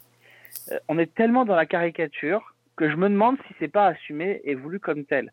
Euh, 0.73 0.79
on 0.89 0.99
est 0.99 1.15
tellement 1.15 1.45
dans 1.45 1.57
la 1.57 1.67
caricature 1.67 2.55
que 2.77 2.89
je 2.89 2.97
me 2.97 3.11
demande 3.11 3.37
si 3.47 3.55
c'est 3.59 3.69
pas 3.69 3.89
assumé 3.89 4.41
et 4.45 4.55
voulu 4.55 4.81
comme 4.81 5.05
tel. 5.05 5.31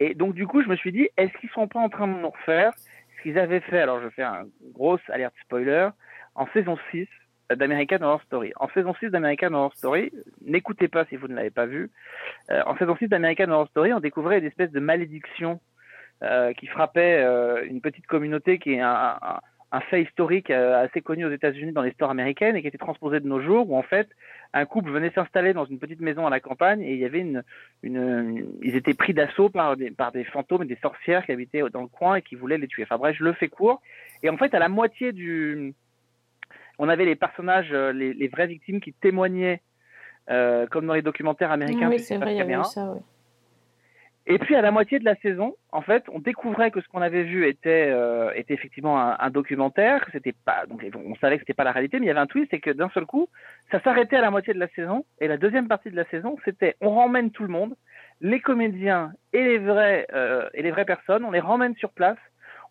Et 0.00 0.14
donc 0.14 0.32
du 0.32 0.46
coup, 0.46 0.62
je 0.62 0.68
me 0.68 0.76
suis 0.76 0.92
dit, 0.92 1.10
est-ce 1.18 1.36
qu'ils 1.40 1.50
sont 1.50 1.68
pas 1.68 1.80
en 1.80 1.90
train 1.90 2.08
de 2.08 2.14
nous 2.14 2.30
refaire 2.30 2.72
ce 3.18 3.22
qu'ils 3.22 3.38
avaient 3.38 3.60
fait 3.60 3.80
Alors 3.80 4.00
je 4.00 4.08
fais 4.10 4.22
un 4.22 4.44
grosse 4.72 5.02
alerte 5.08 5.34
spoiler 5.44 5.88
en 6.34 6.46
saison 6.52 6.78
6 6.90 7.06
d'American 7.56 8.02
Horror 8.02 8.22
Story. 8.22 8.52
En 8.56 8.68
saison 8.68 8.94
6 8.94 9.10
d'American 9.10 9.52
Horror 9.54 9.74
Story, 9.74 10.12
n'écoutez 10.44 10.88
pas 10.88 11.04
si 11.06 11.16
vous 11.16 11.28
ne 11.28 11.34
l'avez 11.34 11.50
pas 11.50 11.66
vu. 11.66 11.90
euh, 12.50 12.62
en 12.66 12.76
saison 12.76 12.96
6 12.96 13.08
d'American 13.08 13.50
Horror 13.50 13.68
Story, 13.68 13.92
on 13.92 14.00
découvrait 14.00 14.38
une 14.38 14.44
espèce 14.44 14.70
de 14.70 14.80
malédiction 14.80 15.60
euh, 16.22 16.52
qui 16.52 16.66
frappait 16.66 17.22
euh, 17.22 17.64
une 17.64 17.80
petite 17.80 18.06
communauté 18.06 18.58
qui 18.58 18.74
est 18.74 18.80
un, 18.80 19.18
un 19.70 19.80
fait 19.80 20.02
historique 20.02 20.50
euh, 20.50 20.82
assez 20.82 21.02
connu 21.02 21.26
aux 21.26 21.30
États-Unis 21.30 21.72
dans 21.72 21.82
l'histoire 21.82 22.10
américaine 22.10 22.56
et 22.56 22.62
qui 22.62 22.68
était 22.68 22.78
transposé 22.78 23.20
de 23.20 23.26
nos 23.28 23.40
jours, 23.40 23.68
où 23.70 23.76
en 23.76 23.82
fait 23.82 24.08
un 24.54 24.64
couple 24.64 24.90
venait 24.90 25.10
s'installer 25.10 25.52
dans 25.52 25.66
une 25.66 25.78
petite 25.78 26.00
maison 26.00 26.26
à 26.26 26.30
la 26.30 26.40
campagne 26.40 26.80
et 26.80 26.94
il 26.94 26.98
y 26.98 27.04
avait 27.04 27.20
une, 27.20 27.42
une, 27.82 27.96
une- 27.98 28.52
ils 28.62 28.76
étaient 28.76 28.94
pris 28.94 29.12
d'assaut 29.12 29.50
par 29.50 29.76
des, 29.76 29.90
par 29.90 30.10
des 30.10 30.24
fantômes 30.24 30.62
et 30.62 30.66
des 30.66 30.76
sorcières 30.76 31.26
qui 31.26 31.32
habitaient 31.32 31.62
dans 31.70 31.82
le 31.82 31.88
coin 31.88 32.14
et 32.16 32.22
qui 32.22 32.34
voulaient 32.34 32.56
les 32.56 32.66
tuer. 32.66 32.84
Enfin 32.84 32.96
bref, 32.96 33.14
je 33.18 33.24
le 33.24 33.34
fais 33.34 33.48
court. 33.48 33.82
Et 34.22 34.30
en 34.30 34.38
fait, 34.38 34.54
à 34.54 34.58
la 34.58 34.70
moitié 34.70 35.12
du, 35.12 35.74
on 36.78 36.88
avait 36.88 37.04
les 37.04 37.16
personnages, 37.16 37.68
euh, 37.72 37.92
les, 37.92 38.14
les 38.14 38.28
vraies 38.28 38.46
victimes 38.46 38.80
qui 38.80 38.94
témoignaient, 38.94 39.60
euh, 40.30 40.66
comme 40.66 40.86
dans 40.86 40.94
les 40.94 41.02
documentaires 41.02 41.52
américains. 41.52 41.88
Oui, 41.90 41.98
c'est 41.98 42.14
ces 42.14 42.16
vrai, 42.16 42.32
il 42.34 42.38
y 42.38 42.40
avait 42.40 42.54
eu 42.54 42.64
ça, 42.64 42.90
oui. 42.90 43.00
Et 44.30 44.38
puis 44.38 44.54
à 44.54 44.60
la 44.60 44.70
moitié 44.70 44.98
de 44.98 45.06
la 45.06 45.16
saison, 45.16 45.56
en 45.72 45.80
fait, 45.80 46.04
on 46.12 46.18
découvrait 46.18 46.70
que 46.70 46.82
ce 46.82 46.88
qu'on 46.88 47.00
avait 47.00 47.22
vu 47.22 47.48
était, 47.48 47.88
euh, 47.90 48.30
était 48.34 48.52
effectivement 48.52 49.00
un, 49.00 49.16
un 49.18 49.30
documentaire. 49.30 50.06
C'était 50.12 50.34
pas, 50.44 50.66
donc 50.66 50.84
on 50.94 51.14
savait 51.14 51.36
que 51.36 51.42
c'était 51.42 51.54
pas 51.54 51.64
la 51.64 51.72
réalité, 51.72 51.98
mais 51.98 52.04
il 52.04 52.08
y 52.08 52.10
avait 52.10 52.20
un 52.20 52.26
twist, 52.26 52.48
c'est 52.50 52.60
que 52.60 52.70
d'un 52.70 52.90
seul 52.90 53.06
coup, 53.06 53.30
ça 53.70 53.80
s'arrêtait 53.80 54.16
à 54.16 54.20
la 54.20 54.30
moitié 54.30 54.52
de 54.52 54.58
la 54.58 54.68
saison. 54.68 55.06
Et 55.22 55.28
la 55.28 55.38
deuxième 55.38 55.66
partie 55.66 55.90
de 55.90 55.96
la 55.96 56.04
saison, 56.10 56.36
c'était 56.44 56.76
on 56.82 56.94
ramène 56.94 57.30
tout 57.30 57.42
le 57.42 57.48
monde, 57.48 57.74
les 58.20 58.40
comédiens 58.40 59.12
et 59.32 59.42
les 59.42 59.58
vrais 59.58 60.06
euh, 60.12 60.46
et 60.52 60.62
les 60.62 60.72
vraies 60.72 60.84
personnes, 60.84 61.24
on 61.24 61.30
les 61.30 61.40
ramène 61.40 61.74
sur 61.76 61.90
place. 61.90 62.18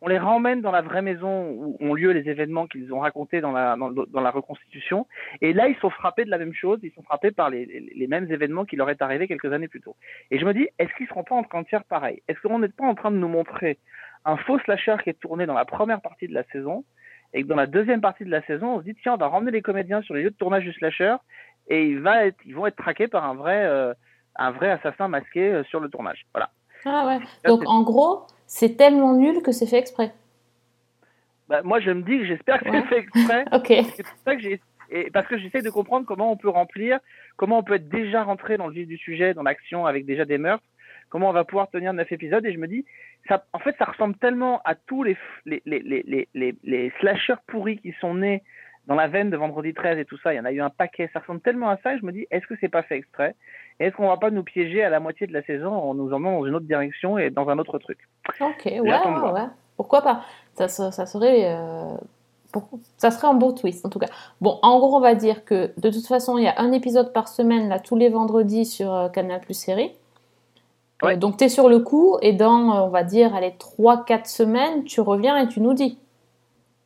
On 0.01 0.07
les 0.07 0.17
ramène 0.17 0.62
dans 0.62 0.71
la 0.71 0.81
vraie 0.81 1.01
maison 1.01 1.49
où 1.49 1.77
ont 1.79 1.93
lieu 1.93 2.12
les 2.12 2.29
événements 2.29 2.67
qu'ils 2.67 2.93
ont 2.93 2.99
racontés 2.99 3.41
dans 3.41 3.51
la, 3.51 3.75
dans, 3.75 3.89
dans 3.89 4.21
la 4.21 4.31
reconstitution. 4.31 5.07
Et 5.41 5.53
là, 5.53 5.67
ils 5.67 5.77
sont 5.77 5.89
frappés 5.89 6.25
de 6.25 6.29
la 6.29 6.38
même 6.38 6.53
chose. 6.53 6.79
Ils 6.83 6.91
sont 6.91 7.03
frappés 7.03 7.31
par 7.31 7.49
les, 7.49 7.65
les, 7.65 7.79
les 7.79 8.07
mêmes 8.07 8.31
événements 8.31 8.65
qui 8.65 8.75
leur 8.75 8.89
est 8.89 9.01
arrivé 9.01 9.27
quelques 9.27 9.51
années 9.51 9.67
plus 9.67 9.81
tôt. 9.81 9.95
Et 10.31 10.39
je 10.39 10.45
me 10.45 10.53
dis, 10.53 10.67
est-ce 10.79 10.93
qu'ils 10.95 11.07
seront 11.07 11.23
pas 11.23 11.36
en 11.36 11.43
train 11.43 11.62
de 11.62 11.67
faire 11.67 11.83
pareil? 11.83 12.21
Est-ce 12.27 12.39
qu'on 12.41 12.60
n'est 12.60 12.69
pas 12.69 12.86
en 12.86 12.95
train 12.95 13.12
de 13.12 13.17
nous 13.17 13.27
montrer 13.27 13.79
un 14.25 14.38
faux 14.38 14.60
slasher 14.60 14.95
qui 15.03 15.10
est 15.10 15.19
tourné 15.19 15.45
dans 15.45 15.53
la 15.53 15.65
première 15.65 16.01
partie 16.01 16.27
de 16.27 16.33
la 16.33 16.43
saison 16.45 16.83
et 17.33 17.43
que 17.43 17.47
dans 17.47 17.55
la 17.55 17.67
deuxième 17.67 18.01
partie 18.01 18.25
de 18.25 18.31
la 18.31 18.41
saison, 18.43 18.75
on 18.75 18.79
se 18.79 18.86
dit 18.86 18.95
tiens, 19.01 19.13
on 19.13 19.17
va 19.17 19.27
ramener 19.27 19.51
les 19.51 19.62
comédiens 19.62 20.01
sur 20.01 20.13
les 20.13 20.23
lieux 20.23 20.31
de 20.31 20.36
tournage 20.36 20.63
du 20.63 20.73
slasher 20.73 21.15
et 21.67 21.86
il 21.88 21.99
va 21.99 22.25
être, 22.25 22.38
ils 22.45 22.55
vont 22.55 22.67
être 22.67 22.75
traqués 22.75 23.07
par 23.07 23.25
un 23.25 23.36
vrai, 23.36 23.65
euh, 23.65 23.93
un 24.36 24.51
vrai 24.51 24.69
assassin 24.69 25.07
masqué 25.07 25.51
euh, 25.51 25.63
sur 25.65 25.79
le 25.79 25.89
tournage. 25.89 26.25
Voilà. 26.33 26.49
Ah 26.86 27.05
ouais. 27.07 27.19
Donc 27.45 27.63
en 27.65 27.83
gros, 27.83 28.27
c'est 28.47 28.75
tellement 28.77 29.13
nul 29.15 29.41
que 29.43 29.51
c'est 29.51 29.67
fait 29.67 29.77
exprès. 29.77 30.12
Bah, 31.47 31.62
moi, 31.63 31.79
je 31.79 31.91
me 31.91 32.01
dis 32.01 32.17
que 32.19 32.25
j'espère 32.25 32.60
que 32.62 32.69
Ouais. 32.69 32.81
c'est 32.81 32.88
fait 32.95 32.99
exprès. 32.99 33.45
Ok. 33.53 33.67
C'est 33.95 34.03
pour 34.03 34.17
ça 34.25 34.36
que 34.36 34.41
j'ai 34.41 34.62
et 34.89 35.12
parce 35.12 35.27
que 35.27 35.38
j'essaie 35.38 35.62
de 35.62 35.69
comprendre 35.69 36.05
comment 36.05 36.31
on 36.31 36.38
peut 36.38 36.47
remplir, 36.47 36.99
comment 37.36 37.60
on 37.60 37.63
peut 37.63 37.73
être 37.73 37.89
déjà 37.89 38.23
rentré 38.23 38.55
dans 38.55 38.67
le 38.67 38.73
vif 38.73 38.88
du 38.88 38.95
sujet, 38.97 39.33
dans 39.33 39.43
l'action 39.43 39.86
avec 39.86 40.05
déjà 40.05 40.23
des 40.23 40.38
meurtres, 40.38 40.63
comment 41.10 41.29
on 41.29 41.33
va 41.33 41.43
pouvoir 41.43 41.69
tenir 41.69 41.91
neuf 41.91 42.10
épisodes 42.10 42.45
Et 42.45 42.53
je 42.53 42.57
me 42.57 42.67
dis, 42.69 42.86
ça, 43.27 43.43
en 43.51 43.60
fait, 43.60 43.75
ça 43.77 43.83
ressemble 43.83 44.15
tellement 44.15 44.62
à 44.63 44.75
tous 44.75 45.03
les, 45.03 45.17
les, 45.45 45.62
les, 45.65 45.81
les, 45.81 46.29
les, 46.33 46.55
les 46.63 46.93
slashers 47.01 47.36
pourris 47.47 47.79
qui 47.79 47.93
sont 47.99 48.13
nés 48.13 48.43
dans 48.86 48.95
la 48.95 49.07
veine 49.10 49.29
de 49.29 49.36
Vendredi 49.36 49.73
13 49.73 49.99
et 49.99 50.05
tout 50.05 50.17
ça. 50.19 50.33
Il 50.33 50.38
y 50.38 50.39
en 50.39 50.45
a 50.45 50.53
eu 50.53 50.62
un 50.62 50.69
paquet. 50.69 51.10
Ça 51.12 51.19
ressemble 51.19 51.41
tellement 51.41 51.69
à 51.69 51.75
ça 51.83 51.93
et 51.93 51.99
je 51.99 52.05
me 52.05 52.13
dis, 52.13 52.25
est-ce 52.31 52.47
que 52.47 52.55
c'est 52.62 52.69
pas 52.69 52.83
fait 52.83 52.95
exprès? 52.95 53.36
Est-ce 53.79 53.95
qu'on 53.95 54.07
va 54.07 54.17
pas 54.17 54.31
nous 54.31 54.43
piéger 54.43 54.83
à 54.83 54.89
la 54.89 54.99
moitié 54.99 55.27
de 55.27 55.33
la 55.33 55.41
saison 55.43 55.71
en 55.73 55.93
nous 55.93 56.11
emmenant 56.13 56.39
dans 56.39 56.45
une 56.45 56.55
autre 56.55 56.65
direction 56.65 57.17
et 57.17 57.29
dans 57.29 57.47
un 57.49 57.59
autre 57.59 57.77
truc? 57.79 57.99
Ok, 58.41 58.65
ouais, 58.65 58.81
ouais. 58.81 59.41
Pourquoi 59.75 60.01
pas? 60.01 60.21
Ça, 60.55 60.67
se- 60.67 60.89
ça 60.91 61.05
serait, 61.05 61.53
euh, 61.55 61.95
pour- 62.51 62.67
ça 62.97 63.11
serait 63.11 63.27
un 63.27 63.35
beau 63.35 63.51
twist, 63.51 63.85
en 63.85 63.89
tout 63.89 63.99
cas. 63.99 64.07
Bon, 64.41 64.57
en 64.63 64.79
gros, 64.79 64.97
on 64.97 64.99
va 64.99 65.13
dire 65.13 65.45
que 65.45 65.71
de 65.77 65.89
toute 65.91 66.07
façon, 66.07 66.37
il 66.39 66.45
y 66.45 66.47
a 66.47 66.59
un 66.59 66.71
épisode 66.71 67.13
par 67.13 67.27
semaine, 67.27 67.69
là, 67.69 67.79
tous 67.79 67.95
les 67.95 68.09
vendredis 68.09 68.65
sur 68.65 68.91
euh, 68.93 69.09
Canal 69.09 69.39
Plus 69.41 69.53
Série. 69.53 69.91
Euh, 71.03 71.07
Ouais. 71.07 71.17
donc, 71.17 71.37
tu 71.37 71.43
es 71.43 71.49
sur 71.49 71.69
le 71.69 71.77
coup, 71.79 72.17
et 72.23 72.33
dans, 72.33 72.85
on 72.85 72.89
va 72.89 73.03
dire, 73.03 73.35
allez, 73.35 73.53
3-4 73.59 74.25
semaines, 74.25 74.83
tu 74.83 74.99
reviens 74.99 75.37
et 75.37 75.47
tu 75.47 75.61
nous 75.61 75.75
dis. 75.75 75.99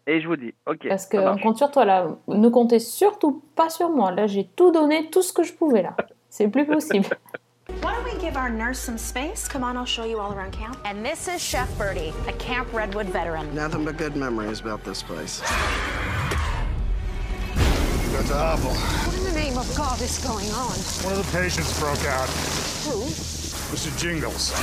Et 0.06 0.20
je 0.20 0.28
vous 0.28 0.36
dis, 0.36 0.54
ok. 0.68 0.86
Parce 0.90 1.06
qu'on 1.08 1.38
compte 1.38 1.56
sur 1.58 1.72
toi, 1.72 1.86
là. 1.86 2.08
Ne 2.28 2.50
comptez 2.50 2.80
surtout 2.80 3.42
pas 3.56 3.70
sur 3.70 3.90
moi. 3.90 4.12
Là, 4.12 4.28
j'ai 4.28 4.44
tout 4.58 4.72
donné, 4.72 5.10
tout 5.12 5.22
ce 5.22 5.32
que 5.32 5.44
je 5.44 5.54
pouvais, 5.54 5.82
là. 5.84 5.96
C'est 6.32 6.48
plus 6.48 6.66
possible. 6.66 7.10
Why 7.84 7.94
don't 7.94 8.06
we 8.06 8.18
give 8.22 8.38
our 8.38 8.50
nurse 8.50 8.80
some 8.80 8.98
space? 8.98 9.48
Come 9.50 9.64
on, 9.64 9.76
I'll 9.76 9.86
show 9.86 10.06
you 10.06 10.20
all 10.20 10.32
around 10.34 10.52
camp. 10.52 10.78
And 10.86 11.06
this 11.06 11.28
is 11.28 11.42
Chef 11.42 11.68
Birdie, 11.78 12.14
a 12.28 12.34
Camp 12.34 12.72
Redwood 12.74 13.08
veteran. 13.08 13.54
Nothing 13.54 13.84
but 13.84 13.98
good 13.98 14.16
memories 14.16 14.62
about 14.62 14.82
this 14.86 15.04
place. 15.04 15.42
That's 18.14 18.32
awful. 18.32 18.72
What 18.72 19.18
in 19.18 19.24
the 19.26 19.40
name 19.40 19.58
of 19.58 19.68
God 19.76 20.00
is 20.02 20.18
going 20.26 20.48
on? 20.52 20.72
One 21.04 21.14
of 21.20 21.26
the 21.26 21.38
patients 21.38 21.78
broke 21.80 22.06
out. 22.08 22.30
Who? 22.88 23.04
Mr. 23.76 23.92
Jingles. 23.98 24.54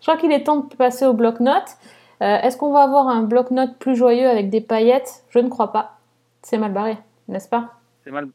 Je 0.00 0.06
crois 0.06 0.16
qu'il 0.16 0.32
est 0.32 0.44
temps 0.44 0.68
de 0.68 0.74
passer 0.74 1.04
au 1.04 1.12
bloc-notes. 1.12 1.76
Euh, 2.22 2.38
Est-ce 2.40 2.56
qu'on 2.56 2.72
va 2.72 2.82
avoir 2.82 3.08
un 3.08 3.22
bloc-notes 3.24 3.76
plus 3.78 3.94
joyeux 3.94 4.28
avec 4.28 4.48
des 4.48 4.62
paillettes? 4.62 5.22
Je 5.28 5.38
ne 5.38 5.48
crois 5.50 5.70
pas. 5.70 5.98
C'est 6.42 6.56
mal 6.56 6.72
barré, 6.72 6.96
n'est-ce 7.28 7.48
pas? 7.48 7.74
C'est 8.04 8.10
mal. 8.10 8.28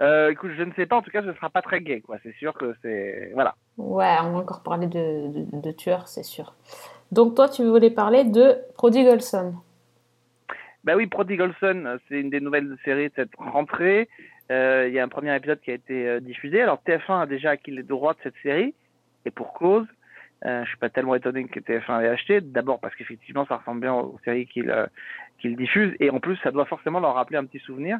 Euh, 0.00 0.30
écoute, 0.30 0.52
je 0.56 0.62
ne 0.62 0.72
sais 0.74 0.86
pas. 0.86 0.96
En 0.96 1.02
tout 1.02 1.10
cas, 1.10 1.22
ce 1.22 1.32
sera 1.32 1.50
pas 1.50 1.62
très 1.62 1.80
gay, 1.80 2.00
quoi. 2.00 2.18
C'est 2.22 2.34
sûr 2.36 2.54
que 2.54 2.74
c'est 2.82 3.30
voilà. 3.34 3.54
Ouais, 3.76 4.16
on 4.22 4.32
va 4.32 4.38
encore 4.38 4.62
parler 4.62 4.86
de, 4.86 5.28
de, 5.28 5.60
de 5.60 5.70
tueurs, 5.72 6.06
c'est 6.06 6.22
sûr. 6.22 6.54
Donc 7.10 7.34
toi, 7.34 7.48
tu 7.48 7.64
voulais 7.64 7.90
parler 7.90 8.24
de 8.24 8.58
Prodigal 8.74 9.20
Son. 9.20 9.54
Bah 10.84 10.94
oui, 10.96 11.06
Prodigal 11.06 11.52
Son, 11.60 11.98
c'est 12.08 12.20
une 12.20 12.30
des 12.30 12.40
nouvelles 12.40 12.76
séries 12.84 13.08
de 13.08 13.14
cette 13.16 13.34
rentrée. 13.36 14.08
Euh, 14.50 14.86
Il 14.88 14.94
y 14.94 14.98
a 14.98 15.04
un 15.04 15.08
premier 15.08 15.34
épisode 15.34 15.60
qui 15.60 15.70
a 15.70 15.74
été 15.74 16.08
euh, 16.08 16.20
diffusé. 16.20 16.62
Alors 16.62 16.80
TF1 16.86 17.22
a 17.22 17.26
déjà 17.26 17.50
acquis 17.50 17.70
les 17.70 17.82
droits 17.82 18.14
de 18.14 18.18
cette 18.22 18.36
série, 18.42 18.74
et 19.24 19.30
pour 19.30 19.52
cause. 19.52 19.86
Euh, 20.46 20.62
je 20.62 20.68
suis 20.68 20.78
pas 20.78 20.88
tellement 20.88 21.16
étonné 21.16 21.44
que 21.46 21.58
TF1 21.58 22.02
ait 22.02 22.08
acheté. 22.08 22.40
D'abord 22.40 22.78
parce 22.78 22.94
qu'effectivement, 22.94 23.44
ça 23.46 23.56
ressemble 23.56 23.80
bien 23.80 23.94
aux 23.94 24.20
séries 24.24 24.46
qu'ils 24.46 24.70
euh, 24.70 24.86
qu'ils 25.38 25.56
diffusent, 25.56 25.94
et 26.00 26.10
en 26.10 26.18
plus, 26.20 26.36
ça 26.38 26.50
doit 26.50 26.64
forcément 26.66 27.00
leur 27.00 27.14
rappeler 27.14 27.38
un 27.38 27.44
petit 27.44 27.60
souvenir. 27.60 27.98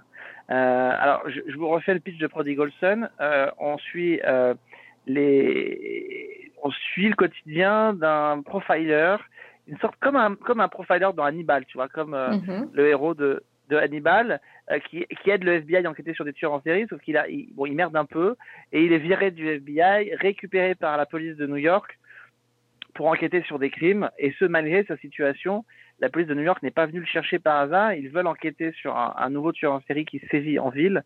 Euh, 0.51 0.91
alors, 0.99 1.23
je, 1.29 1.41
je 1.47 1.57
vous 1.57 1.69
refais 1.69 1.95
le 1.95 2.01
pitch 2.01 2.19
de 2.19 2.27
Prodigal 2.27 2.71
Son. 2.81 3.09
Euh, 3.21 3.51
on 3.59 3.79
suit 3.79 4.21
euh, 4.27 4.55
les, 5.07 6.51
on 6.63 6.71
suit 6.71 7.09
le 7.09 7.15
quotidien 7.15 7.93
d'un 7.95 8.43
profiler, 8.43 9.17
une 9.67 9.79
sorte 9.79 9.97
comme 10.01 10.17
un 10.17 10.35
comme 10.35 10.61
un 10.61 10.69
profiler 10.69 11.11
dans 11.15 11.25
Hannibal, 11.25 11.65
tu 11.67 11.77
vois, 11.79 11.89
comme 11.89 12.15
euh, 12.15 12.31
Mhm. 12.31 12.71
le 12.73 12.89
héros 12.89 13.15
de, 13.15 13.43
de 13.69 13.77
Hannibal, 13.77 14.41
euh, 14.71 14.79
qui, 14.81 15.07
qui 15.23 15.31
aide 15.31 15.45
le 15.45 15.55
FBI 15.55 15.85
à 15.87 15.91
enquêter 15.91 16.15
sur 16.15 16.25
des 16.25 16.33
tueurs 16.33 16.53
en 16.53 16.63
série, 16.63 16.87
sauf 16.89 17.01
qu'il 17.03 17.17
a, 17.17 17.29
il, 17.29 17.55
bon, 17.55 17.67
il 17.67 17.75
merde 17.75 17.97
un 17.97 18.05
peu, 18.05 18.35
et 18.73 18.83
il 18.85 18.93
est 18.93 18.99
viré 18.99 19.31
du 19.31 19.47
FBI, 19.49 20.15
récupéré 20.17 20.75
par 20.75 20.97
la 20.97 21.07
police 21.07 21.37
de 21.37 21.47
New 21.47 21.57
York 21.57 21.99
pour 22.95 23.07
enquêter 23.07 23.43
sur 23.43 23.59
des 23.59 23.71
crimes, 23.71 24.11
et 24.19 24.33
ce, 24.39 24.45
malgré 24.45 24.85
sa 24.85 24.97
situation, 24.97 25.65
la 26.01 26.09
police 26.09 26.29
de 26.29 26.35
New 26.35 26.43
York 26.43 26.63
n'est 26.63 26.71
pas 26.71 26.87
venue 26.87 27.01
le 27.01 27.07
chercher 27.07 27.39
par 27.39 27.59
hasard, 27.61 27.93
ils 27.95 28.09
veulent 28.09 28.27
enquêter 28.27 28.73
sur 28.73 28.97
un, 28.97 29.31
nouveau 29.31 29.53
tueur 29.53 29.73
en 29.73 29.81
série 29.83 30.05
qui 30.05 30.21
sévit 30.31 30.59
en 30.59 30.71
ville, 30.71 31.03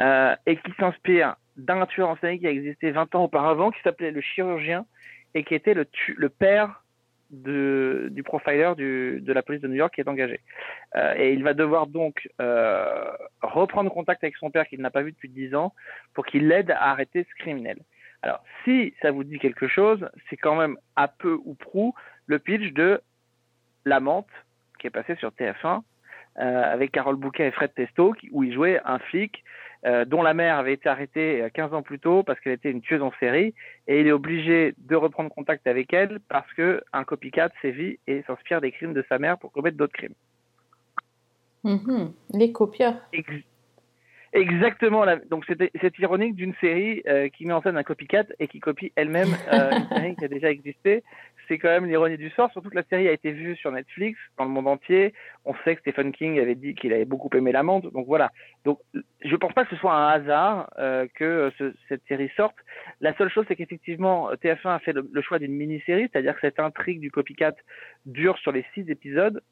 euh, 0.00 0.34
et 0.46 0.56
qui 0.56 0.72
s'inspire 0.78 1.36
d'un 1.56 1.84
tueur 1.86 2.08
en 2.08 2.16
série 2.16 2.40
qui 2.40 2.46
a 2.46 2.50
existé 2.50 2.90
20 2.90 3.14
ans 3.14 3.24
auparavant, 3.24 3.70
qui 3.70 3.80
s'appelait 3.82 4.10
le 4.10 4.20
chirurgien, 4.20 4.86
et 5.34 5.44
qui 5.44 5.54
était 5.54 5.74
le, 5.74 5.84
tu- 5.86 6.14
le 6.18 6.28
père 6.28 6.82
de, 7.30 8.08
du 8.10 8.22
profiler 8.22 8.74
du, 8.76 9.20
de 9.20 9.32
la 9.32 9.42
police 9.42 9.62
de 9.62 9.68
New 9.68 9.74
York 9.74 9.94
qui 9.94 10.00
est 10.02 10.08
engagé. 10.08 10.40
Euh, 10.96 11.14
et 11.16 11.32
il 11.32 11.42
va 11.42 11.54
devoir 11.54 11.86
donc 11.86 12.28
euh, 12.40 13.10
reprendre 13.42 13.90
contact 13.90 14.22
avec 14.22 14.36
son 14.36 14.50
père 14.50 14.66
qu'il 14.66 14.80
n'a 14.80 14.90
pas 14.90 15.02
vu 15.02 15.12
depuis 15.12 15.30
10 15.30 15.54
ans 15.54 15.72
pour 16.14 16.26
qu'il 16.26 16.48
l'aide 16.48 16.70
à 16.70 16.90
arrêter 16.90 17.26
ce 17.28 17.34
criminel. 17.42 17.78
Alors, 18.22 18.44
si 18.64 18.94
ça 19.02 19.10
vous 19.10 19.24
dit 19.24 19.38
quelque 19.38 19.66
chose, 19.66 20.08
c'est 20.28 20.36
quand 20.36 20.54
même 20.54 20.76
à 20.94 21.08
peu 21.08 21.38
ou 21.44 21.54
prou 21.54 21.94
le 22.26 22.38
pitch 22.38 22.72
de 22.72 23.00
La 23.84 24.00
Menthe, 24.00 24.26
qui 24.78 24.86
est 24.86 24.90
passé 24.90 25.14
sur 25.16 25.30
TF1, 25.30 25.80
euh, 26.38 26.62
avec 26.72 26.92
Carole 26.92 27.16
Bouquet 27.16 27.48
et 27.48 27.50
Fred 27.50 27.74
Testo, 27.74 28.14
où 28.32 28.42
il 28.42 28.52
jouait 28.54 28.80
un 28.84 28.98
flic 28.98 29.44
euh, 29.84 30.04
dont 30.04 30.22
la 30.22 30.32
mère 30.32 30.58
avait 30.58 30.74
été 30.74 30.88
arrêtée 30.88 31.42
euh, 31.42 31.48
15 31.52 31.74
ans 31.74 31.82
plus 31.82 31.98
tôt 31.98 32.22
parce 32.22 32.38
qu'elle 32.40 32.52
était 32.52 32.70
une 32.70 32.80
tueuse 32.82 33.02
en 33.02 33.12
série, 33.18 33.52
et 33.88 34.00
il 34.00 34.06
est 34.06 34.12
obligé 34.12 34.74
de 34.78 34.94
reprendre 34.96 35.28
contact 35.30 35.66
avec 35.66 35.92
elle 35.92 36.20
parce 36.28 36.50
que 36.54 36.82
un 36.92 37.02
copycat 37.04 37.50
sévit 37.62 37.98
et 38.06 38.22
s'inspire 38.26 38.60
des 38.60 38.70
crimes 38.72 38.94
de 38.94 39.04
sa 39.08 39.18
mère 39.18 39.38
pour 39.38 39.50
commettre 39.52 39.76
d'autres 39.76 39.92
crimes. 39.92 40.14
Mhm. 41.64 42.12
Les 42.34 42.52
copieurs. 42.52 42.94
Ex- 43.12 43.28
Exactement. 44.32 45.04
la- 45.04 45.16
Donc 45.16 45.44
c'est 45.46 45.98
ironique 45.98 46.34
d'une 46.34 46.54
série 46.60 47.02
euh, 47.06 47.28
qui 47.28 47.44
met 47.44 47.52
en 47.52 47.60
scène 47.62 47.76
un 47.76 47.82
copycat 47.82 48.24
et 48.38 48.48
qui 48.48 48.60
copie 48.60 48.90
elle-même 48.96 49.28
euh, 49.52 49.70
une 49.72 49.88
série 49.96 50.16
qui 50.16 50.24
a 50.24 50.28
déjà 50.28 50.50
existé. 50.50 51.04
C'est 51.48 51.58
quand 51.58 51.68
même 51.68 51.86
l'ironie 51.86 52.16
du 52.16 52.30
sort. 52.30 52.50
Surtout 52.52 52.70
que 52.70 52.74
la 52.76 52.84
série 52.84 53.08
a 53.08 53.12
été 53.12 53.32
vue 53.32 53.56
sur 53.56 53.72
Netflix 53.72 54.18
dans 54.38 54.44
le 54.44 54.50
monde 54.50 54.68
entier. 54.68 55.12
On 55.44 55.54
sait 55.64 55.74
que 55.74 55.80
Stephen 55.82 56.12
King 56.12 56.38
avait 56.38 56.54
dit 56.54 56.74
qu'il 56.74 56.92
avait 56.92 57.04
beaucoup 57.04 57.28
aimé 57.36 57.52
la 57.52 57.62
menthe. 57.62 57.92
Donc 57.92 58.06
voilà. 58.06 58.30
Donc 58.64 58.78
je 59.24 59.36
pense 59.36 59.52
pas 59.52 59.64
que 59.64 59.70
ce 59.70 59.76
soit 59.76 59.94
un 59.94 60.08
hasard 60.08 60.70
euh, 60.78 61.06
que 61.14 61.52
ce- 61.58 61.74
cette 61.88 62.02
série 62.06 62.30
sorte. 62.36 62.56
La 63.00 63.14
seule 63.16 63.28
chose 63.30 63.44
c'est 63.48 63.56
qu'effectivement 63.56 64.30
TF1 64.34 64.74
a 64.74 64.78
fait 64.78 64.92
le, 64.92 65.22
choix 65.22 65.38
d'une 65.38 65.54
mini-série, 65.54 66.08
c'est-à-dire 66.12 66.34
que 66.34 66.40
cette 66.40 66.60
intrigue 66.60 67.00
du 67.00 67.10
copycat 67.10 67.52
dure 68.06 68.38
sur 68.38 68.52
les 68.52 68.64
six 68.74 68.88
épisodes. 68.90 69.42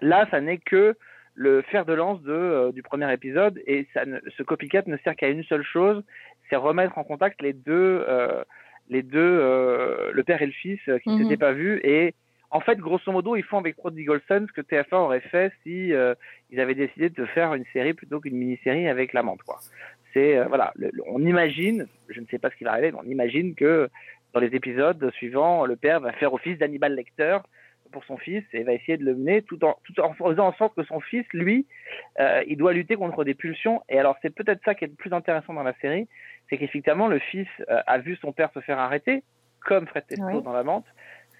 Là, 0.00 0.26
ça 0.30 0.40
n'est 0.40 0.58
que 0.58 0.96
le 1.34 1.62
fer 1.62 1.84
de 1.86 1.92
lance 1.92 2.20
euh, 2.26 2.72
du 2.72 2.82
premier 2.82 3.12
épisode 3.12 3.60
et 3.66 3.86
ça 3.94 4.04
ne, 4.04 4.18
ce 4.36 4.42
copycat 4.42 4.82
ne 4.86 4.96
sert 4.98 5.14
qu'à 5.16 5.28
une 5.28 5.44
seule 5.44 5.62
chose, 5.62 6.02
c'est 6.48 6.56
remettre 6.56 6.98
en 6.98 7.04
contact 7.04 7.40
les 7.42 7.52
deux, 7.52 8.04
euh, 8.08 8.42
les 8.90 9.02
deux, 9.02 9.18
euh, 9.18 10.10
le 10.12 10.22
père 10.22 10.42
et 10.42 10.46
le 10.46 10.52
fils 10.52 10.80
euh, 10.88 10.98
qui 10.98 11.08
ne 11.08 11.14
Mhm. 11.14 11.22
s'étaient 11.22 11.36
pas 11.38 11.52
vus 11.52 11.80
et 11.84 12.14
en 12.52 12.58
fait, 12.58 12.76
grosso 12.78 13.12
modo, 13.12 13.36
ils 13.36 13.44
font 13.44 13.58
avec 13.58 13.76
Prodigal 13.76 14.20
Son 14.26 14.44
ce 14.48 14.52
que 14.52 14.60
TF1 14.60 14.96
aurait 14.96 15.20
fait 15.20 15.52
si 15.62 15.92
euh, 15.94 16.14
ils 16.50 16.58
avaient 16.58 16.74
décidé 16.74 17.08
de 17.08 17.24
faire 17.26 17.54
une 17.54 17.64
série 17.72 17.94
plutôt 17.94 18.18
qu'une 18.20 18.34
mini-série 18.36 18.88
avec 18.88 19.12
la 19.12 19.22
menthe, 19.22 19.42
quoi. 19.44 19.60
C'est 20.12 20.42
voilà, 20.46 20.72
le- 20.74 20.90
le- 20.92 21.04
on 21.06 21.20
imagine, 21.24 21.86
je 22.08 22.20
ne 22.20 22.26
sais 22.26 22.40
pas 22.40 22.50
ce 22.50 22.56
qui 22.56 22.64
va 22.64 22.72
arriver, 22.72 22.90
mais 22.90 22.98
on 23.06 23.08
imagine 23.08 23.54
que 23.54 23.88
dans 24.34 24.40
les 24.40 24.52
épisodes 24.56 25.10
suivants, 25.12 25.64
le 25.64 25.76
père 25.76 26.00
va 26.00 26.10
faire 26.12 26.34
office 26.34 26.58
d'Hannibal 26.58 26.92
Lecter 26.96 27.38
pour 27.90 28.04
son 28.04 28.16
fils 28.16 28.44
et 28.52 28.62
va 28.62 28.72
essayer 28.72 28.96
de 28.96 29.04
le 29.04 29.14
mener 29.14 29.42
tout 29.42 29.62
en, 29.64 29.76
tout 29.84 29.98
en 30.00 30.14
faisant 30.14 30.48
en 30.48 30.52
sorte 30.54 30.74
que 30.74 30.84
son 30.84 31.00
fils, 31.00 31.26
lui, 31.32 31.66
euh, 32.18 32.42
il 32.46 32.56
doit 32.56 32.72
lutter 32.72 32.96
contre 32.96 33.24
des 33.24 33.34
pulsions. 33.34 33.82
Et 33.88 33.98
alors, 33.98 34.16
c'est 34.22 34.34
peut-être 34.34 34.60
ça 34.64 34.74
qui 34.74 34.84
est 34.84 34.88
le 34.88 34.94
plus 34.94 35.12
intéressant 35.12 35.54
dans 35.54 35.62
la 35.62 35.74
série, 35.80 36.08
c'est 36.48 36.58
qu'effectivement, 36.58 37.08
le 37.08 37.18
fils 37.18 37.48
euh, 37.68 37.80
a 37.86 37.98
vu 37.98 38.16
son 38.16 38.32
père 38.32 38.50
se 38.52 38.60
faire 38.60 38.78
arrêter, 38.78 39.22
comme 39.64 39.86
Fred 39.86 40.06
Testo 40.06 40.24
Oui. 40.24 40.42
dans 40.42 40.52
la 40.52 40.62
menthe. 40.62 40.86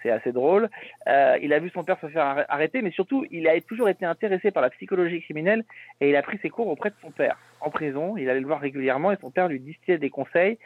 C'est 0.02 0.10
assez 0.10 0.32
drôle. 0.32 0.68
Euh, 1.08 1.38
il 1.42 1.52
a 1.52 1.58
vu 1.58 1.70
son 1.70 1.84
père 1.84 1.98
se 2.00 2.06
faire 2.08 2.24
arr- 2.24 2.46
arrêter, 2.48 2.82
mais 2.82 2.90
surtout, 2.90 3.26
il 3.30 3.48
a 3.48 3.60
toujours 3.60 3.88
été 3.88 4.04
intéressé 4.04 4.50
par 4.50 4.62
la 4.62 4.70
psychologie 4.70 5.20
criminelle 5.22 5.64
et 6.00 6.10
il 6.10 6.16
a 6.16 6.22
pris 6.22 6.38
ses 6.42 6.50
cours 6.50 6.68
auprès 6.68 6.90
de 6.90 6.94
son 7.02 7.10
père 7.10 7.36
en 7.60 7.70
prison. 7.70 8.16
Il 8.16 8.28
allait 8.30 8.40
le 8.40 8.46
voir 8.46 8.60
régulièrement 8.60 9.12
et 9.12 9.16
son 9.20 9.30
père 9.30 9.48
lui 9.48 9.60
distillait 9.60 9.98
des 9.98 10.10
conseils. 10.10 10.58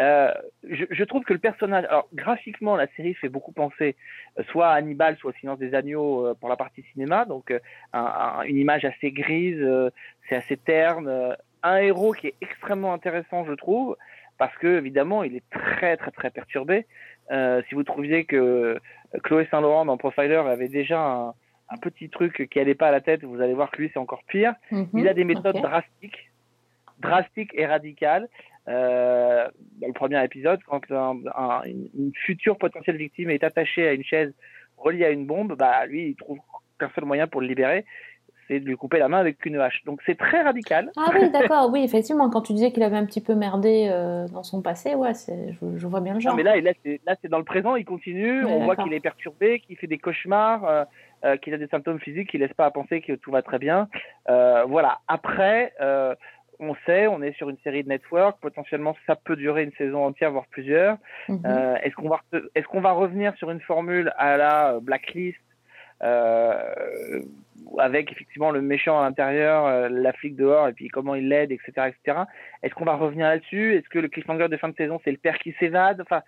Euh, 0.00 0.32
je, 0.68 1.04
trouve 1.04 1.22
que 1.22 1.32
le 1.32 1.38
personnage, 1.38 1.84
alors 1.84 2.08
graphiquement, 2.14 2.74
la 2.74 2.88
série 2.96 3.14
fait 3.14 3.28
beaucoup 3.28 3.52
penser 3.52 3.94
euh, 4.38 4.42
soit 4.50 4.68
à 4.68 4.74
Hannibal, 4.74 5.16
soit 5.16 5.30
au 5.30 5.34
Silence 5.34 5.58
des 5.60 5.72
Agneaux 5.74 6.34
pour 6.40 6.48
la 6.48 6.56
partie 6.56 6.82
cinéma. 6.92 7.24
Donc, 7.26 7.52
un- 7.92 7.98
un- 8.00 8.42
une 8.42 8.56
image 8.58 8.84
assez 8.84 9.12
grise, 9.12 9.64
c'est 10.28 10.36
assez 10.36 10.56
terne. 10.56 11.36
un 11.62 11.76
héros 11.78 12.12
qui 12.12 12.26
est 12.26 12.34
extrêmement 12.42 12.92
intéressant, 12.92 13.46
je 13.46 13.54
trouve, 13.54 13.96
parce 14.36 14.54
que 14.58 14.78
évidemment, 14.78 15.22
il 15.22 15.36
est 15.36 15.48
très, 15.50 15.96
très, 15.96 16.10
très 16.10 16.30
perturbé. 16.30 16.86
Euh, 17.30 17.62
si 17.68 17.74
vous 17.74 17.84
trouviez 17.84 18.24
que 18.24 18.36
euh, 18.36 18.78
Chloé 19.22 19.46
Saint-Laurent 19.50 19.84
dans 19.86 19.96
Profiler 19.96 20.34
avait 20.36 20.68
déjà 20.68 21.00
un, 21.00 21.28
un 21.70 21.76
petit 21.80 22.10
truc 22.10 22.48
qui 22.50 22.60
allait 22.60 22.74
pas 22.74 22.88
à 22.88 22.92
la 22.92 23.00
tête, 23.00 23.24
vous 23.24 23.40
allez 23.40 23.54
voir 23.54 23.70
que 23.70 23.78
lui, 23.78 23.90
c'est 23.92 23.98
encore 23.98 24.22
pire. 24.26 24.54
Mhm. 24.70 24.88
Il 24.94 25.08
a 25.08 25.14
des 25.14 25.24
méthodes 25.24 25.56
drastiques, 25.62 26.30
drastiques 27.00 27.52
et 27.54 27.66
radicales. 27.66 28.28
Euh, 28.68 29.46
dans 29.80 29.88
le 29.88 29.92
premier 29.92 30.22
épisode, 30.24 30.60
quand 30.66 30.90
un- 30.90 31.18
un- 31.36 31.62
une, 31.64 31.88
une 31.98 32.12
future 32.14 32.56
potentielle 32.56 32.96
victime 32.96 33.30
est 33.30 33.44
attachée 33.44 33.86
à 33.86 33.92
une 33.92 34.04
chaise 34.04 34.32
reliée 34.78 35.04
à 35.04 35.10
une 35.10 35.26
bombe, 35.26 35.54
bah 35.56 35.84
lui, 35.86 36.08
il 36.08 36.14
trouve 36.16 36.38
qu'un 36.78 36.90
seul 36.94 37.04
moyen 37.04 37.26
pour 37.26 37.40
le 37.40 37.46
libérer, 37.46 37.84
c'est 38.48 38.60
de 38.60 38.66
lui 38.66 38.76
couper 38.76 38.98
la 38.98 39.08
main 39.08 39.18
avec 39.18 39.44
une 39.46 39.56
hache. 39.60 39.82
Donc 39.84 40.00
c'est 40.06 40.16
très 40.16 40.42
radical. 40.42 40.90
Ah 40.96 41.10
oui, 41.14 41.30
d'accord, 41.30 41.70
oui, 41.72 41.82
effectivement, 41.84 42.30
quand 42.30 42.42
tu 42.42 42.52
disais 42.52 42.72
qu'il 42.72 42.82
avait 42.82 42.96
un 42.96 43.06
petit 43.06 43.20
peu 43.20 43.34
merdé 43.34 43.88
euh, 43.90 44.26
dans 44.28 44.42
son 44.42 44.62
passé, 44.62 44.94
ouais, 44.94 45.12
je, 45.14 45.76
je 45.76 45.86
vois 45.86 46.00
bien 46.00 46.14
le 46.14 46.20
genre. 46.20 46.32
Non, 46.32 46.36
mais 46.36 46.42
là, 46.42 46.60
là, 46.60 46.72
c'est, 46.84 47.00
là, 47.06 47.16
c'est 47.20 47.28
dans 47.28 47.38
le 47.38 47.44
présent, 47.44 47.76
il 47.76 47.84
continue, 47.84 48.44
Ouais, 48.44 48.52
on 48.52 48.64
voit 48.64 48.76
qu'il 48.76 48.92
est 48.92 49.00
perturbé, 49.00 49.60
qu'il 49.60 49.76
fait 49.76 49.86
des 49.86 49.98
cauchemars, 49.98 50.64
euh, 50.64 50.84
euh, 51.24 51.36
qu'il 51.36 51.54
a 51.54 51.58
des 51.58 51.68
symptômes 51.68 52.00
physiques 52.00 52.30
qui 52.30 52.38
laissent 52.38 52.54
pas 52.54 52.66
à 52.66 52.70
penser 52.70 53.00
que 53.00 53.12
tout 53.12 53.30
va 53.30 53.42
très 53.42 53.58
bien. 53.58 53.88
Voilà. 54.26 54.98
Après, 55.08 55.72
on 56.60 56.74
sait, 56.86 57.06
on 57.08 57.20
est 57.22 57.36
sur 57.36 57.50
une 57.50 57.58
série 57.64 57.82
de 57.82 57.88
network, 57.88 58.38
potentiellement 58.40 58.94
ça 59.06 59.16
peut 59.16 59.36
durer 59.36 59.64
une 59.64 59.72
saison 59.72 60.04
entière, 60.04 60.30
voire 60.30 60.46
plusieurs. 60.50 60.98
Mhm. 61.28 61.42
Est-ce 61.82 61.94
qu'on 61.94 62.08
va, 62.08 62.20
est-ce 62.54 62.66
qu'on 62.66 62.80
va 62.80 62.92
revenir 62.92 63.34
sur 63.36 63.50
une 63.50 63.60
formule 63.60 64.12
à 64.16 64.36
la 64.36 64.78
Blacklist 64.80 65.38
avec 67.78 68.12
effectivement 68.12 68.50
le 68.50 68.60
méchant 68.60 69.00
à 69.00 69.04
l'intérieur, 69.04 69.66
euh, 69.66 69.88
la 69.88 70.12
flic 70.12 70.36
dehors, 70.36 70.68
et 70.68 70.72
puis 70.72 70.88
comment 70.88 71.14
il 71.14 71.28
l'aide, 71.28 71.52
etc., 71.52 71.88
etc. 71.88 72.22
Est-ce 72.62 72.74
qu'on 72.74 72.84
va 72.84 72.96
revenir 72.96 73.26
là-dessus? 73.26 73.74
Est-ce 73.74 73.88
que 73.88 73.98
le 73.98 74.08
cliffhanger 74.08 74.48
de 74.48 74.56
fin 74.56 74.68
de 74.68 74.76
saison, 74.76 75.00
c'est 75.04 75.10
le 75.10 75.18
père 75.18 75.38
qui 75.38 75.52
s'évade? 75.58 76.00
Enfin, 76.00 76.22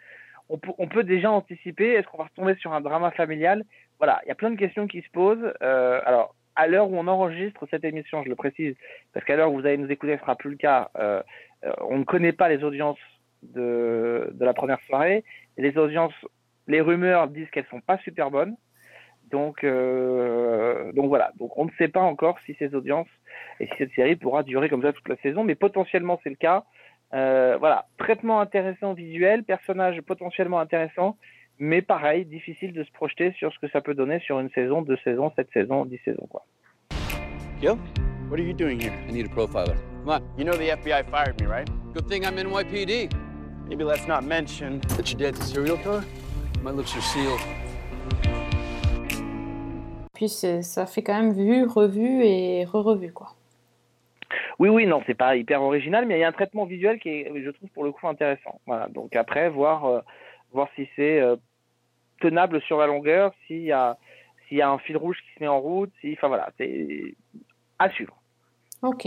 on 0.49 0.87
peut, 0.87 1.03
déjà 1.03 1.31
anticiper. 1.31 1.93
Est-ce 1.93 2.07
qu'on 2.07 2.18
va 2.18 2.24
retomber 2.24 2.55
sur 2.57 2.72
un 2.72 2.81
drama 2.81 3.11
familial? 3.11 3.64
Voilà, 3.99 4.20
il 4.24 4.29
y 4.29 4.33
a 4.33 4.37
plein 4.37 4.51
de 4.51 4.57
questions 4.57 4.87
qui 4.87 5.03
se 5.03 5.11
posent. 5.11 5.53
Euh, 5.62 6.01
alors, 6.05 6.35
à 6.55 6.68
l'heure 6.68 6.89
où 6.89 6.97
on 6.97 7.07
enregistre 7.09 7.66
cette 7.70 7.85
émission, 7.85 8.22
je 8.22 8.29
le 8.29 8.37
précise, 8.37 8.77
parce 9.12 9.27
qu'à 9.27 9.37
l'heure 9.37 9.51
où 9.53 9.61
vous 9.61 9.66
allez 9.66 9.77
nous 9.77 9.91
écouter, 9.91 10.14
ce 10.14 10.20
sera 10.20 10.37
plus 10.37 10.51
le 10.51 10.57
cas. 10.57 10.91
euh, 10.99 11.22
euh, 11.64 11.72
on 11.89 11.99
ne 11.99 12.05
connaît 12.05 12.33
pas 12.33 12.49
les 12.49 12.62
audiences 12.62 12.99
de, 13.43 14.33
la 14.39 14.55
première 14.55 14.81
soirée. 14.83 15.24
Les 15.57 15.77
audiences, 15.77 16.14
les 16.68 16.81
rumeurs 16.81 17.29
disent 17.29 17.51
qu'elles 17.51 17.66
sont 17.70 17.81
pas 17.81 17.99
super 17.99 18.31
bonnes. 18.31 18.57
Donc, 19.31 19.64
euh, 19.64 20.93
donc 20.93 21.09
voilà. 21.09 21.33
Donc 21.39 21.57
on 21.59 21.64
ne 21.64 21.70
sait 21.79 21.89
pas 21.89 22.01
encore 22.01 22.39
si 22.45 22.55
ces 22.59 22.74
audiences 22.74 23.09
et 23.61 23.66
si 23.66 23.72
cette 23.79 23.93
série 23.93 24.16
pourra 24.16 24.43
durer 24.43 24.68
comme 24.68 24.83
ça 24.83 24.93
toute 24.93 25.09
la 25.09 25.16
saison, 25.16 25.45
mais 25.45 25.55
potentiellement 25.55 26.20
c'est 26.22 26.31
le 26.31 26.37
cas. 26.37 26.64
Euh, 27.14 27.57
voilà, 27.59 27.87
traitement 27.99 28.41
intéressant 28.41 28.93
visuel, 28.93 29.45
personnage 29.45 30.01
potentiellement 30.03 30.59
intéressant, 30.59 31.16
mais 31.59 31.81
pareil, 31.81 32.24
difficile 32.24 32.72
de 32.72 32.83
se 32.85 32.91
projeter 32.93 33.33
sur 33.33 33.53
ce 33.53 33.59
que 33.59 33.68
ça 33.68 33.81
peut 33.81 33.95
donner 33.95 34.18
sur 34.20 34.41
une 34.41 34.51
saison, 34.51 34.83
deux 34.83 34.99
saisons, 35.05 35.33
sept 35.37 35.49
saisons, 35.53 35.85
dix 35.85 36.01
saisons 36.05 36.27
quoi. 36.29 36.45
Gil, 37.61 37.77
what 38.29 38.39
are 38.39 38.45
you 38.45 38.53
doing 38.53 38.81
here? 38.81 38.93
I 39.09 39.12
need 39.12 39.27
a 39.27 39.29
profiler. 39.29 39.77
Come 40.05 40.09
on. 40.09 40.22
You 40.37 40.45
know 40.45 40.57
the 40.57 40.70
FBI 40.70 41.11
fired 41.11 41.41
me, 41.41 41.47
right? 41.47 41.68
Good 41.95 42.09
thing 42.09 42.24
I'm 42.24 42.37
NYPD. 42.37 43.11
Maybe 43.68 43.83
let's 43.83 44.07
not 44.07 44.22
mention. 44.22 44.81
That 44.97 45.11
your 45.11 45.18
dad's 45.18 45.41
a 45.41 45.45
serial 45.45 45.79
killer? 45.79 46.05
My 46.62 46.70
lips 46.70 46.95
are 46.97 47.01
sealed. 47.01 47.41
Puis 50.17 50.31
ça 50.31 50.87
fait 50.87 51.03
quand 51.03 51.12
même 51.12 51.35
vu, 51.35 51.67
revu 51.67 52.25
et 52.25 52.64
re-revu, 52.64 53.12
quoi. 53.12 53.35
Oui, 54.59 54.71
oui, 54.71 54.87
non, 54.87 55.03
c'est 55.07 55.14
pas 55.14 55.37
hyper 55.37 55.61
original, 55.61 56.07
mais 56.07 56.17
il 56.17 56.21
y 56.21 56.25
a 56.25 56.29
un 56.29 56.33
traitement 56.33 56.64
visuel 56.64 56.99
qui 56.99 57.11
est, 57.11 57.31
je 57.45 57.51
trouve, 57.51 57.69
pour 57.69 57.85
le 57.85 57.93
coup 57.93 58.09
intéressant. 58.09 58.59
Voilà. 58.67 58.89
Donc 58.89 59.14
après, 59.14 59.51
voir, 59.51 59.85
euh, 59.85 60.01
voir 60.55 60.69
si 60.75 60.89
c'est 60.97 61.21
euh, 61.21 61.37
tenable 62.23 62.62
sur 62.62 62.79
la 62.79 62.87
longueur, 62.87 63.35
s'il 63.47 63.64
y 63.64 63.73
a, 63.73 63.99
s'il 64.49 64.57
y 64.57 64.62
a 64.62 64.71
un 64.71 64.79
fil 64.79 64.97
rouge 64.97 65.19
qui 65.19 65.39
se 65.39 65.45
met 65.45 65.49
en 65.49 65.61
route, 65.61 65.93
si, 66.01 66.14
enfin 66.14 66.29
voilà, 66.29 66.49
c'est 66.57 67.14
à 67.79 67.91
suivre. 67.91 68.17
Ok. 68.83 69.07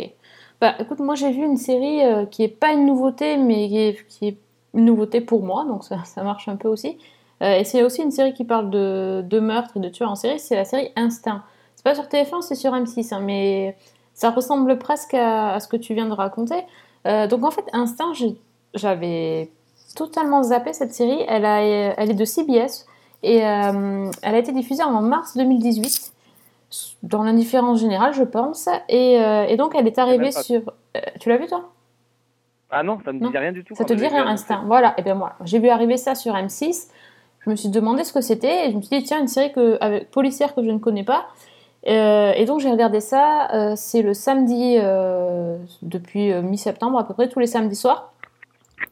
Bah 0.62 0.76
écoute, 0.80 1.00
moi 1.00 1.16
j'ai 1.16 1.32
vu 1.32 1.44
une 1.44 1.58
série 1.58 2.04
euh, 2.04 2.28
qui 2.28 2.44
est 2.44 2.60
pas 2.60 2.72
une 2.74 2.86
nouveauté, 2.86 3.38
mais 3.38 3.68
qui 3.68 3.80
est, 3.80 4.08
qui 4.08 4.28
est 4.28 4.38
une 4.76 4.86
nouveauté 4.86 5.22
pour 5.22 5.42
moi, 5.42 5.66
donc 5.66 5.84
ça, 5.84 6.04
ça 6.04 6.22
marche 6.22 6.48
un 6.48 6.56
peu 6.56 6.68
aussi. 6.68 7.00
Euh, 7.42 7.56
et 7.60 7.64
c'est 7.64 7.84
aussi 7.84 8.02
une 8.02 8.12
série 8.12 8.34
qui 8.34 8.44
parle 8.44 8.70
de, 8.70 9.24
de 9.26 9.40
meurtre 9.40 9.78
et 9.78 9.80
de 9.80 9.90
tueurs 9.90 10.12
en 10.12 10.16
série, 10.16 10.40
c'est 10.40 10.56
la 10.56 10.66
série 10.66 10.92
Instinct. 10.96 11.44
C'est 11.76 11.84
pas 11.84 11.96
sur 11.96 12.06
TF1, 12.06 12.42
c'est 12.42 12.56
sur 12.56 12.74
M6, 12.74 13.14
hein, 13.14 13.22
mais 13.22 13.78
ça 14.14 14.30
ressemble 14.32 14.78
presque 14.78 15.14
à, 15.14 15.54
à 15.54 15.60
ce 15.62 15.68
que 15.70 15.78
tu 15.78 15.94
viens 15.94 16.08
de 16.08 16.14
raconter. 16.14 16.62
Euh, 17.08 17.28
donc 17.28 17.46
en 17.46 17.52
fait, 17.52 17.64
Instinct, 17.72 18.12
j'avais 18.74 19.50
totalement 19.96 20.44
zappé 20.44 20.74
cette 20.74 20.94
série. 20.94 21.24
Elle, 21.30 21.46
a, 21.46 21.62
elle 21.62 22.12
est 22.12 22.16
de 22.16 22.26
CBS 22.26 22.86
et 23.24 23.46
euh, 23.46 24.12
elle 24.22 24.36
a 24.36 24.38
été 24.38 24.52
diffusée 24.52 24.84
en 24.84 25.02
mars 25.02 25.38
2018 25.38 26.14
dans 27.04 27.24
l'indifférence 27.24 27.80
générale, 27.80 28.14
je 28.14 28.24
pense. 28.24 28.68
Et, 28.90 29.20
euh, 29.22 29.46
et 29.48 29.56
donc, 29.56 29.74
elle 29.76 29.88
est 29.88 29.98
arrivée 29.98 30.32
sur. 30.32 30.74
tu 31.20 31.30
l'as 31.30 31.38
vu, 31.38 31.48
toi? 31.48 31.72
Ah 32.70 32.84
non, 32.84 33.00
ça 33.04 33.12
me 33.12 33.20
Non. 33.20 33.32
dit 33.32 33.38
rien 33.38 33.52
du 33.52 33.64
tout. 33.64 33.74
Ça 33.74 33.86
te 33.86 33.94
dit 33.94 34.06
rien, 34.06 34.28
Instinct? 34.28 34.64
Voilà, 34.68 34.94
et 34.98 35.02
bien 35.02 35.16
moi, 35.16 35.34
j'ai 35.44 35.58
vu 35.58 35.70
arriver 35.70 35.98
ça 35.98 36.14
sur 36.14 36.34
M6. 36.36 36.90
Je 37.46 37.50
me 37.50 37.56
suis 37.56 37.70
demandé 37.70 38.04
ce 38.04 38.14
que 38.14 38.22
c'était 38.22 38.68
et 38.68 38.72
je 38.72 38.78
me 38.78 38.82
suis 38.82 38.98
dit, 38.98 39.04
tiens, 39.04 39.20
une 39.20 39.28
série 39.28 39.52
que, 39.52 39.78
avec, 39.82 40.12
policière 40.12 40.54
que 40.54 40.64
je 40.64 40.70
ne 40.70 40.78
connais 40.78 41.04
pas. 41.04 41.28
Euh, 41.88 42.34
et 42.36 42.46
donc, 42.46 42.60
j'ai 42.60 42.70
regardé 42.70 43.00
ça. 43.00 43.50
euh, 43.54 43.74
c'est 43.78 44.02
le 44.02 44.14
samedi, 44.14 44.76
euh, 44.78 45.58
depuis 45.82 46.34
mi-septembre 46.34 47.00
à 47.00 47.08
peu 47.08 47.14
près, 47.14 47.30
tous 47.30 47.40
les 47.40 47.48
samedis 47.48 47.78
soirs. 47.78 48.12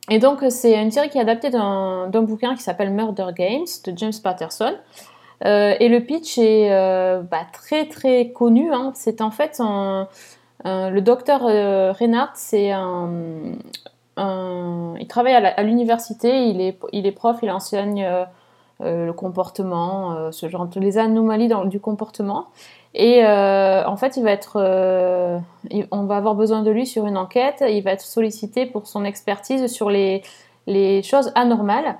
Et 0.10 0.20
donc, 0.20 0.40
c'est 0.50 0.82
une 0.82 0.92
série 0.92 1.10
qui 1.10 1.18
est 1.18 1.22
adaptée 1.22 1.50
d'un 1.50 2.10
bouquin 2.22 2.56
qui 2.56 2.62
s'appelle 2.62 2.92
Murder 2.92 3.28
Games 3.36 3.66
de 3.86 3.98
James 3.98 4.14
Patterson. 4.24 4.74
Et 5.44 5.88
le 5.90 6.00
pitch 6.00 6.38
est 6.38 6.70
bah, 7.30 7.46
très 7.52 7.86
très 7.88 8.32
connu. 8.32 8.74
hein. 8.74 8.92
C'est 8.96 9.22
en 9.22 9.32
fait 9.32 9.62
le 10.66 11.00
docteur 11.00 11.42
Reinhardt, 11.42 12.32
c'est 12.36 12.72
un, 12.72 13.10
il 14.18 15.08
travaille 15.08 15.34
à 15.34 15.64
l'université, 15.64 16.48
il 16.48 16.60
est, 16.62 16.80
il 16.92 17.06
est 17.06 17.12
prof, 17.12 17.38
il 17.44 17.52
enseigne 17.52 18.08
le 18.80 19.12
comportement, 19.12 20.14
euh, 20.14 20.32
ce 20.32 20.48
genre 20.50 20.68
de 20.68 20.80
les 20.80 20.98
anomalies 20.98 21.48
dans, 21.48 21.66
du 21.66 21.80
comportement. 21.80 22.48
Et 22.94 23.26
euh, 23.26 23.86
en 23.86 23.98
fait, 23.98 24.18
il 24.18 24.24
va 24.24 24.32
être, 24.32 24.58
euh, 24.58 25.40
on 25.92 26.04
va 26.04 26.18
avoir 26.18 26.36
besoin 26.36 26.64
de 26.64 26.72
lui 26.72 26.86
sur 26.86 27.06
une 27.06 27.18
enquête. 27.18 27.64
Il 27.68 27.82
va 27.82 27.92
être 27.92 28.02
sollicité 28.02 28.66
pour 28.66 28.88
son 28.88 29.04
expertise 29.04 29.68
sur 29.68 29.90
les, 29.90 30.24
les 30.68 31.04
choses 31.04 31.32
anormales. 31.36 31.98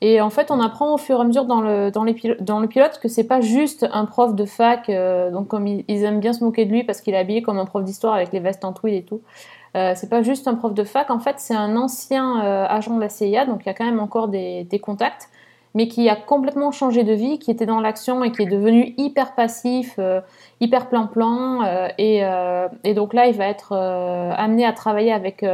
Et 0.00 0.20
en 0.20 0.30
fait, 0.30 0.50
on 0.50 0.60
apprend 0.60 0.94
au 0.94 0.98
fur 0.98 1.18
et 1.18 1.20
à 1.20 1.24
mesure 1.24 1.44
dans 1.44 1.60
le, 1.60 1.90
dans 1.90 2.60
le 2.60 2.66
pilote 2.68 3.00
que 3.00 3.08
c'est 3.08 3.24
pas 3.24 3.40
juste 3.40 3.86
un 3.92 4.04
prof 4.04 4.34
de 4.34 4.44
fac, 4.44 4.88
euh, 4.88 5.30
donc 5.30 5.48
comme 5.48 5.66
ils, 5.66 6.04
aiment 6.04 6.20
bien 6.20 6.32
se 6.32 6.44
moquer 6.44 6.66
de 6.66 6.70
lui 6.70 6.84
parce 6.84 7.00
qu'il 7.00 7.14
est 7.14 7.18
habillé 7.18 7.42
comme 7.42 7.58
un 7.58 7.64
prof 7.64 7.82
d'histoire 7.82 8.14
avec 8.14 8.32
les 8.32 8.38
vestes 8.38 8.64
en 8.64 8.72
tweed 8.72 8.94
et 8.94 9.02
tout. 9.02 9.22
Euh, 9.76 9.94
c'est 9.96 10.08
pas 10.08 10.22
juste 10.22 10.46
un 10.46 10.54
prof 10.54 10.72
de 10.72 10.84
fac, 10.84 11.10
en 11.10 11.18
fait, 11.18 11.36
c'est 11.38 11.54
un 11.54 11.76
ancien 11.76 12.42
euh, 12.44 12.66
agent 12.68 12.94
de 12.94 13.00
la 13.00 13.08
CIA, 13.08 13.44
donc 13.44 13.62
il 13.64 13.66
y 13.66 13.70
a 13.70 13.74
quand 13.74 13.84
même 13.84 14.00
encore 14.00 14.28
des, 14.28 14.64
des 14.64 14.78
contacts, 14.78 15.28
mais 15.74 15.88
qui 15.88 16.08
a 16.08 16.16
complètement 16.16 16.70
changé 16.70 17.04
de 17.04 17.12
vie, 17.12 17.38
qui 17.38 17.50
était 17.50 17.66
dans 17.66 17.80
l'action 17.80 18.24
et 18.24 18.32
qui 18.32 18.42
est 18.42 18.46
devenu 18.46 18.94
hyper 18.96 19.34
passif, 19.34 19.94
euh, 19.98 20.20
hyper 20.60 20.88
plan-plan. 20.88 21.62
euh, 21.62 21.88
et, 21.98 22.24
euh, 22.24 22.68
et 22.84 22.94
donc 22.94 23.14
là, 23.14 23.26
il 23.26 23.36
va 23.36 23.46
être 23.46 23.72
amené 23.72 24.64
à 24.64 24.72
travailler 24.72 25.12
avec 25.12 25.44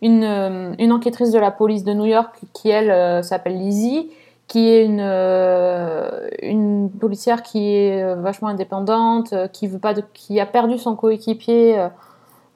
une, 0.00 0.92
enquêtrice 0.92 1.30
de 1.30 1.38
la 1.38 1.50
police 1.50 1.84
de 1.84 1.92
New 1.92 2.06
York 2.06 2.34
qui, 2.52 2.70
elle, 2.70 3.22
s'appelle 3.24 3.58
Lizzie, 3.58 4.10
qui 4.48 4.68
est 4.68 4.84
une, 4.84 6.90
policière 7.00 7.42
qui 7.42 7.74
est 7.74 8.14
vachement 8.16 8.48
indépendante, 8.48 9.34
qui, 9.52 9.66
veut 9.66 9.78
pas 9.78 9.94
qui 10.14 10.40
a 10.40 10.46
perdu 10.46 10.78
son 10.78 10.96
coéquipier. 10.96 11.88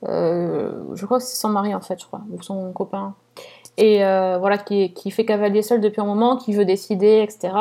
je 0.02 1.04
crois 1.04 1.18
que 1.18 1.24
c'est 1.24 1.36
son 1.36 1.50
mari 1.50 1.74
en 1.74 1.80
fait, 1.80 2.00
je 2.00 2.06
crois, 2.06 2.20
ou 2.32 2.42
son 2.42 2.72
copain. 2.72 3.14
Et 3.78 4.04
euh, 4.04 4.38
voilà, 4.38 4.56
qui, 4.58 4.92
qui 4.94 5.10
fait 5.10 5.24
cavalier 5.26 5.62
seul 5.62 5.80
depuis 5.80 6.00
un 6.00 6.06
moment, 6.06 6.36
qui 6.36 6.54
veut 6.54 6.64
décider, 6.64 7.20
etc. 7.22 7.54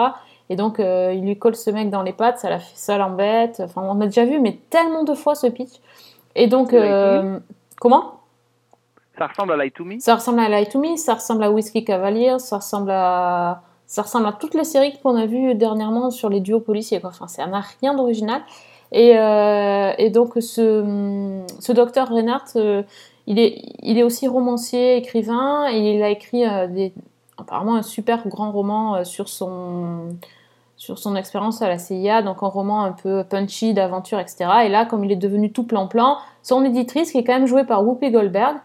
Et 0.50 0.56
donc, 0.56 0.80
euh, 0.80 1.12
il 1.14 1.26
lui 1.26 1.38
colle 1.38 1.56
ce 1.56 1.70
mec 1.72 1.90
dans 1.90 2.04
les 2.04 2.14
pattes, 2.14 2.40
ça, 2.40 2.50
la, 2.50 2.60
fait- 2.60 2.76
ça 2.76 2.98
l'embête. 2.98 3.62
Enfin, 3.64 3.82
on 3.84 4.00
a 4.00 4.06
déjà 4.06 4.24
vu, 4.26 4.40
mais 4.40 4.58
tellement 4.70 5.04
de 5.04 5.14
fois 5.14 5.36
ce 5.36 5.48
pitch. 5.48 5.74
Et 6.36 6.48
donc, 6.48 6.72
euh, 6.74 7.40
comment? 7.82 8.14
Ça 9.18 9.28
ressemble 9.28 9.54
à 9.54 9.64
Lie 9.64 9.72
to 9.72 9.84
Me? 9.84 10.00
Ça 10.00 10.16
ressemble 10.16 10.40
à 10.40 10.50
Lie 10.50 10.68
to 10.70 10.80
Me, 10.80 10.96
ça 10.98 11.16
ressemble 11.16 11.44
à 11.44 11.52
Whiskey 11.52 11.84
Cavalier, 11.84 12.36
ça 12.40 12.58
ressemble 12.58 12.92
à, 12.92 13.62
ça 13.86 14.02
ressemble 14.02 14.28
à 14.28 14.34
toutes 14.34 14.54
les 14.54 14.66
séries 14.66 14.98
qu'on 15.02 15.16
a 15.16 15.26
vues 15.26 15.56
dernièrement 15.56 16.12
sur 16.12 16.30
les 16.30 16.40
duos 16.42 16.60
policiers. 16.60 17.00
Quoi. 17.02 17.10
Enfin, 17.10 17.28
ça 17.28 17.46
n'a 17.48 17.62
rien 17.82 17.94
d'original. 17.94 18.42
Et, 18.92 19.12
et 19.12 20.10
donc, 20.12 20.34
ce, 20.40 21.42
ce 21.60 21.72
docteur 21.72 22.10
Reinhardt, 22.10 22.46
il, 23.28 23.40
est, 23.40 23.62
il 23.82 23.98
est 23.98 24.04
aussi 24.04 24.28
romancier, 24.28 24.98
écrivain, 24.98 25.68
et 25.72 25.96
il 25.96 26.04
a 26.04 26.10
écrit 26.10 26.46
euh, 26.46 26.68
des, 26.68 26.94
apparemment 27.38 27.76
un 27.76 27.84
super 27.84 28.28
grand 28.28 28.52
roman 28.52 28.96
euh, 28.96 29.04
sur 29.04 29.30
son, 29.30 30.16
sur 30.78 31.00
son 31.00 31.16
expérience 31.16 31.62
à 31.62 31.68
la 31.68 31.78
CIA, 31.78 32.22
donc 32.22 32.44
un 32.44 32.48
roman 32.48 32.84
un 32.84 32.92
peu 32.92 33.24
punchy, 33.24 33.74
d'aventure, 33.74 34.20
etc. 34.20 34.46
Et 34.66 34.70
là, 34.70 34.86
comme 34.86 35.04
il 35.04 35.12
est 35.12 35.18
devenu 35.18 35.52
tout 35.52 35.64
plan-plan, 35.64 36.18
son 36.44 36.64
éditrice, 36.64 37.12
qui 37.12 37.18
est 37.18 37.24
quand 37.24 37.34
même 37.34 37.48
jouée 37.48 37.64
par 37.64 37.86
Whoopi 37.86 38.12
Goldberg, 38.12 38.58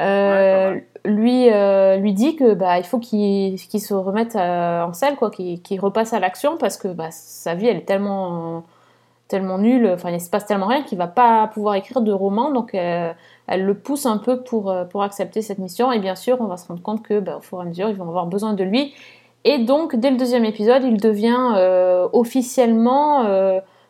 euh, 0.00 0.80
lui, 1.04 1.50
euh, 1.50 1.96
lui 1.96 2.12
dit 2.12 2.36
que 2.36 2.54
bah, 2.54 2.78
il 2.78 2.84
faut 2.84 2.98
qu'il 2.98 3.58
se 3.58 3.94
remette 3.94 4.36
euh, 4.36 4.82
en 4.82 4.92
selle, 4.92 5.16
quoi, 5.16 5.30
qu'il 5.30 5.60
qu'il 5.62 5.80
repasse 5.80 6.12
à 6.12 6.18
l'action 6.18 6.56
parce 6.56 6.76
que 6.76 6.88
bah, 6.88 7.10
sa 7.10 7.54
vie 7.54 7.66
elle 7.66 7.78
est 7.78 7.86
tellement 7.86 8.64
tellement 9.32 9.56
nulle, 9.56 9.90
enfin 9.94 10.10
il 10.10 10.20
se 10.20 10.28
passe 10.28 10.44
tellement 10.44 10.66
rien 10.66 10.82
qu'il 10.82 10.98
va 10.98 11.06
pas 11.06 11.46
pouvoir 11.48 11.74
écrire 11.74 12.02
de 12.02 12.12
roman, 12.12 12.50
donc 12.50 12.74
euh, 12.74 13.10
elle 13.46 13.64
le 13.64 13.72
pousse 13.72 14.04
un 14.04 14.18
peu 14.18 14.42
pour, 14.42 14.70
euh, 14.70 14.84
pour 14.84 15.02
accepter 15.02 15.40
cette 15.40 15.56
mission 15.56 15.90
et 15.90 15.98
bien 15.98 16.14
sûr 16.14 16.36
on 16.40 16.44
va 16.44 16.58
se 16.58 16.68
rendre 16.68 16.82
compte 16.82 17.02
que 17.02 17.18
bah, 17.18 17.38
au 17.38 17.40
fur 17.40 17.58
et 17.58 17.62
à 17.62 17.64
mesure 17.64 17.88
ils 17.88 17.96
vont 17.96 18.06
avoir 18.06 18.26
besoin 18.26 18.52
de 18.52 18.62
lui 18.62 18.92
et 19.44 19.58
donc 19.58 19.96
dès 19.96 20.10
le 20.10 20.18
deuxième 20.18 20.44
épisode 20.44 20.82
il 20.84 21.00
devient 21.00 21.54
euh, 21.56 22.06
officiellement 22.12 23.22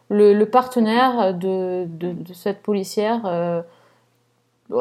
le, 0.09 0.45
partenaire 0.45 1.35
de, 1.35 1.87
de, 1.89 2.35
cette 2.35 2.63
policière. 2.63 3.65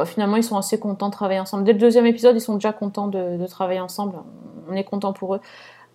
finalement, 0.06 0.36
ils 0.36 0.44
sont 0.44 0.58
assez 0.58 0.80
contents 0.80 1.08
de 1.08 1.14
travailler 1.14 1.40
ensemble. 1.40 1.64
Dès 1.64 1.74
le 1.74 1.80
deuxième 1.80 2.06
épisode, 2.06 2.36
ils 2.36 2.42
sont 2.42 2.56
déjà 2.56 2.72
contents 2.72 3.08
de, 3.08 3.48
travailler 3.48 3.80
ensemble. 3.80 4.18
On 4.70 4.74
est 4.74 4.84
content 4.84 5.14
pour 5.14 5.36
eux. 5.36 5.42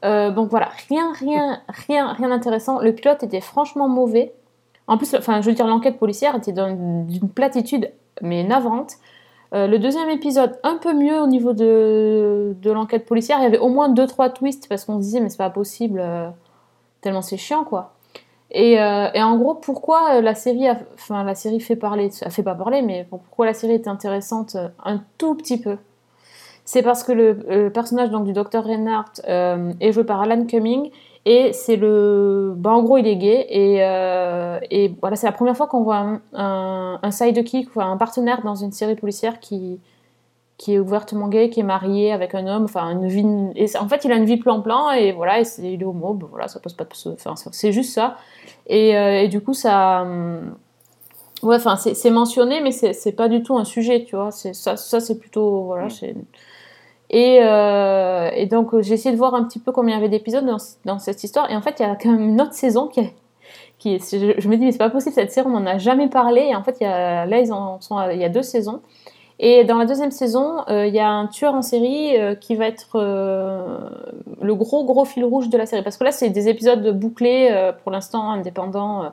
Donc 0.03 0.49
voilà, 0.51 0.71
rien, 0.89 1.13
rien, 1.13 1.61
rien, 1.69 2.13
rien 2.15 2.29
d'intéressant. 2.31 2.81
Le 2.81 2.93
pilote 2.93 3.23
était 3.23 3.43
franchement 3.43 3.89
mauvais. 3.89 4.33
En 4.89 4.99
plus, 4.99 5.15
enfin, 5.15 5.41
je 5.41 5.47
veux 5.49 5.55
dire, 5.55 5.67
l'enquête 5.67 5.99
policière 5.99 6.37
était 6.37 6.53
d'un- 6.53 7.05
d'une 7.05 7.29
platitude, 7.29 7.91
mais 8.23 8.45
navrante. 8.45 8.97
Euh, 9.55 9.67
le 9.67 9.79
deuxième 9.79 10.11
épisode, 10.11 10.59
un 10.65 10.77
peu 10.77 10.93
mieux 10.93 11.21
au 11.21 11.27
niveau 11.27 11.53
de, 11.53 12.57
l'enquête 12.65 13.07
policière. 13.07 13.39
Il 13.39 13.45
y 13.45 13.47
avait 13.47 13.59
au 13.59 13.69
moins 13.69 13.89
deux 13.89 14.07
trois 14.07 14.31
twists 14.31 14.69
parce 14.69 14.85
qu'on 14.85 14.99
se 14.99 15.03
disait 15.03 15.21
mais 15.21 15.29
c'est 15.29 15.39
pas 15.39 15.51
possible, 15.51 16.01
euh, 16.03 16.29
tellement 17.01 17.23
c'est 17.23 17.37
chiant 17.37 17.65
quoi. 17.65 17.93
Et, 18.51 18.81
euh, 18.81 19.09
et 19.15 19.23
en 19.23 19.37
gros, 19.37 19.55
pourquoi 19.55 20.21
la 20.21 20.35
série, 20.35 20.69
a, 20.69 20.79
enfin 20.95 21.25
la 21.25 21.35
série 21.35 21.61
fait 21.61 21.77
parler, 21.77 22.11
a 22.23 22.31
fait 22.31 22.43
pas 22.43 22.55
parler, 22.55 22.83
mais 22.83 23.07
pourquoi 23.09 23.47
la 23.47 23.55
série 23.55 23.75
est 23.75 23.89
intéressante 23.89 24.57
un 24.85 25.03
tout 25.19 25.35
petit 25.35 25.61
peu, 25.61 25.79
c'est 26.65 26.83
parce 26.83 27.03
que 27.03 27.13
le, 27.13 27.71
personnage 27.71 28.11
donc 28.11 28.25
du 28.25 28.33
docteur 28.33 28.65
Reinhardt 28.65 29.21
est 29.27 29.93
joué 29.93 30.05
par 30.05 30.21
Alan 30.21 30.45
Cumming 30.47 30.91
et 31.27 31.53
c'est 31.53 31.77
le, 31.77 32.55
bah, 32.57 32.71
en 32.73 32.83
gros 32.85 32.99
il 32.99 33.07
est 33.09 33.17
gay 33.17 33.47
et, 33.51 33.85
euh, 33.85 34.59
et 34.71 34.95
voilà 35.03 35.17
c'est 35.17 35.27
la 35.27 35.33
première 35.33 35.57
fois 35.57 35.67
qu'on 35.69 35.83
voit 35.85 35.99
un, 35.99 36.23
un, 36.35 37.01
un 37.03 37.11
sidekick, 37.13 37.69
un 37.77 37.99
partenaire 37.99 38.43
dans 38.45 38.55
une 38.57 38.73
série 38.73 38.97
policière 38.97 39.41
qui 39.41 39.81
qui 40.59 40.75
est 40.75 40.79
ouvertement 40.79 41.29
gay, 41.29 41.51
qui 41.51 41.61
est 41.61 41.65
marié 41.65 42.13
avec 42.13 42.35
un 42.35 42.47
homme, 42.47 42.65
enfin 42.65 42.91
une 42.91 43.09
vie, 43.09 43.27
et 43.57 43.67
en 43.79 43.89
fait 43.89 44.05
il 44.07 44.13
a 44.13 44.17
une 44.17 44.25
vie 44.25 44.39
plan-plan 44.39 44.91
et 44.93 45.13
voilà, 45.13 45.41
et 45.41 45.45
il 45.59 45.83
est 45.83 45.85
homo, 45.85 46.15
ben 46.15 46.29
voilà, 46.31 46.49
ça 46.49 46.61
pose 46.61 46.73
pas 46.75 46.85
de, 46.85 46.91
enfin 47.13 47.35
c'est- 47.53 47.73
juste 47.73 47.93
ça. 47.95 48.17
Et, 48.67 48.97
euh, 48.97 49.23
et 49.23 49.29
du 49.29 49.43
coup 49.43 49.53
ça, 49.55 50.03
hum, 50.03 50.57
ouais, 51.43 51.57
enfin 51.57 51.77
c'est 51.77 52.11
mentionné, 52.11 52.61
mais 52.61 52.73
c'est 52.73 53.13
pas 53.13 53.29
du 53.29 53.43
tout 53.43 53.57
un 53.59 53.65
sujet, 53.65 54.05
tu 54.05 54.17
vois. 54.17 54.31
Ça, 54.31 54.77
ça 54.77 55.01
c'est 55.01 55.19
plutôt 55.19 55.65
voilà, 55.65 55.89
c'est 55.91 56.15
et, 57.11 57.39
euh, 57.43 58.31
et 58.35 58.47
donc 58.47 58.79
j'ai 58.81 58.95
essayé 58.95 59.13
de 59.13 59.19
voir 59.19 59.35
un 59.35 59.45
petit 59.45 59.59
peu 59.59 59.73
combien 59.73 59.95
il 59.97 59.99
y 59.99 60.01
avait 60.01 60.09
d'épisodes 60.09 60.45
dans, 60.45 60.57
dans 60.85 60.99
cette 60.99 61.23
histoire. 61.25 61.51
Et 61.51 61.57
en 61.57 61.63
fait, 61.63 61.77
il 61.79 61.83
y 61.83 61.87
a 61.87 61.95
quand 61.97 62.11
même 62.11 62.29
une 62.29 62.41
autre 62.41 62.55
saison 62.55 62.87
qui 62.89 63.01
est, 63.01 63.15
qui 63.79 63.95
est- 63.95 64.19
je, 64.19 64.41
je 64.41 64.49
me 64.49 64.57
dis 64.57 64.65
mais 64.65 64.73
c'est 64.73 64.79
pas 64.79 64.91
possible 64.91 65.15
cette 65.15 65.33
série, 65.33 65.47
on 65.51 65.55
en 65.57 65.67
a 65.67 65.79
jamais 65.79 66.09
parlé. 66.09 66.43
Et 66.51 66.55
en 66.57 66.63
fait, 66.63 66.77
il 66.81 66.85
y 66.85 66.87
a, 66.87 67.27
là 67.27 67.39
ils 67.41 67.53
en 67.53 67.81
sont, 67.81 67.97
à- 67.97 68.13
il 68.13 68.21
y 68.21 68.25
a 68.25 68.29
deux 68.29 68.43
saisons. 68.43 68.81
Et 69.39 69.65
dans 69.65 69.77
la 69.77 69.85
deuxième 69.85 70.11
saison, 70.13 70.63
euh, 70.71 70.87
il 70.87 70.95
y 70.95 70.99
a 70.99 71.11
un 71.11 71.27
tueur 71.27 71.53
en 71.55 71.61
série 71.63 72.17
euh, 72.19 72.35
qui 72.35 72.55
va 72.57 72.67
être 72.69 72.97
le 74.41 74.55
gros 74.55 74.85
gros 74.85 75.05
fil 75.05 75.25
rouge 75.25 75.49
de 75.51 75.59
la 75.59 75.67
série. 75.67 75.83
Parce 75.83 75.99
que 75.99 76.05
là, 76.05 76.11
c'est 76.13 76.31
des 76.31 76.49
épisodes 76.49 76.99
bouclés 76.99 77.71
pour 77.83 77.93
l'instant, 77.93 78.31
indépendants. 78.31 79.13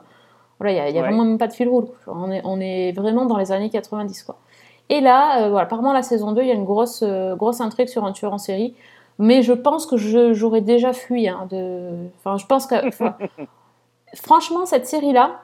voilà, 0.58 0.72
il 0.72 0.76
y 0.76 0.80
a, 0.80 0.88
il 0.88 0.94
y 0.94 0.98
a 0.98 1.02
Ouais. 1.02 1.08
vraiment 1.08 1.24
même 1.26 1.36
pas 1.38 1.46
de 1.48 1.52
fil 1.52 1.68
rouge. 1.68 1.88
On 2.06 2.30
est, 2.30 2.40
on 2.44 2.58
est 2.60 2.92
vraiment 2.92 3.26
dans 3.26 3.36
les 3.36 3.52
années 3.52 3.68
90 3.70 4.22
quoi. 4.22 4.36
Et 4.90 5.00
là, 5.00 5.42
euh, 5.44 5.48
voilà, 5.50 5.64
apparemment 5.64 5.92
la 5.92 6.02
saison 6.02 6.32
2, 6.32 6.42
il 6.42 6.48
y 6.48 6.50
a 6.50 6.54
une 6.54 6.64
grosse, 6.64 7.02
euh, 7.02 7.34
grosse 7.36 7.60
intrigue 7.60 7.88
sur 7.88 8.04
un 8.04 8.12
tueur 8.12 8.32
en 8.32 8.38
série. 8.38 8.74
Mais 9.18 9.42
je 9.42 9.52
pense 9.52 9.86
que 9.86 9.96
j'aurais 9.96 10.60
déjà 10.60 10.92
fui. 10.92 11.28
hein, 11.28 11.46
de... 11.50 11.90
Enfin, 12.18 12.36
je 12.36 12.46
pense 12.46 12.66
que. 12.66 12.74
franchement, 14.14 14.66
cette 14.66 14.86
série-là, 14.86 15.40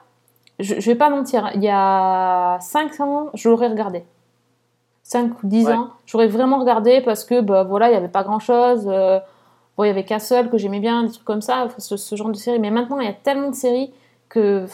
je, 0.59 0.75
je 0.79 0.85
vais 0.91 0.95
pas 0.95 1.09
mentir, 1.09 1.49
il 1.55 1.63
y 1.63 1.69
a 1.69 2.57
5 2.61 2.99
ans, 2.99 3.29
je 3.33 3.49
l'aurais 3.49 3.67
regardée. 3.67 4.03
5 5.03 5.43
ou 5.43 5.47
10 5.47 5.67
Ouais. 5.67 5.73
ans, 5.73 5.89
j'aurais 6.05 6.27
vraiment 6.27 6.59
regardé 6.59 7.01
parce 7.01 7.23
que, 7.25 7.41
bah, 7.41 7.63
voilà, 7.63 7.89
il 7.89 7.93
y 7.93 7.97
avait 7.97 8.07
pas 8.07 8.23
grand-chose. 8.23 8.87
euh, 8.87 9.19
bon, 9.77 9.83
il 9.83 9.87
y 9.87 9.89
avait 9.89 10.05
Castle 10.05 10.49
que 10.49 10.57
j'aimais 10.57 10.79
bien, 10.79 11.03
des 11.03 11.11
trucs 11.11 11.25
comme 11.25 11.41
ça, 11.41 11.67
ce 11.77 12.15
genre 12.15 12.29
de 12.29 12.35
série. 12.37 12.59
Mais 12.59 12.71
maintenant, 12.71 12.99
il 12.99 13.05
y 13.05 13.09
a 13.09 13.13
tellement 13.13 13.49
de 13.49 13.55
séries 13.55 13.91
que 14.29 14.65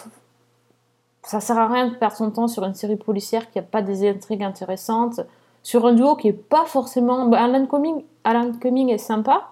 ça 1.28 1.42
sert 1.42 1.58
à 1.58 1.68
rien 1.68 1.90
de 1.90 1.96
perdre 1.96 2.16
son 2.16 2.32
temps 2.32 2.48
sur 2.48 2.64
une 2.64 2.74
série 2.74 2.96
policière 2.96 3.52
qui 3.52 3.60
a 3.60 3.62
pas 3.62 3.82
des 3.82 4.08
intrigues 4.10 4.44
intéressantes, 4.44 5.20
sur 5.62 5.86
un 5.86 5.94
duo 5.94 6.16
qui 6.16 6.30
est 6.30 6.34
pas 6.34 6.64
forcément. 6.66 7.26
bah, 7.26 7.44
Alan 7.44 7.66
Cumming, 7.66 8.04
Alan 8.24 8.54
Cumming 8.54 8.90
est 8.90 8.98
sympa, 8.98 9.50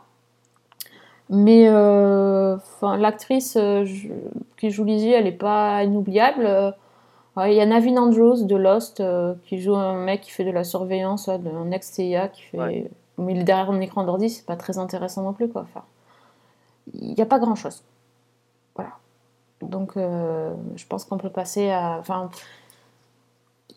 mais 1.30 1.68
euh, 1.68 2.56
l'actrice 2.82 3.58
euh, 3.58 3.86
qui 4.58 4.70
joue 4.70 4.86
Lizzie, 4.86 5.12
elle 5.12 5.28
est 5.28 5.34
pas 5.34 5.84
inoubliable. 5.84 6.46
Euh, 6.46 6.72
ouais, 7.36 7.54
Il 7.54 7.58
y 7.58 7.62
a 7.62 7.66
Navin 7.66 7.98
Andrews 7.98 8.46
de 8.46 8.56
Lost 8.56 9.02
euh, 9.02 9.34
qui 9.44 9.60
joue 9.60 9.76
un 9.76 9.96
mec 9.96 10.22
qui 10.22 10.32
fait 10.32 10.46
de 10.46 10.52
la 10.52 10.64
surveillance, 10.64 11.28
ouais, 11.28 11.40
un 11.54 11.72
ex-CIA 11.72 12.30
qui 12.30 12.44
fait. 12.44 12.58
Ouais. 12.58 12.90
Mais 13.18 13.34
derrière 13.44 13.70
un 13.70 13.82
écran 13.82 14.06
d'ordi, 14.06 14.30
c'est 14.30 14.46
pas 14.46 14.56
très 14.56 14.78
intéressant 14.78 15.24
non 15.24 15.34
plus, 15.34 15.50
quoi. 15.50 15.64
Enfin, 15.64 15.84
il 16.94 17.14
n'y 17.14 17.22
a 17.22 17.26
pas 17.26 17.40
grand 17.40 17.56
chose. 17.56 17.84
Donc, 19.62 19.98
euh, 19.98 20.54
je 20.76 20.86
pense 20.86 21.06
qu'on 21.06 21.18
peut 21.18 21.30
passer 21.30 21.70
à. 21.70 21.98
Enfin, 22.00 22.30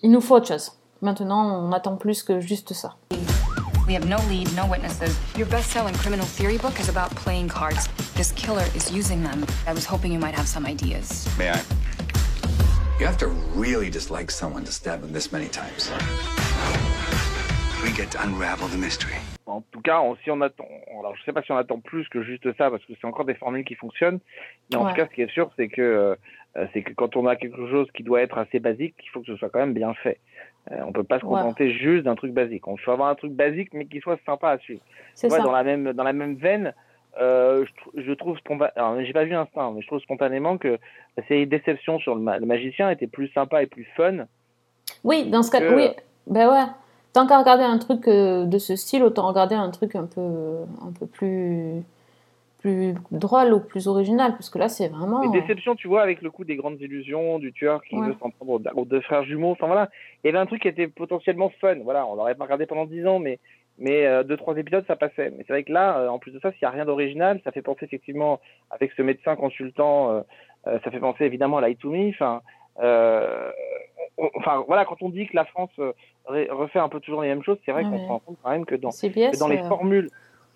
il 0.03 0.11
nous 0.11 0.21
faut 0.21 0.37
autre 0.37 0.49
chose. 0.49 0.73
Maintenant, 1.01 1.45
on 1.47 1.73
attend 1.73 1.97
plus 1.97 2.23
que 2.23 2.41
juste 2.41 2.73
ça. 2.75 2.97
We 3.87 3.95
have 3.95 4.07
no 4.07 4.19
lead, 4.29 4.55
no 4.55 4.67
witnesses. 4.67 5.17
Your 5.37 5.47
best-selling 5.49 5.95
criminal 5.95 6.27
theory 6.27 6.59
book 6.59 6.79
is 6.79 6.91
about 6.91 7.11
playing 7.17 7.49
cards. 7.49 7.89
This 8.17 8.33
killer 8.33 8.65
is 8.75 8.93
using 8.93 9.23
them. 9.23 9.47
I 9.67 9.73
was 9.73 9.87
hoping 9.87 10.13
you 10.13 10.19
might 10.19 10.35
have 10.35 10.47
some 10.47 10.67
ideas. 10.67 11.27
May 11.39 11.51
I? 11.51 11.63
You 13.01 13.07
have 13.07 13.17
to 13.19 13.29
really 13.55 13.89
dislike 13.89 14.31
someone 14.31 14.65
to 14.65 14.73
stab 14.73 15.01
them 15.01 15.13
this 15.13 15.33
many 15.33 15.49
times. 15.49 15.91
We 17.83 17.93
get 17.93 18.11
to 18.11 18.23
unravel 18.23 18.69
the 18.69 18.77
mystery. 18.77 19.17
En 19.49 19.63
tout 19.73 19.81
cas, 19.81 20.01
on- 20.01 20.15
si 20.17 20.31
on 20.31 20.41
attend, 20.41 20.67
alors 20.99 21.17
je 21.17 21.23
sais 21.25 21.33
pas 21.33 21.43
si 21.43 21.51
on 21.53 21.57
attend 21.57 21.81
plus 21.81 22.07
que 22.09 22.23
juste 22.23 22.45
ça, 22.59 22.71
parce 22.71 22.85
que 22.85 22.93
c'est 23.01 23.07
encore 23.07 23.25
des 23.25 23.35
formules 23.35 23.65
qui 23.65 23.75
fonctionnent. 23.75 24.21
Mais 24.71 24.77
en 24.77 24.85
Ouais. 24.85 24.91
tout 24.91 24.97
cas, 24.97 25.07
ce 25.07 25.15
qui 25.15 25.23
est 25.23 25.31
sûr, 25.33 25.51
c'est 25.57 25.69
que 25.69 25.81
euh, 26.57 26.67
c'est 26.73 26.83
que 26.83 26.93
quand 26.93 27.17
on 27.17 27.27
a 27.27 27.37
quelque 27.37 27.69
chose 27.71 27.89
qui 27.93 28.03
doit 28.03 28.21
être 28.23 28.37
assez 28.39 28.59
basique, 28.59 28.95
il 29.03 29.09
faut 29.11 29.21
que 29.21 29.27
ce 29.27 29.37
soit 29.37 29.49
quand 29.49 29.61
même 29.61 29.75
bien 29.75 29.95
fait. 29.95 30.19
Euh, 30.73 30.81
on 30.87 30.93
peut 30.93 31.05
pas 31.05 31.19
se 31.21 31.25
Ouais. 31.25 31.41
contenter 31.41 31.71
juste 31.73 32.05
d'un 32.05 32.15
truc 32.15 32.33
basique. 32.33 32.67
On 32.69 32.77
peut 32.77 32.91
avoir 32.91 33.09
un 33.09 33.15
truc 33.15 33.33
basique, 33.33 33.73
mais 33.73 33.87
qui 33.87 34.01
soit 34.01 34.19
sympa 34.27 34.51
à 34.51 34.59
suivre. 34.59 34.83
C'est 35.15 35.31
Ouais, 35.31 35.39
ça. 35.39 35.43
Dans 35.45 35.53
la 35.53 35.63
même 35.63 35.93
dans 35.93 36.05
la 36.05 36.13
même 36.13 36.35
veine, 36.37 36.75
euh, 37.21 37.65
je, 37.65 37.73
trou- 37.75 37.93
je 37.97 38.13
trouve 38.13 38.37
spontanément, 38.39 38.73
alors 38.77 39.03
j'ai 39.05 39.13
pas 39.13 39.25
vu 39.25 39.35
Instinct, 39.35 39.73
mais 39.75 39.81
je 39.83 39.87
trouve 39.87 40.01
spontanément 40.01 40.59
que 40.59 40.79
la 41.17 41.25
série 41.25 41.47
Déception 41.47 41.99
sur 42.01 42.15
le, 42.15 42.21
ma- 42.21 42.39
le 42.39 42.47
magicien 42.47 42.91
était 42.91 43.07
plus 43.07 43.29
sympa 43.29 43.63
et 43.63 43.67
plus 43.67 43.85
fun. 43.97 44.27
Oui, 45.05 45.25
dans 45.31 45.43
ce 45.43 45.51
cas, 45.51 45.61
que- 45.61 45.75
oui, 45.75 45.89
ben 46.27 46.51
ouais. 46.51 46.67
Tant 47.13 47.27
qu'à 47.27 47.39
regarder 47.39 47.65
un 47.65 47.79
truc 47.79 48.07
euh, 48.07 48.45
de 48.45 48.59
ce 48.59 48.77
style, 48.77 49.03
autant 49.03 49.27
regarder 49.27 49.55
un 49.55 49.71
truc 49.71 49.95
un 49.97 50.07
peu, 50.07 50.59
un 50.87 50.93
peu 50.99 51.07
plus, 51.07 51.83
plus 52.59 52.95
drôle 53.11 53.53
ou 53.55 53.61
plus 53.61 53.89
original, 53.89 54.33
parce 54.33 54.51
que 54.51 54.59
là, 54.59 54.69
c'est 54.69 54.89
vraiment. 54.89 55.21
Mais 55.21 55.41
déception, 55.41 55.75
tu 55.75 55.89
vois, 55.89 56.03
avec 56.03 56.23
le 56.23 56.31
coup 56.31 56.45
des 56.45 56.57
grandes 56.57 56.81
illusions, 56.81 57.39
du 57.39 57.53
tueur 57.53 57.83
qui 57.83 57.97
Ouais. 57.97 58.09
veut 58.09 58.17
s'en 58.21 58.31
prendre 58.31 58.61
aux, 58.77 58.85
deux 58.85 59.01
frères 59.01 59.25
jumeaux, 59.25 59.53
enfin 59.53 59.67
voilà, 59.67 59.89
il 60.23 60.27
y 60.27 60.31
avait 60.31 60.39
un 60.39 60.47
truc 60.47 60.63
qui 60.63 60.69
était 60.69 60.87
potentiellement 60.89 61.51
fun. 61.61 61.77
Voilà, 61.83 62.07
on 62.07 62.15
l'aurait 62.15 62.35
pas 62.35 62.45
regardé 62.45 62.67
pendant 62.67 62.85
dix 62.85 63.07
ans, 63.07 63.19
mais 63.19 63.39
mais 63.81 64.07
euh, 64.07 64.25
deux 64.25 64.37
trois 64.37 64.57
épisodes 64.57 64.85
ça 64.87 64.97
passait. 64.97 65.31
Mais 65.31 65.45
c'est 65.47 65.53
vrai 65.53 65.63
que 65.63 65.73
là, 65.73 65.99
euh, 65.99 66.09
en 66.09 66.19
plus 66.19 66.33
de 66.33 66.41
ça, 66.41 66.51
s'il 66.53 66.63
y 66.63 66.67
a 66.67 66.71
rien 66.71 66.85
d'original, 66.85 67.41
ça 67.45 67.53
fait 67.53 67.63
penser 67.63 67.85
effectivement 67.85 68.41
avec 68.71 68.93
ce 68.97 69.03
médecin 69.03 69.35
consultant, 69.37 70.25
euh, 70.67 70.79
ça 70.85 70.91
fait 70.91 70.99
penser 71.01 71.25
évidemment 71.25 71.59
à 71.59 71.61
Light 71.61 71.79
to 71.79 71.91
Me. 71.91 72.09
Enfin, 72.11 72.43
euh, 72.81 73.51
on- 74.19 74.31
enfin 74.35 74.65
voilà, 74.67 74.85
quand 74.85 75.01
on 75.03 75.09
dit 75.09 75.27
que 75.27 75.35
la 75.37 75.45
France 75.47 75.71
euh, 75.79 75.93
re- 76.29 76.51
refait 76.51 76.79
un 76.79 76.89
peu 76.89 77.01
toujours 77.01 77.23
les 77.23 77.29
mêmes 77.29 77.43
choses, 77.43 77.59
c'est 77.65 77.73
vrai 77.73 77.85
Ouais, 77.85 77.91
qu'on 77.91 77.99
se 77.99 78.09
rend 78.09 78.19
compte 78.21 78.37
quand 78.43 78.51
même 78.51 78.67
que 78.67 78.75
dans 78.75 78.91
CBS, 78.91 79.33
que 79.33 79.39
dans 79.39 79.49
les 79.49 79.59
euh, 79.59 79.69
formules 79.69 80.11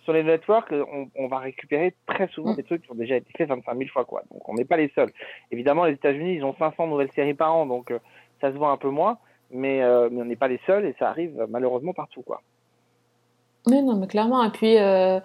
sur 0.05 0.13
les 0.13 0.25
networks, 0.25 0.73
on, 0.73 1.09
on 1.15 1.29
va 1.29 1.39
récupérer 1.39 1.95
très 2.07 2.27
souvent 2.29 2.53
Mm. 2.53 2.57
des 2.57 2.63
trucs 2.65 2.83
qui 2.83 2.91
ont 2.91 2.97
déjà 2.97 3.17
été 3.17 3.31
faits 3.37 3.49
25 3.49 3.77
000 3.79 3.89
fois. 3.91 4.05
Quoi. 4.05 4.23
Donc 4.33 4.49
on 4.49 4.55
n'est 4.55 4.65
pas 4.65 4.77
les 4.77 4.89
seuls. 4.95 5.11
Évidemment, 5.51 5.85
les 5.85 5.93
États-Unis, 5.95 6.35
ils 6.35 6.45
ont 6.45 6.55
500 6.59 6.89
nouvelles 6.89 7.13
séries 7.13 7.35
par 7.35 7.55
an, 7.55 7.67
donc 7.67 7.91
euh, 7.93 7.99
ça 8.41 8.51
se 8.53 8.57
voit 8.57 8.71
un 8.71 8.77
peu 8.77 8.89
moins, 8.91 9.19
mais, 9.53 9.81
euh, 9.83 10.09
mais 10.11 10.23
on 10.23 10.25
n'est 10.25 10.35
pas 10.37 10.49
les 10.49 10.61
seuls 10.67 10.85
et 10.87 10.95
ça 10.99 11.09
arrive 11.09 11.47
malheureusement 11.49 11.93
partout. 11.93 12.23
Quoi. 12.23 12.41
Oui, 13.67 13.81
non, 13.83 13.95
mais 13.97 14.09
clairement. 14.09 14.43
Et 14.45 14.51
puis, 14.51 14.77
euh, 14.79 15.21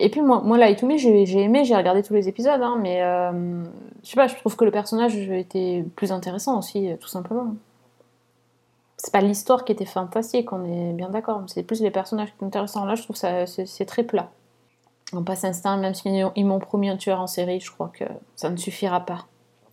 et 0.00 0.08
puis 0.08 0.20
moi, 0.22 0.40
moi 0.44 0.58
Light 0.58 0.78
to 0.80 0.86
Me, 0.86 0.96
j'ai 0.96 1.40
aimé, 1.40 1.64
j'ai 1.64 1.76
regardé 1.76 2.02
tous 2.02 2.14
les 2.14 2.28
épisodes, 2.28 2.60
hein, 2.62 2.78
mais 2.80 3.02
euh, 3.02 3.62
je 4.02 4.08
sais 4.08 4.16
pas, 4.16 4.26
je 4.26 4.34
trouve 4.36 4.56
que 4.56 4.64
le 4.64 4.70
personnage 4.70 5.16
était 5.16 5.84
plus 5.96 6.12
intéressant 6.12 6.58
aussi, 6.58 6.90
euh, 6.90 6.96
tout 6.96 7.08
simplement. 7.08 7.54
C'est 8.96 9.12
pas 9.12 9.20
l'histoire 9.20 9.64
qui 9.64 9.72
était 9.72 9.84
fantastique, 9.84 10.52
on 10.52 10.64
est 10.64 10.92
bien 10.94 11.10
d'accord, 11.10 11.40
mais 11.40 11.46
c'est 11.48 11.62
plus 11.62 11.82
les 11.82 11.90
personnages 11.90 12.30
qui 12.32 12.38
sont 12.38 12.46
intéressants. 12.46 12.84
Là, 12.86 12.94
je 12.94 13.02
trouve 13.02 13.16
ça 13.16 13.46
c'est 13.46 13.84
très 13.84 14.02
plat. 14.02 14.30
On 15.12 15.22
passe 15.22 15.44
instinct, 15.44 15.76
même 15.76 15.94
s'ils 15.94 16.26
ils 16.36 16.46
m'ont 16.46 16.58
promis 16.58 16.88
un 16.88 16.96
tueur 16.96 17.20
en 17.20 17.26
série, 17.26 17.60
je 17.60 17.70
crois 17.70 17.90
que 17.92 18.04
ça 18.34 18.48
ne 18.50 18.56
suffira 18.56 19.00
pas. 19.00 19.26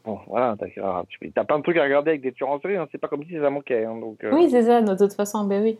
Bon, 0.04 0.20
voilà, 0.28 0.56
t'as 0.58 1.44
plein 1.46 1.60
de 1.60 1.64
trucs 1.64 1.78
à 1.78 1.84
regarder 1.84 2.10
avec 2.10 2.22
des 2.22 2.32
tueurs 2.32 2.50
en 2.50 2.60
série, 2.60 2.76
hein, 2.76 2.88
c'est 2.92 2.98
pas 2.98 3.08
comme 3.08 3.24
si 3.24 3.40
ça 3.40 3.50
manquait. 3.50 3.86
hein, 3.86 3.96
donc, 4.00 4.24
euh, 4.24 4.32
Oui, 4.34 4.50
c'est 4.50 4.64
ça, 4.64 4.82
de 4.82 4.96
toute 4.96 5.14
façon, 5.14 5.46
ben 5.46 5.62
oui, 5.64 5.78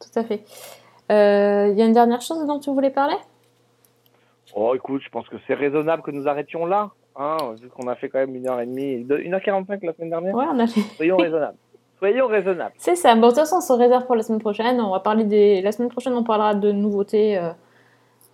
tout 0.00 0.18
à 0.18 0.24
fait. 0.24 0.42
Euh, 1.12 1.68
Il 1.70 1.78
y 1.78 1.82
a 1.82 1.84
une 1.84 1.92
dernière 1.92 2.22
chose 2.22 2.44
dont 2.46 2.58
tu 2.58 2.70
voulais 2.70 2.90
parler? 2.90 3.16
Oh, 4.54 4.74
écoute, 4.74 5.02
je 5.04 5.08
pense 5.10 5.28
que 5.28 5.36
c'est 5.46 5.54
raisonnable 5.54 6.02
que 6.02 6.10
nous 6.10 6.26
arrêtions 6.28 6.66
là, 6.66 6.90
hein, 7.16 7.36
vu 7.60 7.68
qu'on 7.68 7.86
a 7.88 7.94
fait 7.94 8.08
quand 8.08 8.18
même 8.18 8.34
une 8.34 8.48
heure 8.48 8.60
et 8.60 8.66
demie, 8.66 9.04
de- 9.04 9.16
une 9.18 9.34
heure 9.34 9.42
quarante-cinq 9.42 9.82
la 9.82 9.92
semaine 9.94 10.10
dernière. 10.10 10.34
Ouais, 10.34 10.44
on 10.52 10.58
a 10.58 10.66
fait. 10.66 10.80
Soyons 10.96 11.16
raisonnables. 11.18 11.56
Soyons 11.98 12.26
raisonnables. 12.26 12.74
C'est 12.78 12.96
ça. 12.96 13.14
Bon, 13.14 13.20
de 13.22 13.26
toute 13.28 13.36
façon, 13.40 13.56
on 13.56 13.60
se 13.60 13.72
réserve 13.74 14.06
pour 14.06 14.16
la 14.16 14.22
semaine 14.22 14.40
prochaine. 14.40 14.80
On 14.80 14.90
va 14.90 15.00
parler 15.00 15.24
des. 15.24 15.60
La 15.62 15.70
semaine 15.70 15.90
prochaine, 15.90 16.14
on 16.14 16.24
parlera 16.24 16.54
de 16.54 16.72
nouveautés 16.72 17.36
euh, 17.38 17.50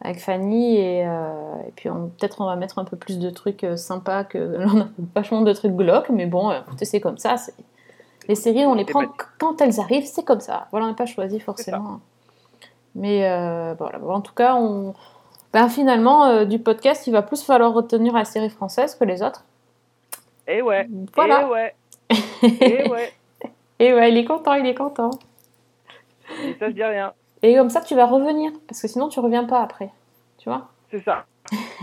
avec 0.00 0.20
Fanny 0.20 0.76
et, 0.78 1.04
euh, 1.06 1.32
et 1.66 1.72
puis 1.74 1.90
on- 1.90 2.08
peut-être 2.08 2.40
on 2.40 2.46
va 2.46 2.54
mettre 2.56 2.78
un 2.78 2.84
peu 2.84 2.96
plus 2.96 3.18
de 3.18 3.28
trucs 3.30 3.64
euh, 3.64 3.76
sympas 3.76 4.24
que 4.24 4.38
là 4.38 4.66
on 4.74 4.80
a 4.82 4.86
vachement 5.14 5.40
de 5.42 5.52
trucs 5.52 5.72
glauques 5.74 6.10
mais 6.10 6.26
bon 6.26 6.52
écoutez 6.52 6.84
c'est 6.84 7.00
comme 7.00 7.16
ça 7.16 7.36
les 8.28 8.34
séries 8.34 8.66
on 8.66 8.74
les 8.74 8.84
prend 8.84 9.04
quand 9.38 9.58
elles 9.62 9.80
arrivent 9.80 10.04
c'est 10.04 10.22
comme 10.22 10.40
ça 10.40 10.66
voilà 10.70 10.84
on 10.84 10.90
n'a 10.90 10.94
pas 10.94 11.06
choisi 11.06 11.40
forcément 11.40 12.00
mais 12.94 13.20
voilà 13.78 13.98
Bon, 13.98 14.10
en 14.12 14.20
tout 14.20 14.34
cas 14.34 14.54
on 14.54 14.92
ben, 15.53 15.68
finalement 15.68 16.24
euh, 16.26 16.44
du 16.44 16.59
podcast 16.59 17.07
il 17.07 17.12
va 17.12 17.22
plus 17.22 17.42
falloir 17.42 17.72
retenir 17.72 18.12
la 18.12 18.24
série 18.24 18.51
française 18.51 18.94
que 18.94 19.05
les 19.05 19.22
autres 19.22 19.44
Et 20.47 20.62
ouais. 20.62 20.88
Voilà. 21.14 21.42
Et 21.42 21.44
ouais. 21.47 21.74
Et 22.61 22.88
ouais. 22.88 23.12
et 23.78 23.92
ouais 23.94 24.11
il 24.12 24.18
est 24.18 24.24
content 24.24 24.55
il 24.55 24.66
est 24.66 24.74
content 24.74 25.11
Et 26.44 26.55
ça, 26.59 26.68
je 26.68 26.74
dis 26.74 26.84
rien. 26.84 27.12
et 27.42 27.55
comme 27.57 27.70
ça 27.70 27.80
tu 27.80 27.94
vas 27.94 28.07
revenir 28.07 28.53
parce 28.68 28.80
que 28.82 28.88
sinon 28.88 29.09
tu 29.09 29.18
reviens 29.20 29.44
pas 29.44 29.61
après 29.62 29.90
tu 30.38 30.49
vois? 30.49 30.68
C'est 30.90 31.03
ça. 31.03 31.24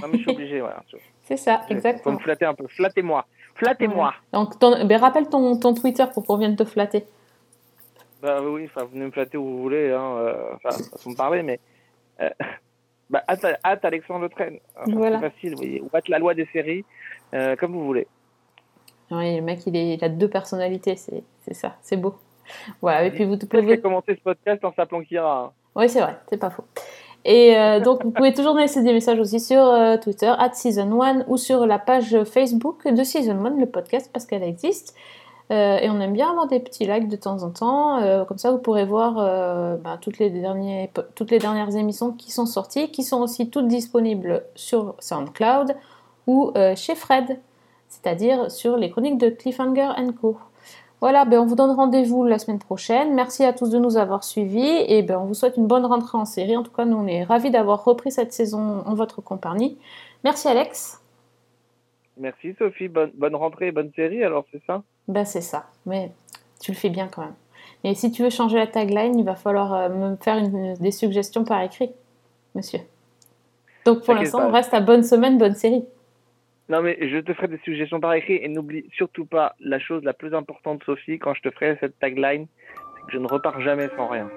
Non, 0.01 0.07
mais 0.09 0.17
je 0.17 0.23
suis 0.23 0.31
obligé, 0.31 0.59
voilà. 0.61 0.81
c'est 1.23 1.35
ça 1.37 1.59
Faut 1.67 1.73
exactement 1.73 2.15
me 2.15 2.19
flatter 2.19 2.45
un 2.45 2.53
peu. 2.53 2.65
Flattez-moi. 2.67 3.25
Flattez-moi. 3.55 4.13
donc 4.31 4.57
ton- 4.59 4.85
ben, 4.85 4.97
rappelle 4.99 5.27
ton, 5.29 5.57
ton 5.57 5.73
Twitter 5.73 6.05
pour 6.13 6.25
qu'on 6.25 6.37
vienne 6.37 6.55
te 6.55 6.63
flatter 6.65 7.05
Bah 8.21 8.41
oui, 8.41 8.65
enfin, 8.65 8.85
venez 8.91 9.05
me 9.05 9.11
flatter 9.11 9.37
où 9.37 9.43
vous 9.45 9.61
voulez, 9.61 9.91
hein, 9.91 10.15
euh, 10.17 10.53
enfin, 10.55 10.69
façon 10.91 11.11
de 11.11 11.15
parler, 11.17 11.43
mais. 11.43 11.59
Euh, 12.21 12.29
hâte, 13.27 13.45
hâte 13.63 13.85
Alexandre 13.85 14.21
Le 14.21 14.29
Train. 14.29 14.55
Enfin, 14.75 14.91
Voilà. 14.95 15.19
C'est 15.19 15.29
facile, 15.29 15.51
vous 15.51 15.57
voyez. 15.57 15.81
Ou 15.81 15.89
hâte 15.95 16.07
la 16.09 16.19
loi 16.19 16.33
des 16.33 16.47
séries, 16.53 16.83
euh, 17.33 17.55
comme 17.55 17.73
vous 17.73 17.85
voulez. 17.85 18.07
Ouais, 19.11 19.35
le 19.35 19.41
mec, 19.41 19.65
il, 19.67 19.75
est, 19.75 19.93
il 19.95 20.03
a 20.03 20.09
deux 20.09 20.29
personnalités, 20.29 20.95
c'est 20.95 21.23
c'est 21.45 21.53
ça, 21.53 21.75
c'est 21.81 21.97
beau. 21.97 22.15
Voilà, 22.81 23.05
et 23.05 23.11
puis 23.11 23.25
vous 23.25 23.37
pouvez. 23.37 23.67
j'ai 23.67 23.79
commencé 23.81 24.15
ce 24.15 24.21
podcast 24.21 24.63
en 24.65 24.73
s'appelant 24.73 25.01
Kira. 25.01 25.45
hein. 25.45 25.51
Oui, 25.75 25.89
c'est 25.89 26.01
vrai, 26.01 26.17
c'est 26.29 26.37
pas 26.37 26.49
faux. 26.49 26.65
Et 27.25 27.55
euh, 27.57 27.79
donc, 27.81 28.03
vous 28.03 28.11
pouvez 28.11 28.33
toujours 28.33 28.53
nous 28.53 28.59
laisser 28.61 28.81
des 28.83 28.93
messages 28.93 29.19
aussi 29.19 29.39
sur 29.39 29.61
euh, 29.63 29.97
Twitter, 29.97 30.33
at 30.37 30.49
Season1, 30.49 31.25
ou 31.27 31.37
sur 31.37 31.65
la 31.65 31.79
page 31.79 32.23
Facebook 32.23 32.87
de 32.87 33.03
Season 33.03 33.43
1, 33.45 33.59
le 33.59 33.65
podcast, 33.65 34.09
parce 34.11 34.25
qu'elle 34.25 34.43
existe. 34.43 34.95
Euh, 35.53 35.77
et 35.77 35.89
on 35.89 35.99
aime 35.99 36.13
bien 36.13 36.31
avoir 36.31 36.47
des 36.47 36.59
petits 36.59 36.85
likes 36.85 37.07
de 37.07 37.15
temps 37.15 37.43
en 37.43 37.51
temps. 37.51 38.01
euh, 38.01 38.25
comme 38.25 38.39
ça, 38.39 38.51
vous 38.51 38.57
pourrez 38.57 38.85
voir 38.85 39.19
euh, 39.19 39.75
ben, 39.77 39.97
toutes, 40.01 40.17
les 40.17 40.29
dernières 40.31 41.75
émissions 41.75 42.11
qui 42.11 42.31
sont 42.31 42.47
sorties, 42.47 42.89
qui 42.89 43.03
sont 43.03 43.21
aussi 43.21 43.49
toutes 43.49 43.67
disponibles 43.67 44.43
sur 44.55 44.95
SoundCloud 44.99 45.75
ou 46.25 46.53
chez 46.75 46.95
Fred, 46.95 47.37
c'est-à-dire 47.89 48.49
sur 48.49 48.77
les 48.77 48.89
chroniques 48.89 49.17
de 49.17 49.29
Cliffhanger 49.29 49.89
Co. 50.21 50.37
Voilà, 51.01 51.25
ben 51.25 51.39
on 51.39 51.45
vous 51.45 51.55
donne 51.55 51.71
rendez-vous 51.71 52.23
la 52.23 52.39
semaine 52.39 52.59
prochaine. 52.59 53.13
Merci 53.13 53.43
à 53.43 53.51
tous 53.51 53.69
de 53.69 53.77
nous 53.77 53.97
avoir 53.97 54.23
suivis 54.23 54.85
et 54.87 55.03
ben 55.03 55.19
on 55.19 55.25
vous 55.25 55.33
souhaite 55.33 55.57
une 55.57 55.67
bonne 55.67 55.85
rentrée 55.85 56.17
en 56.17 56.23
série. 56.23 56.55
En 56.55 56.63
tout 56.63 56.71
cas, 56.71 56.85
nous 56.85 56.95
on 56.95 57.07
est 57.07 57.25
ravis 57.25 57.51
d'avoir 57.51 57.83
repris 57.83 58.09
cette 58.09 58.31
saison 58.31 58.83
en 58.85 58.93
votre 58.93 59.21
compagnie. 59.21 59.77
Merci 60.23 60.47
Alex. 60.47 61.01
Merci 62.15 62.55
Sophie, 62.57 62.87
bonne, 62.87 63.11
bonne 63.15 63.35
rentrée, 63.35 63.73
bonne 63.73 63.91
série, 63.97 64.23
alors 64.23 64.45
c'est 64.53 64.61
ça? 64.65 64.81
Ben 65.07 65.25
c'est 65.25 65.41
ça, 65.41 65.69
mais 65.85 66.11
tu 66.61 66.71
le 66.71 66.77
fais 66.77 66.89
bien 66.89 67.07
quand 67.07 67.21
même. 67.23 67.35
Et 67.83 67.95
si 67.95 68.11
tu 68.11 68.23
veux 68.23 68.29
changer 68.29 68.57
la 68.57 68.67
tagline, 68.67 69.19
il 69.19 69.25
va 69.25 69.35
falloir 69.35 69.73
euh, 69.73 69.89
me 69.89 70.15
faire 70.15 70.37
une- 70.37 70.75
des 70.75 70.91
suggestions 70.91 71.43
par 71.43 71.61
écrit, 71.61 71.91
monsieur. 72.55 72.79
Donc 73.85 74.05
pour 74.05 74.13
l'instant, 74.13 74.37
pas. 74.39 74.47
on 74.47 74.51
reste 74.51 74.73
à 74.73 74.79
bonne 74.79 75.03
semaine, 75.03 75.37
bonne 75.37 75.55
série. 75.55 75.83
Non, 76.69 76.81
mais 76.81 76.97
je 77.09 77.17
te 77.17 77.33
ferai 77.33 77.49
des 77.49 77.59
suggestions 77.65 77.99
par 77.99 78.13
écrit 78.13 78.35
et 78.35 78.47
n'oublie 78.47 78.85
surtout 78.95 79.25
pas 79.25 79.53
la 79.59 79.79
chose 79.79 80.01
la 80.03 80.13
plus 80.13 80.33
importante, 80.33 80.81
Sophie, 80.85 81.19
quand 81.19 81.33
je 81.33 81.41
te 81.41 81.51
ferai 81.51 81.77
cette 81.81 81.99
tagline, 81.99 82.47
c'est 82.95 83.05
que 83.07 83.11
je 83.11 83.17
ne 83.17 83.27
repars 83.27 83.59
jamais 83.59 83.89
sans 83.97 84.07
rien. 84.07 84.29